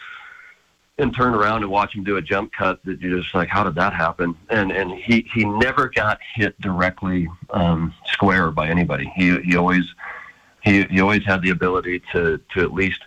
and 1.00 1.16
turn 1.16 1.34
around 1.34 1.64
and 1.64 1.72
watch 1.72 1.96
him 1.96 2.04
do 2.04 2.18
a 2.18 2.22
jump 2.22 2.52
cut 2.54 2.84
that 2.84 3.00
you're 3.00 3.20
just 3.22 3.34
like, 3.34 3.48
how 3.48 3.64
did 3.64 3.76
that 3.76 3.94
happen? 3.94 4.36
And 4.50 4.72
and 4.72 4.92
he 4.92 5.28
he 5.34 5.46
never 5.46 5.90
got 5.90 6.20
hit 6.36 6.60
directly 6.62 7.28
um, 7.52 7.94
square 8.06 8.52
by 8.52 8.68
anybody. 8.68 9.12
He 9.16 9.40
he 9.42 9.56
always 9.56 9.86
he 10.64 10.84
he 10.84 11.00
always 11.02 11.24
had 11.26 11.42
the 11.42 11.50
ability 11.52 12.02
to 12.12 12.40
to 12.54 12.62
at 12.62 12.74
least 12.74 13.02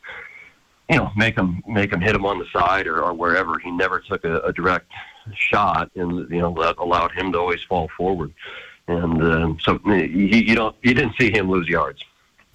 you 0.89 0.97
know 0.97 1.11
make 1.17 1.37
him 1.37 1.63
make 1.67 1.93
him 1.93 2.01
hit 2.01 2.15
him 2.15 2.25
on 2.25 2.39
the 2.39 2.47
side 2.53 2.87
or, 2.87 3.03
or 3.03 3.13
wherever. 3.13 3.59
He 3.59 3.71
never 3.71 4.01
took 4.01 4.25
a, 4.25 4.41
a 4.41 4.53
direct 4.53 4.91
shot, 5.35 5.91
and 5.95 6.31
you 6.31 6.41
know 6.41 6.55
that 6.61 6.79
allowed 6.79 7.13
him 7.13 7.33
to 7.33 7.39
always 7.39 7.63
fall 7.63 7.89
forward. 7.97 8.33
And 8.89 9.23
uh, 9.23 9.55
so 9.61 9.79
he, 9.85 10.45
you 10.49 10.55
don't 10.55 10.75
you 10.83 10.95
didn't 10.95 11.15
see 11.19 11.31
him 11.31 11.51
lose 11.51 11.69
yards. 11.69 12.03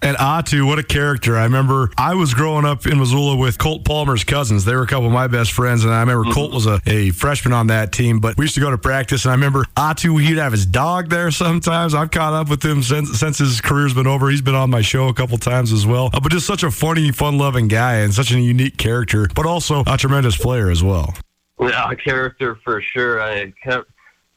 And 0.00 0.16
Atu, 0.16 0.64
what 0.64 0.78
a 0.78 0.84
character. 0.84 1.36
I 1.36 1.42
remember 1.42 1.90
I 1.98 2.14
was 2.14 2.32
growing 2.32 2.64
up 2.64 2.86
in 2.86 2.98
Missoula 2.98 3.36
with 3.36 3.58
Colt 3.58 3.84
Palmer's 3.84 4.22
cousins. 4.22 4.64
They 4.64 4.76
were 4.76 4.82
a 4.82 4.86
couple 4.86 5.06
of 5.06 5.12
my 5.12 5.26
best 5.26 5.50
friends, 5.50 5.82
and 5.82 5.92
I 5.92 6.00
remember 6.00 6.22
mm-hmm. 6.22 6.34
Colt 6.34 6.52
was 6.52 6.66
a, 6.66 6.80
a 6.86 7.10
freshman 7.10 7.52
on 7.52 7.66
that 7.66 7.90
team, 7.90 8.20
but 8.20 8.36
we 8.36 8.44
used 8.44 8.54
to 8.54 8.60
go 8.60 8.70
to 8.70 8.78
practice, 8.78 9.24
and 9.24 9.32
I 9.32 9.34
remember 9.34 9.64
Atu, 9.76 10.22
he'd 10.22 10.36
have 10.36 10.52
his 10.52 10.66
dog 10.66 11.08
there 11.08 11.32
sometimes. 11.32 11.94
I've 11.94 12.12
caught 12.12 12.32
up 12.32 12.48
with 12.48 12.64
him 12.64 12.80
since, 12.82 13.18
since 13.18 13.38
his 13.38 13.60
career's 13.60 13.92
been 13.92 14.06
over. 14.06 14.30
He's 14.30 14.40
been 14.40 14.54
on 14.54 14.70
my 14.70 14.82
show 14.82 15.08
a 15.08 15.14
couple 15.14 15.36
times 15.36 15.72
as 15.72 15.84
well. 15.84 16.10
Uh, 16.12 16.20
but 16.20 16.30
just 16.30 16.46
such 16.46 16.62
a 16.62 16.70
funny, 16.70 17.10
fun 17.10 17.36
loving 17.36 17.66
guy 17.66 17.96
and 17.96 18.14
such 18.14 18.30
a 18.30 18.38
unique 18.38 18.76
character, 18.76 19.28
but 19.34 19.46
also 19.46 19.82
a 19.88 19.98
tremendous 19.98 20.36
player 20.36 20.70
as 20.70 20.82
well. 20.82 21.12
Yeah, 21.60 21.90
a 21.90 21.96
character 21.96 22.56
for 22.62 22.80
sure. 22.80 23.20
I. 23.20 23.52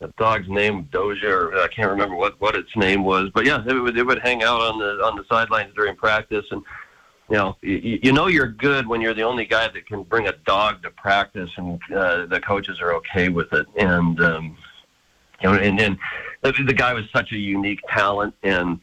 The 0.02 0.12
dog's 0.18 0.50
name 0.50 0.86
Doja, 0.92 1.30
or 1.30 1.58
I 1.60 1.68
can't 1.68 1.92
remember 1.92 2.16
what 2.16 2.42
what 2.42 2.56
its 2.56 2.76
name 2.76 3.04
was, 3.04 3.30
but 3.36 3.46
yeah, 3.46 3.64
it 3.66 3.74
would 3.74 3.96
it 3.96 4.04
would 4.04 4.20
hang 4.20 4.42
out 4.42 4.60
on 4.60 4.80
the 4.80 5.04
on 5.06 5.16
the 5.16 5.24
sidelines 5.30 5.74
during 5.76 5.96
practice, 5.96 6.46
and 6.50 6.64
you 7.30 7.38
know 7.38 7.56
you, 7.62 8.00
you 8.02 8.12
know 8.12 8.26
you're 8.26 8.48
good 8.48 8.88
when 8.88 9.00
you're 9.00 9.14
the 9.14 9.22
only 9.22 9.46
guy 9.46 9.68
that 9.68 9.86
can 9.86 10.02
bring 10.02 10.28
a 10.28 10.34
dog 10.46 10.82
to 10.82 10.90
practice, 10.90 11.52
and 11.56 11.80
uh, 11.96 12.26
the 12.26 12.42
coaches 12.42 12.82
are 12.82 12.94
okay 12.96 13.30
with 13.30 13.54
it, 13.54 13.68
and 13.78 14.20
um, 14.22 14.58
you 15.44 15.50
know, 15.50 15.56
and 15.56 15.78
then 15.78 16.00
the, 16.42 16.52
the 16.66 16.74
guy 16.74 16.94
was 16.94 17.06
such 17.14 17.32
a 17.32 17.38
unique 17.38 17.82
talent, 17.88 18.34
and 18.42 18.80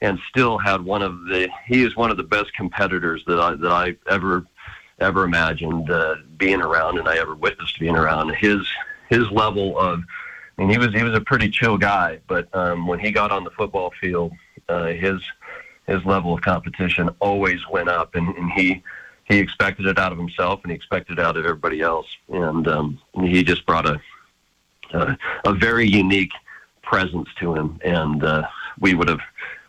and 0.00 0.18
still 0.30 0.56
had 0.56 0.82
one 0.82 1.02
of 1.02 1.24
the 1.26 1.50
he 1.66 1.82
is 1.82 1.96
one 1.96 2.10
of 2.10 2.16
the 2.16 2.22
best 2.22 2.52
competitors 2.54 3.22
that 3.26 3.38
I 3.38 3.54
that 3.56 3.72
I 3.72 3.96
ever 4.08 4.46
ever 5.00 5.24
imagined 5.24 5.90
uh, 5.90 6.16
being 6.38 6.62
around, 6.62 6.98
and 6.98 7.08
I 7.08 7.18
ever 7.18 7.34
witnessed 7.34 7.78
being 7.78 7.96
around. 7.96 8.34
His 8.36 8.66
his 9.10 9.30
level 9.30 9.78
of, 9.78 10.02
I 10.58 10.62
mean, 10.62 10.70
he 10.70 10.78
was 10.78 10.92
he 10.94 11.02
was 11.02 11.14
a 11.14 11.20
pretty 11.20 11.48
chill 11.48 11.78
guy, 11.78 12.20
but 12.26 12.48
um, 12.54 12.86
when 12.86 12.98
he 12.98 13.10
got 13.10 13.32
on 13.32 13.44
the 13.44 13.50
football 13.50 13.92
field, 14.00 14.32
uh, 14.68 14.86
his 14.86 15.20
his 15.86 16.04
level 16.04 16.34
of 16.34 16.42
competition 16.42 17.10
always 17.20 17.60
went 17.68 17.88
up, 17.88 18.14
and, 18.14 18.28
and 18.36 18.50
he 18.52 18.82
he 19.24 19.38
expected 19.38 19.86
it 19.86 19.98
out 19.98 20.12
of 20.12 20.18
himself, 20.18 20.60
and 20.62 20.70
he 20.70 20.76
expected 20.76 21.18
it 21.18 21.24
out 21.24 21.36
of 21.36 21.44
everybody 21.44 21.80
else, 21.80 22.06
and 22.28 22.68
um, 22.68 23.00
he 23.14 23.42
just 23.42 23.64
brought 23.66 23.86
a, 23.86 24.00
a 24.92 25.16
a 25.46 25.54
very 25.54 25.88
unique 25.88 26.32
presence 26.82 27.28
to 27.40 27.54
him, 27.54 27.80
and 27.84 28.22
uh, 28.22 28.46
we 28.78 28.94
would 28.94 29.08
have 29.08 29.20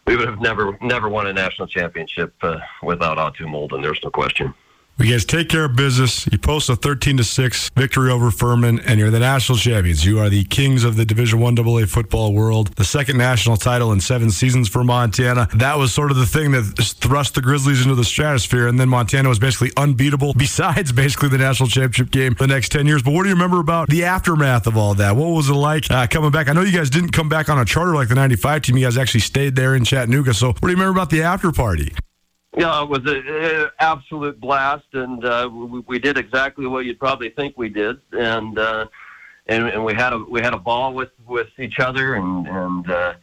we 0.06 0.17
would 0.17 0.28
have 0.28 0.41
never 0.41 0.78
never 0.82 1.08
won 1.08 1.28
a 1.28 1.34
national 1.34 1.67
championship 1.67 2.34
uh, 2.41 2.60
without 2.82 3.17
Ato 3.17 3.46
Molden. 3.46 3.82
There's 3.82 4.02
no 4.04 4.10
question. 4.10 4.54
You 4.99 5.12
guys 5.12 5.25
take 5.25 5.49
care 5.49 5.65
of 5.65 5.75
business. 5.75 6.27
You 6.32 6.38
post 6.38 6.69
a 6.69 6.75
13 6.75 7.17
to 7.17 7.23
6 7.23 7.71
victory 7.75 8.12
over 8.12 8.29
Furman, 8.29 8.79
and 8.82 8.99
you're 8.99 9.10
the 9.10 9.19
national 9.19 9.58
champions. 9.58 10.06
You 10.06 10.19
are 10.19 10.29
the 10.29 10.43
kings 10.43 10.84
of 10.84 10.97
the 10.97 11.03
Division 11.03 11.39
1 11.39 11.58
AA 11.58 11.86
football 11.88 12.32
world. 12.32 12.67
The 12.75 12.86
second 12.86 13.17
national 13.17 13.58
title 13.58 13.91
in 13.91 13.99
seven 13.99 14.29
seasons 14.29 14.69
for 14.69 14.84
Montana. 14.84 15.49
That 15.56 15.79
was 15.79 15.91
sort 15.93 16.12
of 16.12 16.17
the 16.17 16.27
thing 16.27 16.51
that 16.51 16.77
thrust 16.99 17.34
the 17.34 17.41
Grizzlies 17.41 17.82
into 17.82 17.95
the 17.95 18.03
stratosphere, 18.03 18.67
and 18.67 18.79
then 18.79 18.88
Montana 18.88 19.29
was 19.29 19.39
basically 19.39 19.71
unbeatable 19.77 20.34
besides 20.38 20.91
basically 20.91 21.29
the 21.29 21.39
national 21.39 21.69
championship 21.69 22.12
game 22.12 22.36
the 22.38 22.45
next 22.45 22.71
10 22.71 22.86
years. 22.86 23.01
But 23.01 23.12
what 23.12 23.23
do 23.23 23.29
you 23.29 23.36
remember 23.36 23.60
about 23.60 23.89
the 23.89 24.03
aftermath 24.03 24.67
of 24.67 24.77
all 24.77 24.93
that? 24.95 25.15
What 25.15 25.29
was 25.29 25.49
it 25.49 25.53
like 25.53 25.89
uh, 25.89 26.06
coming 26.06 26.29
back? 26.29 26.49
I 26.49 26.53
know 26.53 26.62
you 26.62 26.71
guys 26.71 26.91
didn't 26.91 27.12
come 27.12 27.29
back 27.29 27.49
on 27.49 27.58
a 27.58 27.65
charter 27.65 27.95
like 27.95 28.10
the 28.10 28.15
95 28.15 28.62
team. 28.62 28.77
You 28.77 28.86
guys 28.86 28.97
actually 28.97 29.21
stayed 29.21 29.56
there 29.56 29.75
in 29.75 29.86
Chattanooga. 29.86 30.36
So 30.36 30.49
what 30.49 30.62
do 30.62 30.67
you 30.67 30.75
remember 30.75 30.91
about 30.91 31.10
the 31.10 31.23
after 31.23 31.51
party? 31.51 31.93
Yeah, 32.56 32.84
it 32.84 32.89
was 32.89 33.00
an 33.06 33.70
absolute 33.80 34.40
blast, 34.40 34.86
and 34.94 35.25
uh, 35.25 35.50
we, 35.52 35.80
we 35.82 36.00
did 36.00 36.17
exactly 36.17 36.67
what 36.67 36.86
you'd 36.86 37.00
probably 37.00 37.30
think 37.30 37.58
we 37.58 37.69
did, 37.69 38.00
and 38.12 38.60
uh, 38.60 38.86
and, 39.48 39.67
and 39.69 39.84
we 39.84 39.94
had 39.96 40.13
a 40.13 40.19
we 40.19 40.40
had 40.42 40.54
a 40.54 40.60
ball 40.60 40.94
with 40.94 41.10
with 41.27 41.48
each 41.58 41.80
other, 41.80 42.13
and 42.13 42.48
and 42.48 42.92
uh, 42.92 43.13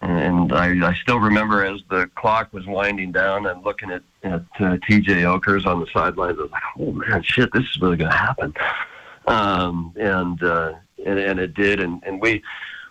and 0.00 0.52
I, 0.52 0.90
I 0.90 0.94
still 0.94 1.18
remember 1.18 1.64
as 1.64 1.80
the 1.90 2.08
clock 2.14 2.52
was 2.52 2.66
winding 2.66 3.10
down, 3.10 3.46
and 3.46 3.64
looking 3.64 3.90
at 3.90 4.02
at 4.22 4.44
uh, 4.60 4.76
T.J. 4.86 5.22
Okers 5.22 5.66
on 5.66 5.80
the 5.80 5.86
sidelines. 5.92 6.38
I 6.38 6.42
was 6.42 6.50
like, 6.52 6.62
oh 6.78 6.92
man, 6.92 7.22
shit, 7.22 7.52
this 7.52 7.64
is 7.64 7.80
really 7.80 7.96
to 7.96 8.08
happen, 8.08 8.54
um, 9.26 9.92
and, 9.96 10.40
uh, 10.40 10.74
and 11.04 11.18
and 11.18 11.40
it 11.40 11.54
did, 11.54 11.80
and 11.80 12.00
and 12.06 12.20
we 12.20 12.44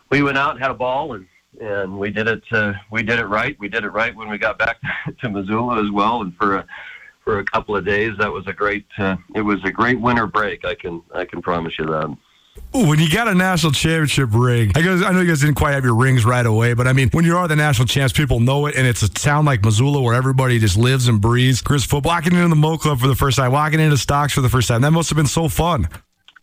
we 0.10 0.22
went 0.22 0.38
out 0.38 0.52
and 0.52 0.60
had 0.60 0.72
a 0.72 0.76
ball 0.76 1.14
and 1.14 1.26
and 1.60 1.98
we 1.98 2.10
did 2.10 2.28
it. 2.28 2.44
Uh, 2.52 2.74
we 2.92 3.04
did 3.04 3.20
it 3.20 3.26
right. 3.26 3.58
We 3.60 3.70
did 3.70 3.84
it 3.84 3.90
right 3.90 4.16
when 4.16 4.30
we 4.30 4.38
got 4.38 4.58
back 4.58 4.78
to 5.22 5.30
Missoula 5.30 5.84
as 5.84 5.92
well, 5.92 6.22
and 6.22 6.36
for 6.36 6.58
a 6.58 6.66
for 7.24 7.40
a 7.40 7.46
couple 7.46 7.76
of 7.76 7.86
days, 7.86 8.14
that 8.20 8.32
was 8.32 8.48
a 8.48 8.54
great. 8.54 8.86
Uh, 8.98 9.18
it 9.36 9.42
was 9.42 9.64
a 9.66 9.72
great 9.72 10.00
winter 10.00 10.28
break. 10.28 10.66
I 10.66 10.76
can 10.76 11.02
I 11.14 11.26
can 11.26 11.42
promise 11.42 11.74
you 11.78 11.86
that. 11.86 12.18
Ooh, 12.76 12.88
when 12.88 13.00
you 13.00 13.10
got 13.10 13.28
a 13.28 13.36
national 13.36 13.72
championship 13.72 14.30
ring, 14.34 14.72
I 14.76 14.82
guess 14.82 15.04
I 15.04 15.12
know 15.12 15.22
you 15.22 15.28
guys 15.28 15.42
didn't 15.42 15.56
quite 15.56 15.74
have 15.74 15.84
your 15.84 15.96
rings 15.96 16.26
right 16.26 16.46
away, 16.46 16.74
but 16.74 16.88
I 16.88 16.94
mean, 16.94 17.10
when 17.12 17.24
you 17.24 17.38
are 17.38 17.48
the 17.48 17.56
national 17.56 17.88
champs, 17.88 18.14
people 18.14 18.40
know 18.40 18.66
it, 18.66 18.76
and 18.76 18.86
it's 18.86 19.04
a 19.04 19.10
town 19.10 19.46
like 19.46 19.64
Missoula 19.64 20.02
where 20.02 20.16
everybody 20.16 20.60
just 20.60 20.78
lives 20.78 21.08
and 21.08 21.22
breathes. 21.22 21.62
Grizz 21.62 21.86
football, 21.86 22.14
walking 22.14 22.34
into 22.34 22.48
the 22.48 22.56
Mo 22.56 22.78
Club 22.78 23.00
for 23.00 23.08
the 23.08 23.16
first 23.16 23.38
time, 23.38 23.52
walking 23.52 23.80
into 23.80 23.98
Stocks 23.98 24.34
for 24.34 24.42
the 24.42 24.50
first 24.50 24.68
time, 24.68 24.82
that 24.82 24.92
must 24.92 25.10
have 25.10 25.18
been 25.18 25.28
so 25.28 25.48
fun. 25.48 25.88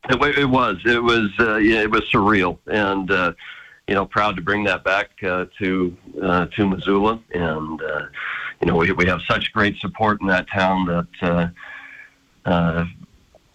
It, 0.09 0.39
it 0.39 0.47
was. 0.47 0.77
It 0.85 1.03
was. 1.03 1.31
Uh, 1.39 1.57
yeah, 1.57 1.83
it 1.83 1.91
was 1.91 2.03
surreal, 2.13 2.59
and 2.67 3.11
uh, 3.11 3.33
you 3.89 3.95
know, 3.95 4.07
proud 4.07 4.37
to 4.37 4.43
bring 4.43 4.65
that 4.65 4.85
back 4.85 5.11
uh, 5.23 5.47
to 5.59 5.97
uh, 6.23 6.47
to 6.47 6.69
Missoula, 6.69 7.21
and 7.33 7.83
uh, 7.83 8.07
you 8.61 8.67
know, 8.67 8.77
we 8.77 8.93
we 8.93 9.07
have 9.07 9.21
such 9.29 9.53
great 9.53 9.77
support 9.79 10.21
in 10.21 10.27
that 10.29 10.47
town 10.49 10.87
that. 10.87 11.09
Uh, 11.23 11.49
uh, 12.49 12.85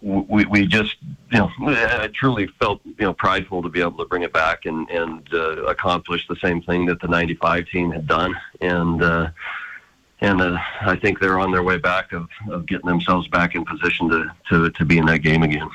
we, 0.01 0.45
we 0.45 0.65
just 0.65 0.95
you 1.29 1.37
know 1.37 1.51
I 1.59 2.09
truly 2.13 2.47
felt 2.57 2.79
you 2.85 2.95
know 2.99 3.13
prideful 3.13 3.61
to 3.61 3.69
be 3.69 3.81
able 3.81 3.97
to 3.97 4.05
bring 4.05 4.23
it 4.23 4.31
back 4.31 4.65
and 4.65 4.89
and 4.89 5.27
uh, 5.33 5.65
accomplish 5.65 6.25
the 6.27 6.37
same 6.37 6.61
thing 6.61 6.85
that 6.85 7.01
the 7.01 7.07
'95 7.07 7.67
team 7.67 7.91
had 7.91 8.07
done 8.07 8.33
and 8.61 9.03
uh, 9.03 9.29
and 10.21 10.41
I 10.41 10.95
think 10.95 11.19
they're 11.19 11.37
on 11.37 11.51
their 11.51 11.63
way 11.63 11.77
back 11.77 12.13
of, 12.13 12.29
of 12.49 12.65
getting 12.65 12.87
themselves 12.87 13.27
back 13.27 13.55
in 13.55 13.65
position 13.65 14.09
to, 14.09 14.31
to 14.49 14.69
to 14.69 14.85
be 14.85 14.97
in 14.97 15.05
that 15.07 15.19
game 15.19 15.43
again. 15.43 15.69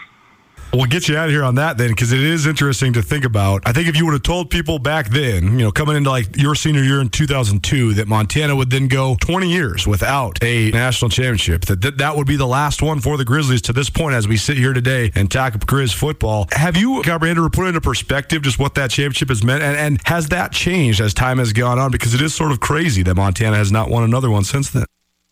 We'll 0.75 0.87
get 0.87 1.09
you 1.09 1.17
out 1.17 1.27
of 1.27 1.31
here 1.31 1.45
on 1.45 1.55
that 1.55 1.79
then, 1.79 1.91
because 1.91 2.13
it 2.13 2.21
is 2.21 2.47
interesting 2.47 2.95
to 2.95 3.03
think 3.03 3.25
about. 3.25 3.63
I 3.65 3.73
think 3.73 3.87
if 3.87 3.97
you 3.97 4.05
would 4.07 4.13
have 4.13 4.25
told 4.25 4.51
people 4.51 4.81
back 4.81 5.09
then, 5.09 5.53
you 5.53 5.65
know, 5.65 5.71
coming 5.71 5.97
into 5.97 6.11
like 6.11 6.37
your 6.37 6.57
senior 6.57 6.83
year 6.83 7.01
in 7.01 7.11
2002, 7.11 7.95
that 7.95 8.09
Montana 8.09 8.57
would 8.57 8.71
then 8.71 8.89
go 8.89 9.17
20 9.21 9.49
years 9.49 9.87
without 9.87 10.43
a 10.43 10.73
national 10.73 11.11
championship, 11.11 11.67
that 11.67 11.81
that, 11.83 11.99
that 11.99 12.17
would 12.17 12.27
be 12.27 12.35
the 12.35 12.47
last 12.47 12.83
one 12.83 12.99
for 12.99 13.17
the 13.17 13.25
Grizzlies 13.25 13.63
to 13.63 13.73
this 13.73 13.89
point 13.89 14.17
as 14.17 14.27
we 14.27 14.37
sit 14.37 14.57
here 14.57 14.73
today 14.73 15.13
and 15.15 15.31
talk 15.31 15.55
Grizz 15.55 15.95
football. 15.95 16.49
Have 16.51 16.77
you 16.77 16.99
or 16.99 17.51
put 17.51 17.67
into 17.69 17.81
perspective 17.81 18.43
just 18.43 18.59
what 18.59 18.75
that 18.75 18.91
championship 18.91 19.29
has 19.29 19.45
meant? 19.45 19.63
And, 19.63 19.77
and 19.77 20.01
has 20.07 20.29
that 20.31 20.51
changed 20.51 21.01
as 21.01 21.15
time 21.15 21.39
has 21.39 21.53
gone 21.53 21.79
on? 21.79 21.93
Because 21.93 22.15
it 22.15 22.21
is 22.21 22.35
sort 22.35 22.51
of 22.51 22.59
crazy 22.59 23.05
that 23.05 23.15
Montana 23.15 23.57
has 23.57 23.71
not 23.71 23.91
won 23.91 24.03
another 24.03 24.31
one 24.31 24.43
since 24.43 24.71
then. 24.71 24.87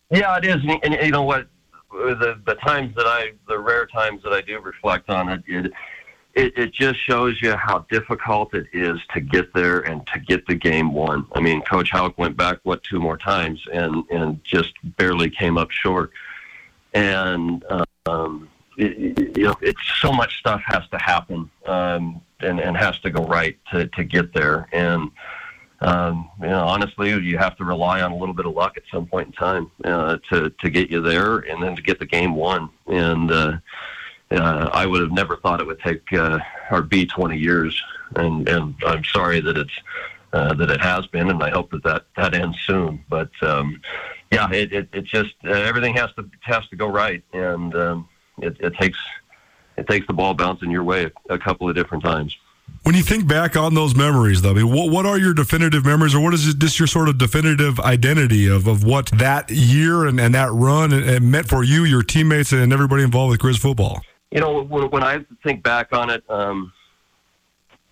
Yeah, 0.09 0.37
it 0.37 0.45
is. 0.45 0.63
And, 0.63 0.83
and 0.83 1.05
you 1.05 1.11
know 1.11 1.23
what? 1.23 1.47
The 1.93 2.41
the 2.45 2.55
times 2.55 2.95
that 2.95 3.05
I 3.05 3.33
the 3.47 3.59
rare 3.59 3.85
times 3.85 4.23
that 4.23 4.33
I 4.33 4.41
do 4.41 4.59
reflect 4.59 5.09
on 5.09 5.29
it, 5.29 5.43
it 5.47 5.71
it, 6.33 6.57
it 6.57 6.73
just 6.73 6.99
shows 7.05 7.39
you 7.41 7.55
how 7.55 7.85
difficult 7.91 8.55
it 8.55 8.65
is 8.73 8.99
to 9.13 9.21
get 9.21 9.53
there 9.53 9.81
and 9.81 10.05
to 10.07 10.19
get 10.19 10.47
the 10.47 10.55
game 10.55 10.91
won. 10.91 11.27
I 11.33 11.39
mean, 11.39 11.61
Coach 11.61 11.91
Hauck 11.91 12.17
went 12.17 12.35
back 12.35 12.57
what 12.63 12.81
two 12.83 12.99
more 12.99 13.17
times 13.17 13.63
and 13.71 14.03
and 14.09 14.43
just 14.43 14.73
barely 14.97 15.29
came 15.29 15.57
up 15.57 15.69
short. 15.71 16.11
And 16.93 17.63
um, 18.07 18.49
it, 18.77 19.37
you 19.37 19.43
know, 19.43 19.55
it's 19.61 19.79
so 19.99 20.11
much 20.11 20.39
stuff 20.39 20.61
has 20.65 20.87
to 20.89 20.97
happen 20.97 21.49
um, 21.65 22.21
and 22.39 22.59
and 22.59 22.75
has 22.75 22.99
to 22.99 23.09
go 23.09 23.25
right 23.25 23.57
to 23.71 23.87
to 23.87 24.03
get 24.03 24.33
there. 24.33 24.67
And 24.71 25.11
um, 25.83 26.29
you 26.41 26.47
know, 26.47 26.63
honestly, 26.63 27.09
you 27.09 27.37
have 27.37 27.57
to 27.57 27.65
rely 27.65 28.01
on 28.01 28.11
a 28.11 28.15
little 28.15 28.33
bit 28.33 28.45
of 28.45 28.53
luck 28.53 28.77
at 28.77 28.83
some 28.91 29.05
point 29.05 29.27
in 29.27 29.33
time 29.33 29.71
uh, 29.83 30.17
to 30.29 30.49
to 30.49 30.69
get 30.69 30.89
you 30.89 31.01
there, 31.01 31.39
and 31.39 31.61
then 31.61 31.75
to 31.75 31.81
get 31.81 31.99
the 31.99 32.05
game 32.05 32.35
won. 32.35 32.69
And 32.87 33.31
uh, 33.31 33.57
uh, 34.31 34.69
I 34.71 34.85
would 34.85 35.01
have 35.01 35.11
never 35.11 35.37
thought 35.37 35.59
it 35.59 35.67
would 35.67 35.81
take 35.81 36.11
uh, 36.13 36.39
or 36.71 36.81
be 36.81 37.05
20 37.05 37.37
years, 37.37 37.81
and 38.15 38.47
and 38.47 38.75
I'm 38.85 39.03
sorry 39.03 39.41
that 39.41 39.57
it's 39.57 39.77
uh, 40.31 40.53
that 40.55 40.69
it 40.69 40.81
has 40.81 41.05
been, 41.07 41.29
and 41.29 41.43
I 41.43 41.49
hope 41.49 41.69
that 41.71 41.83
that, 41.83 42.05
that 42.15 42.33
ends 42.33 42.57
soon. 42.65 43.03
But 43.09 43.31
um, 43.41 43.81
yeah, 44.31 44.51
it, 44.51 44.73
it, 44.73 44.89
it 44.93 45.03
just 45.03 45.35
uh, 45.45 45.51
everything 45.51 45.95
has 45.95 46.11
to 46.13 46.29
has 46.41 46.67
to 46.69 46.75
go 46.75 46.87
right, 46.87 47.23
and 47.33 47.75
um, 47.75 48.09
it, 48.41 48.57
it 48.59 48.73
takes 48.75 48.97
it 49.77 49.87
takes 49.87 50.07
the 50.07 50.13
ball 50.13 50.33
bouncing 50.33 50.71
your 50.71 50.83
way 50.83 51.05
a, 51.29 51.33
a 51.33 51.37
couple 51.37 51.67
of 51.67 51.75
different 51.75 52.03
times. 52.03 52.37
When 52.83 52.95
you 52.95 53.01
think 53.01 53.27
back 53.27 53.55
on 53.55 53.75
those 53.75 53.95
memories, 53.95 54.41
though, 54.41 54.51
I 54.51 54.55
mean, 54.55 54.69
what, 54.69 54.91
what 54.91 55.05
are 55.05 55.17
your 55.17 55.33
definitive 55.33 55.85
memories, 55.85 56.13
or 56.13 56.19
what 56.19 56.33
is 56.33 56.53
this 56.55 56.77
your 56.77 56.87
sort 56.87 57.07
of 57.07 57.17
definitive 57.17 57.79
identity 57.79 58.47
of, 58.47 58.67
of 58.67 58.83
what 58.83 59.05
that 59.11 59.49
year 59.49 60.05
and, 60.05 60.19
and 60.19 60.35
that 60.35 60.51
run 60.51 60.91
and, 60.91 61.09
and 61.09 61.31
meant 61.31 61.47
for 61.47 61.63
you, 61.63 61.85
your 61.85 62.03
teammates, 62.03 62.51
and 62.51 62.73
everybody 62.73 63.03
involved 63.03 63.31
with 63.31 63.39
Grizz 63.39 63.57
football? 63.57 64.01
You 64.31 64.41
know, 64.41 64.63
when, 64.63 65.01
I 65.01 65.23
think 65.43 65.63
back 65.63 65.93
on 65.93 66.09
it, 66.09 66.29
um, 66.29 66.73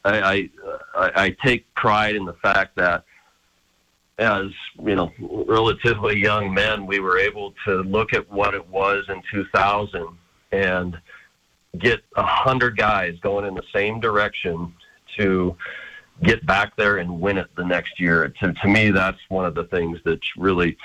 I, 0.04 0.50
I, 0.94 1.12
I 1.16 1.36
take 1.46 1.74
pride 1.74 2.18
in 2.18 2.26
the 2.26 2.34
fact 2.34 2.76
that 2.76 3.06
as 4.18 4.48
you 4.84 4.96
know, 4.96 5.12
relatively 5.20 6.20
young 6.20 6.54
men, 6.54 6.86
we 6.86 7.00
were 7.00 7.18
able 7.18 7.54
to 7.66 7.82
look 7.84 8.14
at 8.14 8.30
what 8.30 8.54
it 8.54 8.68
was 8.68 9.06
in 9.08 9.22
2000 9.32 10.06
and 10.52 11.00
get 11.80 12.02
a 12.18 12.24
hundred 12.24 12.78
guys 12.78 13.18
going 13.22 13.46
in 13.46 13.56
the 13.56 13.64
same 13.74 14.00
direction 14.00 14.74
to 15.18 15.56
get 16.24 16.46
back 16.46 16.76
there 16.76 16.98
and 16.98 17.20
win 17.20 17.38
it 17.38 17.48
the 17.56 17.66
next 17.66 18.00
year. 18.00 18.28
To, 18.42 18.54
to 18.54 18.68
me, 18.68 18.92
that's 18.92 19.20
one 19.30 19.46
of 19.46 19.56
the 19.56 19.64
things 19.66 20.00
that 20.06 20.20
really 20.38 20.78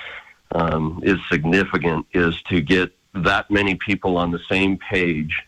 um, 0.52 1.00
is 1.02 1.18
significant 1.30 2.06
is 2.12 2.40
to 2.42 2.60
get 2.60 2.92
that 3.14 3.50
many 3.50 3.74
people 3.74 4.16
on 4.16 4.30
the 4.30 4.40
same 4.48 4.78
page 4.78 5.42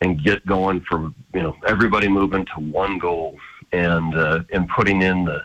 and 0.00 0.22
get 0.22 0.44
going 0.46 0.80
for 0.82 1.12
you 1.32 1.42
know 1.42 1.56
everybody 1.66 2.08
moving 2.08 2.44
to 2.44 2.60
one 2.60 2.98
goal 2.98 3.38
and 3.72 4.14
uh, 4.14 4.40
and 4.52 4.68
putting 4.68 5.02
in 5.02 5.24
the 5.24 5.42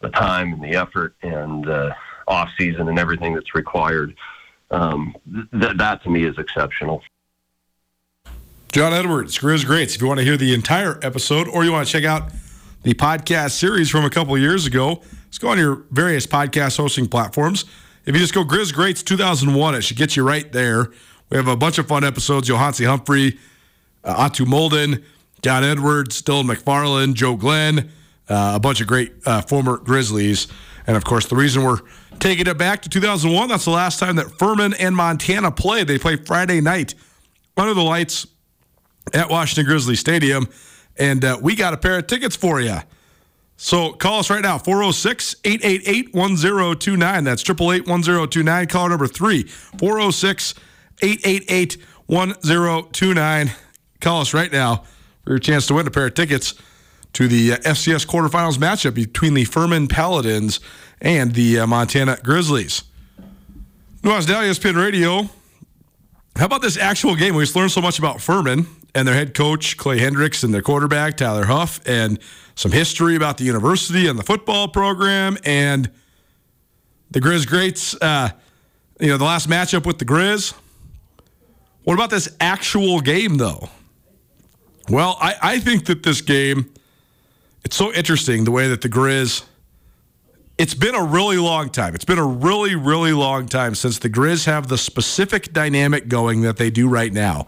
the 0.00 0.10
time 0.10 0.52
and 0.52 0.62
the 0.62 0.76
effort 0.76 1.14
and 1.22 1.68
uh, 1.68 1.92
off 2.28 2.48
season 2.58 2.88
and 2.88 2.98
everything 2.98 3.34
that's 3.34 3.54
required. 3.54 4.14
Um, 4.70 5.16
th- 5.52 5.76
that 5.76 6.02
to 6.04 6.10
me 6.10 6.24
is 6.24 6.38
exceptional. 6.38 7.02
John 8.70 8.92
Edwards, 8.92 9.38
Grizz 9.38 9.64
Greats. 9.64 9.94
If 9.94 10.02
you 10.02 10.06
want 10.06 10.18
to 10.18 10.24
hear 10.24 10.36
the 10.36 10.52
entire 10.52 10.98
episode 11.02 11.48
or 11.48 11.64
you 11.64 11.72
want 11.72 11.86
to 11.86 11.92
check 11.92 12.04
out 12.04 12.30
the 12.82 12.92
podcast 12.92 13.52
series 13.52 13.88
from 13.88 14.04
a 14.04 14.10
couple 14.10 14.36
years 14.36 14.66
ago, 14.66 15.00
let's 15.24 15.38
go 15.38 15.48
on 15.48 15.58
your 15.58 15.84
various 15.90 16.26
podcast 16.26 16.76
hosting 16.76 17.08
platforms. 17.08 17.64
If 18.04 18.14
you 18.14 18.20
just 18.20 18.34
go 18.34 18.44
Grizz 18.44 18.74
Greats 18.74 19.02
2001, 19.02 19.74
it 19.74 19.82
should 19.82 19.96
get 19.96 20.16
you 20.16 20.22
right 20.22 20.50
there. 20.52 20.90
We 21.30 21.38
have 21.38 21.48
a 21.48 21.56
bunch 21.56 21.78
of 21.78 21.88
fun 21.88 22.04
episodes. 22.04 22.46
Yohance 22.48 22.84
Humphery, 22.84 23.38
uh, 24.04 24.28
Atu 24.28 24.44
Molden, 24.44 25.02
John 25.40 25.64
Edwards, 25.64 26.20
Dylan 26.20 26.54
McFarland, 26.54 27.14
Joe 27.14 27.36
Glenn, 27.36 27.90
uh, 28.28 28.52
a 28.54 28.60
bunch 28.60 28.82
of 28.82 28.86
great 28.86 29.14
uh, 29.24 29.40
former 29.40 29.78
Grizzlies. 29.78 30.46
And 30.86 30.94
of 30.94 31.04
course, 31.04 31.26
the 31.26 31.36
reason 31.36 31.64
we're 31.64 31.80
taking 32.18 32.46
it 32.46 32.58
back 32.58 32.82
to 32.82 32.90
2001, 32.90 33.48
that's 33.48 33.64
the 33.64 33.70
last 33.70 33.98
time 33.98 34.16
that 34.16 34.38
Furman 34.38 34.74
and 34.74 34.94
Montana 34.94 35.50
played. 35.50 35.86
They 35.86 35.98
played 35.98 36.26
Friday 36.26 36.60
night 36.60 36.94
under 37.56 37.72
the 37.72 37.82
lights 37.82 38.26
at 39.14 39.28
Washington 39.30 39.66
Grizzly 39.66 39.96
Stadium. 39.96 40.48
And 40.96 41.24
uh, 41.24 41.38
we 41.40 41.54
got 41.54 41.74
a 41.74 41.76
pair 41.76 41.98
of 41.98 42.06
tickets 42.06 42.36
for 42.36 42.60
you. 42.60 42.78
So 43.56 43.92
call 43.92 44.20
us 44.20 44.30
right 44.30 44.42
now, 44.42 44.56
406 44.58 45.36
888 45.44 46.14
1029. 46.14 47.24
That's 47.24 47.42
888 47.42 47.88
1029. 47.88 48.66
Caller 48.68 48.88
number 48.90 49.08
three, 49.08 49.42
406 49.42 50.54
888 51.02 51.76
1029. 52.06 53.50
Call 54.00 54.20
us 54.20 54.32
right 54.32 54.52
now 54.52 54.84
for 55.24 55.30
your 55.30 55.38
chance 55.40 55.66
to 55.66 55.74
win 55.74 55.86
a 55.88 55.90
pair 55.90 56.06
of 56.06 56.14
tickets 56.14 56.54
to 57.14 57.26
the 57.26 57.54
uh, 57.54 57.56
FCS 57.58 58.06
quarterfinals 58.06 58.58
matchup 58.58 58.94
between 58.94 59.34
the 59.34 59.44
Furman 59.44 59.88
Paladins 59.88 60.60
and 61.00 61.34
the 61.34 61.58
uh, 61.58 61.66
Montana 61.66 62.16
Grizzlies. 62.22 62.84
Down 64.02 64.22
ESPN 64.22 64.76
Radio. 64.76 65.28
How 66.36 66.46
about 66.46 66.62
this 66.62 66.76
actual 66.76 67.16
game? 67.16 67.34
We 67.34 67.42
just 67.42 67.56
learned 67.56 67.72
so 67.72 67.80
much 67.80 67.98
about 67.98 68.20
Furman 68.20 68.66
and 68.94 69.06
their 69.06 69.14
head 69.14 69.34
coach, 69.34 69.76
Clay 69.76 69.98
Hendrix, 69.98 70.42
and 70.42 70.52
their 70.52 70.62
quarterback, 70.62 71.16
Tyler 71.16 71.46
Huff, 71.46 71.80
and 71.86 72.18
some 72.54 72.72
history 72.72 73.14
about 73.14 73.38
the 73.38 73.44
university 73.44 74.08
and 74.08 74.18
the 74.18 74.22
football 74.22 74.68
program 74.68 75.38
and 75.44 75.90
the 77.10 77.20
Grizz 77.20 77.46
Greats. 77.46 77.94
Uh, 78.00 78.30
you 79.00 79.08
know, 79.08 79.16
the 79.16 79.24
last 79.24 79.48
matchup 79.48 79.86
with 79.86 79.98
the 79.98 80.04
Grizz. 80.04 80.54
What 81.84 81.94
about 81.94 82.10
this 82.10 82.34
actual 82.40 83.00
game, 83.00 83.36
though? 83.36 83.70
Well, 84.88 85.16
I, 85.20 85.34
I 85.40 85.58
think 85.60 85.86
that 85.86 86.02
this 86.02 86.20
game, 86.20 86.72
it's 87.64 87.76
so 87.76 87.92
interesting 87.92 88.44
the 88.44 88.50
way 88.50 88.68
that 88.68 88.80
the 88.80 88.88
Grizz. 88.88 89.44
It's 90.56 90.74
been 90.74 90.96
a 90.96 91.04
really 91.04 91.36
long 91.36 91.70
time. 91.70 91.94
It's 91.94 92.04
been 92.04 92.18
a 92.18 92.26
really, 92.26 92.74
really 92.74 93.12
long 93.12 93.46
time 93.46 93.76
since 93.76 94.00
the 94.00 94.10
Grizz 94.10 94.46
have 94.46 94.66
the 94.66 94.76
specific 94.76 95.52
dynamic 95.52 96.08
going 96.08 96.40
that 96.40 96.56
they 96.56 96.68
do 96.68 96.88
right 96.88 97.12
now. 97.12 97.46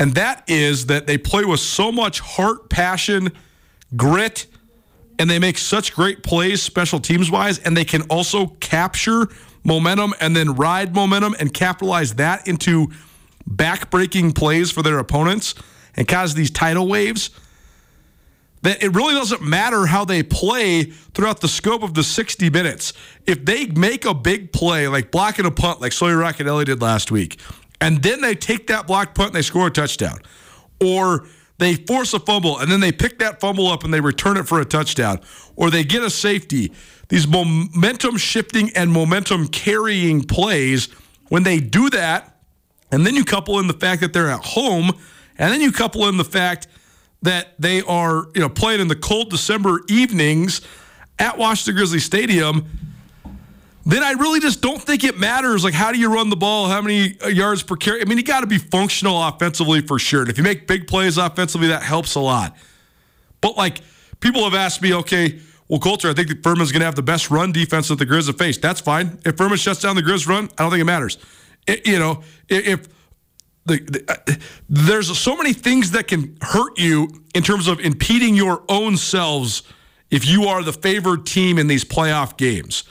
And 0.00 0.14
that 0.14 0.44
is 0.48 0.86
that 0.86 1.06
they 1.06 1.18
play 1.18 1.44
with 1.44 1.60
so 1.60 1.92
much 1.92 2.20
heart, 2.20 2.70
passion, 2.70 3.30
grit, 3.96 4.46
and 5.18 5.28
they 5.28 5.38
make 5.38 5.58
such 5.58 5.94
great 5.94 6.22
plays 6.22 6.62
special 6.62 6.98
teams 6.98 7.30
wise. 7.30 7.58
And 7.58 7.76
they 7.76 7.84
can 7.84 8.02
also 8.04 8.46
capture 8.60 9.28
momentum 9.62 10.14
and 10.18 10.34
then 10.34 10.54
ride 10.54 10.94
momentum 10.94 11.36
and 11.38 11.52
capitalize 11.52 12.14
that 12.14 12.48
into 12.48 12.88
backbreaking 13.48 14.34
plays 14.34 14.70
for 14.70 14.82
their 14.82 14.98
opponents 14.98 15.54
and 15.94 16.08
cause 16.08 16.34
these 16.34 16.50
tidal 16.50 16.88
waves. 16.88 17.28
that 18.62 18.82
it 18.82 18.94
really 18.94 19.14
doesn't 19.14 19.42
matter 19.42 19.86
how 19.86 20.04
they 20.04 20.22
play 20.22 20.84
throughout 20.84 21.40
the 21.40 21.48
scope 21.48 21.82
of 21.82 21.94
the 21.94 22.02
60 22.02 22.50
minutes. 22.50 22.92
If 23.26 23.44
they 23.44 23.66
make 23.66 24.04
a 24.04 24.12
big 24.14 24.52
play, 24.52 24.86
like 24.88 25.10
blocking 25.10 25.46
a 25.46 25.50
punt, 25.50 25.80
like 25.80 25.92
Sawyer 25.92 26.16
Racanelli 26.16 26.66
did 26.66 26.82
last 26.82 27.10
week, 27.10 27.40
and 27.80 28.02
then 28.02 28.20
they 28.20 28.34
take 28.34 28.66
that 28.68 28.86
block 28.86 29.14
punt 29.14 29.28
and 29.28 29.36
they 29.36 29.42
score 29.42 29.66
a 29.66 29.70
touchdown, 29.70 30.18
or 30.80 31.26
they 31.58 31.74
force 31.74 32.14
a 32.14 32.20
fumble 32.20 32.58
and 32.58 32.70
then 32.70 32.80
they 32.80 32.92
pick 32.92 33.18
that 33.18 33.40
fumble 33.40 33.68
up 33.68 33.84
and 33.84 33.92
they 33.92 34.00
return 34.00 34.36
it 34.36 34.46
for 34.48 34.60
a 34.60 34.64
touchdown, 34.64 35.20
or 35.56 35.70
they 35.70 35.84
get 35.84 36.02
a 36.02 36.10
safety, 36.10 36.72
these 37.08 37.26
momentum 37.26 38.16
shifting 38.16 38.70
and 38.74 38.90
momentum 38.92 39.48
carrying 39.48 40.22
plays, 40.22 40.88
when 41.28 41.42
they 41.44 41.60
do 41.60 41.88
that, 41.90 42.36
and 42.90 43.06
then 43.06 43.14
you 43.14 43.24
couple 43.24 43.58
in 43.60 43.66
the 43.68 43.74
fact 43.74 44.00
that 44.00 44.12
they're 44.12 44.30
at 44.30 44.44
home, 44.44 44.90
and 45.38 45.52
then 45.52 45.60
you 45.60 45.70
couple 45.72 46.08
in 46.08 46.16
the 46.16 46.24
fact 46.24 46.66
that 47.22 47.54
they 47.58 47.82
are, 47.82 48.26
you 48.34 48.40
know, 48.40 48.48
playing 48.48 48.80
in 48.80 48.88
the 48.88 48.96
cold 48.96 49.30
December 49.30 49.80
evenings 49.88 50.60
at 51.18 51.38
Washington 51.38 51.76
Grizzly 51.76 52.00
Stadium, 52.00 52.66
then 53.86 54.02
I 54.02 54.12
really 54.12 54.40
just 54.40 54.60
don't 54.60 54.80
think 54.80 55.04
it 55.04 55.18
matters. 55.18 55.64
Like, 55.64 55.74
how 55.74 55.90
do 55.92 55.98
you 55.98 56.12
run 56.12 56.28
the 56.30 56.36
ball? 56.36 56.68
How 56.68 56.82
many 56.82 57.16
uh, 57.20 57.28
yards 57.28 57.62
per 57.62 57.76
carry? 57.76 58.02
I 58.02 58.04
mean, 58.04 58.18
you 58.18 58.24
got 58.24 58.40
to 58.40 58.46
be 58.46 58.58
functional 58.58 59.22
offensively 59.22 59.80
for 59.80 59.98
sure. 59.98 60.20
And 60.20 60.30
if 60.30 60.36
you 60.36 60.44
make 60.44 60.66
big 60.66 60.86
plays 60.86 61.16
offensively, 61.18 61.68
that 61.68 61.82
helps 61.82 62.14
a 62.14 62.20
lot. 62.20 62.56
But 63.40 63.56
like, 63.56 63.80
people 64.20 64.44
have 64.44 64.54
asked 64.54 64.82
me, 64.82 64.92
okay, 64.94 65.40
well, 65.68 65.80
Colter, 65.80 66.10
I 66.10 66.14
think 66.14 66.28
that 66.28 66.42
Furman's 66.42 66.72
going 66.72 66.80
to 66.80 66.86
have 66.86 66.96
the 66.96 67.02
best 67.02 67.30
run 67.30 67.52
defense 67.52 67.88
that 67.88 67.98
the 67.98 68.06
Grizz 68.06 68.26
have 68.26 68.36
faced. 68.36 68.60
That's 68.60 68.80
fine. 68.80 69.18
If 69.24 69.36
Furman 69.36 69.56
shuts 69.56 69.80
down 69.80 69.96
the 69.96 70.02
Grizz 70.02 70.26
run, 70.26 70.50
I 70.58 70.62
don't 70.62 70.70
think 70.70 70.80
it 70.80 70.84
matters. 70.84 71.16
It, 71.66 71.86
you 71.86 71.98
know, 71.98 72.22
if 72.48 72.88
the, 73.66 73.78
the, 73.78 74.04
uh, 74.08 74.34
there's 74.68 75.16
so 75.16 75.36
many 75.36 75.52
things 75.52 75.92
that 75.92 76.08
can 76.08 76.36
hurt 76.42 76.78
you 76.78 77.08
in 77.34 77.42
terms 77.42 77.68
of 77.68 77.80
impeding 77.80 78.34
your 78.34 78.62
own 78.68 78.96
selves 78.96 79.62
if 80.10 80.26
you 80.26 80.44
are 80.44 80.62
the 80.62 80.72
favored 80.72 81.24
team 81.24 81.56
in 81.56 81.66
these 81.66 81.84
playoff 81.84 82.36
games. 82.36 82.84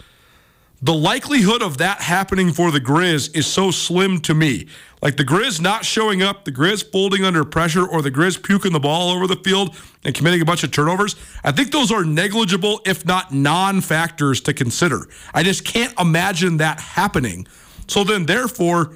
The 0.82 0.94
likelihood 0.94 1.62
of 1.62 1.78
that 1.80 2.02
happening 2.02 2.54
for 2.54 2.72
the 2.72 2.80
Grizz 2.80 3.36
is 3.36 3.46
so 3.46 3.70
slim 3.70 4.22
to 4.22 4.34
me. 4.34 4.68
Like 5.02 5.18
the 5.18 5.26
Grizz 5.26 5.60
not 5.60 5.84
showing 5.84 6.22
up, 6.22 6.46
the 6.46 6.54
Grizz 6.54 6.90
folding 6.90 7.26
under 7.26 7.44
pressure, 7.44 7.86
or 7.86 8.02
the 8.02 8.12
Grizz 8.12 8.42
puking 8.42 8.72
the 8.72 8.80
ball 8.80 9.12
over 9.12 9.28
the 9.28 9.36
field 9.36 9.76
and 10.06 10.16
committing 10.16 10.42
a 10.42 10.46
bunch 10.46 10.64
of 10.64 10.72
turnovers. 10.72 11.18
I 11.44 11.52
think 11.52 11.72
those 11.72 11.92
are 11.92 12.06
negligible, 12.06 12.80
if 12.86 13.06
not 13.06 13.34
non 13.34 13.82
factors 13.82 14.40
to 14.42 14.54
consider. 14.54 15.08
I 15.34 15.44
just 15.44 15.66
can't 15.66 15.94
imagine 16.00 16.58
that 16.58 16.80
happening. 16.80 17.46
So 17.88 18.06
then, 18.06 18.26
therefore, 18.26 18.96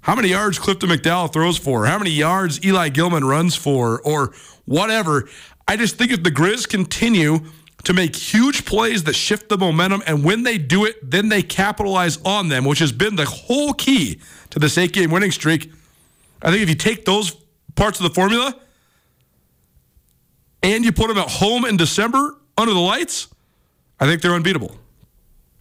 how 0.00 0.14
many 0.14 0.28
yards 0.28 0.58
Clifton 0.58 0.88
McDowell 0.88 1.30
throws 1.30 1.58
for, 1.58 1.84
how 1.84 1.98
many 1.98 2.10
yards 2.10 2.64
Eli 2.64 2.88
Gilman 2.88 3.26
runs 3.26 3.54
for, 3.56 4.00
or 4.02 4.32
whatever. 4.64 5.28
I 5.66 5.76
just 5.76 5.96
think 5.96 6.12
if 6.12 6.22
the 6.22 6.30
Grizz 6.30 6.68
continue 6.68 7.40
to 7.84 7.94
make 7.94 8.14
huge 8.14 8.64
plays 8.64 9.04
that 9.04 9.14
shift 9.14 9.48
the 9.48 9.56
momentum, 9.56 10.02
and 10.06 10.24
when 10.24 10.42
they 10.42 10.58
do 10.58 10.84
it, 10.84 10.96
then 11.02 11.28
they 11.28 11.42
capitalize 11.42 12.18
on 12.24 12.48
them, 12.48 12.64
which 12.64 12.80
has 12.80 12.92
been 12.92 13.16
the 13.16 13.24
whole 13.24 13.72
key 13.72 14.20
to 14.50 14.58
this 14.58 14.76
eight 14.76 14.92
game 14.92 15.10
winning 15.10 15.30
streak. 15.30 15.72
I 16.42 16.50
think 16.50 16.62
if 16.62 16.68
you 16.68 16.74
take 16.74 17.04
those 17.04 17.36
parts 17.74 18.00
of 18.00 18.04
the 18.04 18.14
formula 18.14 18.54
and 20.62 20.84
you 20.84 20.92
put 20.92 21.08
them 21.08 21.18
at 21.18 21.30
home 21.30 21.64
in 21.64 21.76
December 21.76 22.36
under 22.56 22.74
the 22.74 22.80
lights, 22.80 23.28
I 24.00 24.06
think 24.06 24.22
they're 24.22 24.34
unbeatable. 24.34 24.76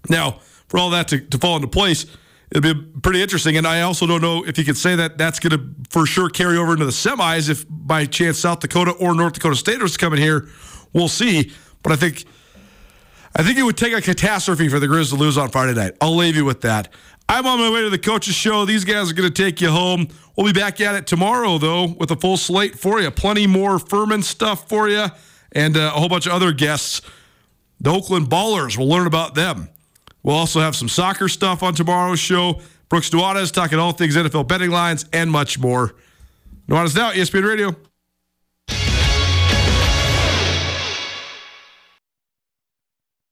Now, 0.10 0.40
for 0.68 0.80
all 0.80 0.90
that 0.92 1.08
to, 1.10 1.20
to 1.20 1.38
fall 1.38 1.56
into 1.56 1.68
place, 1.68 2.06
it'll 2.52 2.74
be 2.74 3.00
pretty 3.02 3.22
interesting. 3.22 3.58
And 3.58 3.68
I 3.68 3.82
also 3.82 4.06
don't 4.06 4.22
know 4.22 4.44
if 4.46 4.58
you 4.58 4.64
could 4.64 4.78
say 4.78 4.96
that 4.96 5.18
that's 5.18 5.40
going 5.40 5.58
to 5.58 5.76
for 5.90 6.06
sure 6.06 6.30
carry 6.30 6.58
over 6.58 6.74
into 6.74 6.86
the 6.86 6.92
semis 6.92 7.50
if 7.50 7.66
by 7.70 8.06
chance 8.06 8.40
South 8.40 8.60
Dakota 8.60 8.92
or 8.92 9.14
North 9.14 9.34
Dakota 9.34 9.56
State 9.56 9.82
is 9.82 9.98
coming 9.98 10.20
here. 10.20 10.48
We'll 10.94 11.08
see. 11.08 11.52
But 11.84 11.94
I 11.94 11.96
think 11.96 12.26
I 13.36 13.44
think 13.44 13.58
it 13.58 13.64
would 13.64 13.78
take 13.78 13.94
a 13.94 14.02
catastrophe 14.02 14.68
for 14.68 14.80
the 14.80 14.88
Grizz 14.88 15.10
to 15.10 15.16
lose 15.16 15.38
on 15.38 15.50
Friday 15.50 15.74
night. 15.74 15.94
I'll 16.02 16.16
leave 16.16 16.36
you 16.36 16.44
with 16.44 16.62
that. 16.62 16.90
I'm 17.30 17.46
on 17.46 17.60
my 17.60 17.70
way 17.70 17.82
to 17.82 17.90
the 17.90 18.00
coaches 18.00 18.36
show. 18.36 18.66
These 18.66 18.86
guys 18.86 19.12
are 19.12 19.14
going 19.14 19.32
to 19.32 19.44
take 19.44 19.60
you 19.60 19.70
home. 19.70 20.08
We'll 20.36 20.52
be 20.52 20.58
back 20.58 20.80
at 20.80 20.96
it 20.96 21.08
tomorrow, 21.08 21.58
though, 21.58 21.86
with 21.86 22.10
a 22.10 22.16
full 22.16 22.38
slate 22.38 22.80
for 22.80 23.02
you. 23.02 23.12
Plenty 23.12 23.46
more 23.46 23.80
Furman 23.80 24.24
stuff 24.24 24.70
for 24.70 24.88
you 24.88 25.06
and 25.52 25.76
uh, 25.76 25.92
a 25.94 26.00
whole 26.00 26.10
bunch 26.10 26.26
of 26.26 26.32
other 26.32 26.54
guests. 26.54 27.02
The 27.82 27.92
Oakland 27.92 28.28
Ballers, 28.28 28.78
we'll 28.78 28.88
learn 28.88 29.08
about 29.08 29.36
them. 29.36 29.70
We'll 30.24 30.36
also 30.36 30.60
have 30.62 30.76
some 30.76 30.90
soccer 30.90 31.28
stuff 31.28 31.64
on 31.64 31.74
tomorrow's 31.74 32.20
show. 32.20 32.62
Brooks 32.90 33.10
Nuanez 33.10 33.52
talking 33.52 33.78
all 33.78 33.92
things 33.92 34.16
NFL 34.16 34.48
betting 34.48 34.72
lines 34.72 35.06
and 35.14 35.30
much 35.30 35.60
more. 35.60 35.96
Nuanez 36.68 36.96
now, 36.96 37.12
ESPN 37.12 37.48
Radio. 37.48 37.76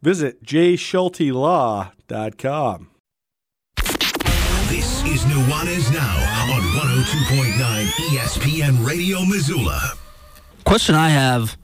Visit 0.00 0.44
jschultelaw.com. 0.44 2.90
This 4.68 5.02
is 5.04 5.24
Nuanez 5.24 5.92
Now 5.92 6.16
on 6.54 6.60
102.9 6.60 7.86
ESPN 8.10 8.86
Radio 8.86 9.24
Missoula. 9.24 9.94
Question 10.64 10.94
I 10.94 11.08
have 11.08 11.56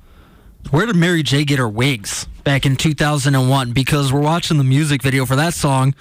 Where 0.70 0.86
did 0.86 0.96
Mary 0.96 1.22
J 1.22 1.44
get 1.44 1.58
her 1.58 1.68
wigs 1.68 2.26
back 2.42 2.64
in 2.66 2.74
2001? 2.76 3.72
Because 3.72 4.12
we're 4.12 4.20
watching 4.20 4.58
the 4.58 4.64
music 4.64 5.00
video 5.02 5.24
for 5.26 5.36
that 5.36 5.54
song, 5.54 5.94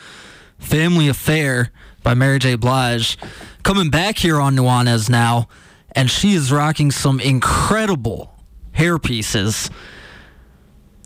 Family 0.58 1.08
Affair 1.10 1.72
by 2.02 2.16
Mary 2.16 2.40
J. 2.40 2.56
Blige, 2.56 3.18
coming 3.62 3.92
back 3.92 4.18
here 4.18 4.40
on 4.40 4.56
Nuanez 4.56 5.08
now, 5.10 5.48
and 5.92 6.10
she 6.10 6.34
is 6.34 6.52
rocking 6.52 6.90
some 6.90 7.20
incredible 7.20 8.34
hair 8.72 8.98
pieces. 8.98 9.70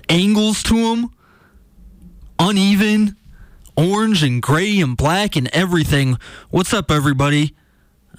Angles 0.09 0.63
to 0.63 0.75
them, 0.75 1.11
uneven, 2.39 3.15
orange 3.75 4.23
and 4.23 4.41
gray 4.41 4.79
and 4.79 4.97
black 4.97 5.35
and 5.35 5.47
everything. 5.53 6.17
What's 6.49 6.73
up, 6.73 6.91
everybody? 6.91 7.55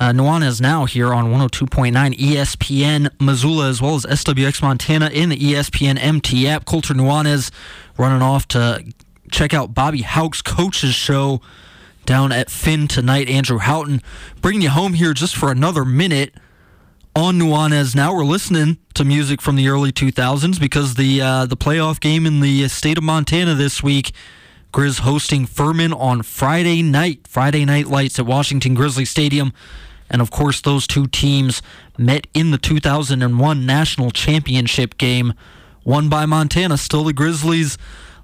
Uh, 0.00 0.12
Nuanez 0.12 0.60
now 0.60 0.84
here 0.84 1.12
on 1.12 1.32
102.9 1.32 1.92
ESPN 2.16 3.10
Missoula 3.20 3.68
as 3.68 3.82
well 3.82 3.96
as 3.96 4.06
SWX 4.06 4.62
Montana 4.62 5.08
in 5.08 5.30
the 5.30 5.36
ESPN 5.36 5.98
MT 6.00 6.46
app. 6.46 6.64
Colter 6.64 6.94
Nuanez 6.94 7.50
running 7.96 8.22
off 8.22 8.46
to 8.48 8.84
check 9.32 9.52
out 9.52 9.74
Bobby 9.74 10.02
Hauck's 10.02 10.40
coach's 10.40 10.94
show 10.94 11.40
down 12.06 12.30
at 12.30 12.48
Finn 12.48 12.86
tonight. 12.86 13.28
Andrew 13.28 13.58
Houghton 13.58 14.00
bringing 14.40 14.62
you 14.62 14.70
home 14.70 14.94
here 14.94 15.12
just 15.12 15.34
for 15.34 15.50
another 15.50 15.84
minute 15.84 16.32
on 17.14 17.38
Nuanez. 17.38 17.94
Now 17.94 18.14
we're 18.14 18.24
listening 18.24 18.78
to 18.94 19.04
music 19.04 19.40
from 19.40 19.56
the 19.56 19.68
early 19.68 19.92
2000s 19.92 20.60
because 20.60 20.94
the 20.94 21.20
uh, 21.20 21.46
the 21.46 21.56
playoff 21.56 22.00
game 22.00 22.26
in 22.26 22.40
the 22.40 22.68
state 22.68 22.98
of 22.98 23.04
Montana 23.04 23.54
this 23.54 23.82
week. 23.82 24.12
Grizz 24.72 25.00
hosting 25.00 25.46
Furman 25.46 25.92
on 25.92 26.22
Friday 26.22 26.82
night. 26.82 27.26
Friday 27.26 27.64
night 27.64 27.86
lights 27.86 28.18
at 28.18 28.26
Washington 28.26 28.74
Grizzly 28.74 29.04
Stadium. 29.04 29.52
And 30.10 30.20
of 30.22 30.30
course, 30.30 30.60
those 30.60 30.86
two 30.86 31.06
teams 31.06 31.62
met 31.96 32.26
in 32.34 32.50
the 32.50 32.58
2001 32.58 33.66
national 33.66 34.10
championship 34.10 34.96
game, 34.98 35.34
won 35.84 36.08
by 36.08 36.26
Montana. 36.26 36.76
Still 36.76 37.04
the 37.04 37.12
Grizzlies' 37.12 37.78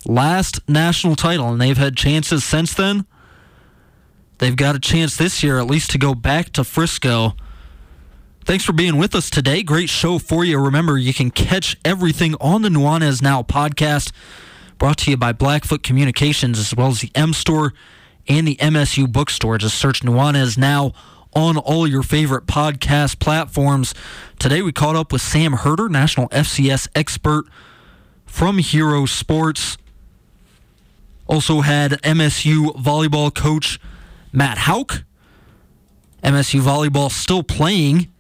last 0.07 0.61
national 0.69 1.17
title, 1.17 1.49
and 1.49 1.61
they've 1.61 1.77
had 1.77 1.97
chances 1.97 2.45
since 2.45 2.75
then. 2.75 3.07
They've 4.39 4.57
got 4.57 4.77
a 4.77 4.81
chance 4.81 5.17
this 5.17 5.43
year, 5.43 5.59
at 5.59 5.67
least, 5.67 5.91
to 5.91 5.99
go 5.99 6.15
back 6.15 6.51
to 6.53 6.65
Frisco. 6.65 7.35
Thanks 8.45 8.63
for 8.63 8.75
being 8.75 8.99
with 8.99 9.15
us 9.15 9.31
today. 9.31 9.63
Great 9.63 9.89
show 9.89 10.19
for 10.19 10.45
you. 10.45 10.59
Remember, 10.59 10.99
you 10.99 11.15
can 11.15 11.31
catch 11.31 11.79
everything 11.83 12.35
on 12.43 12.61
the 12.61 12.69
Nuanez 12.69 13.23
Now 13.23 13.43
podcast, 13.43 14.13
brought 14.77 14.99
to 14.99 15.11
you 15.11 15.17
by 15.17 15.33
Blackfoot 15.33 15.83
Communications, 15.83 16.59
as 16.59 16.75
well 16.77 16.89
as 16.89 17.01
the 17.01 17.11
M 17.15 17.33
Store 17.33 17.73
and 18.29 18.47
the 18.47 18.57
MSU 18.57 19.11
Bookstore. 19.11 19.57
Just 19.57 19.79
search 19.79 20.03
Nuanez 20.03 20.59
Now 20.59 20.93
on 21.35 21.57
all 21.57 21.87
your 21.87 22.03
favorite 22.03 22.45
podcast 22.45 23.19
platforms. 23.19 23.95
Today, 24.39 24.61
we 24.61 24.73
caught 24.73 24.95
up 24.95 25.11
with 25.11 25.23
Sam 25.23 25.55
Herder, 25.55 25.89
national 25.89 26.29
FCS 26.29 26.89
expert 26.95 27.47
from 28.27 28.59
Hero 28.59 29.07
Sports. 29.07 29.79
Also 31.27 31.63
had 31.63 31.93
MSU 32.03 32.77
volleyball 32.77 33.35
coach 33.35 33.81
Matt 34.35 34.59
Houk. 34.59 35.05
MSU 36.23 36.61
volleyball 36.61 37.11
still 37.11 37.43
playing 37.43 38.11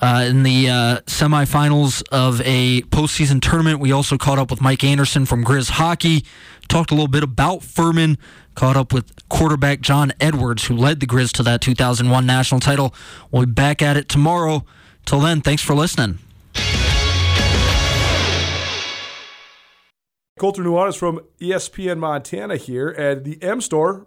uh, 0.00 0.24
in 0.28 0.42
the 0.42 0.68
uh, 0.68 1.00
semifinals 1.06 2.02
of 2.10 2.40
a 2.42 2.82
postseason 2.82 3.40
tournament. 3.40 3.80
We 3.80 3.92
also 3.92 4.16
caught 4.16 4.38
up 4.38 4.50
with 4.50 4.60
Mike 4.60 4.84
Anderson 4.84 5.26
from 5.26 5.44
Grizz 5.44 5.70
Hockey, 5.70 6.24
talked 6.68 6.90
a 6.90 6.94
little 6.94 7.08
bit 7.08 7.22
about 7.22 7.62
Furman, 7.62 8.18
caught 8.54 8.76
up 8.76 8.92
with 8.92 9.12
quarterback 9.28 9.80
John 9.80 10.12
Edwards, 10.20 10.66
who 10.66 10.76
led 10.76 11.00
the 11.00 11.06
Grizz 11.06 11.32
to 11.32 11.42
that 11.44 11.60
2001 11.60 12.26
national 12.26 12.60
title. 12.60 12.94
We'll 13.30 13.46
be 13.46 13.52
back 13.52 13.82
at 13.82 13.96
it 13.96 14.08
tomorrow. 14.08 14.64
Till 15.04 15.20
then, 15.20 15.40
thanks 15.40 15.62
for 15.62 15.74
listening. 15.74 16.18
Colter 20.38 20.62
Nuanez 20.62 20.96
from 20.96 21.20
ESPN 21.40 21.98
Montana 21.98 22.56
here, 22.56 22.88
and 22.88 23.24
the 23.24 23.42
M 23.42 23.60
Store 23.60 24.06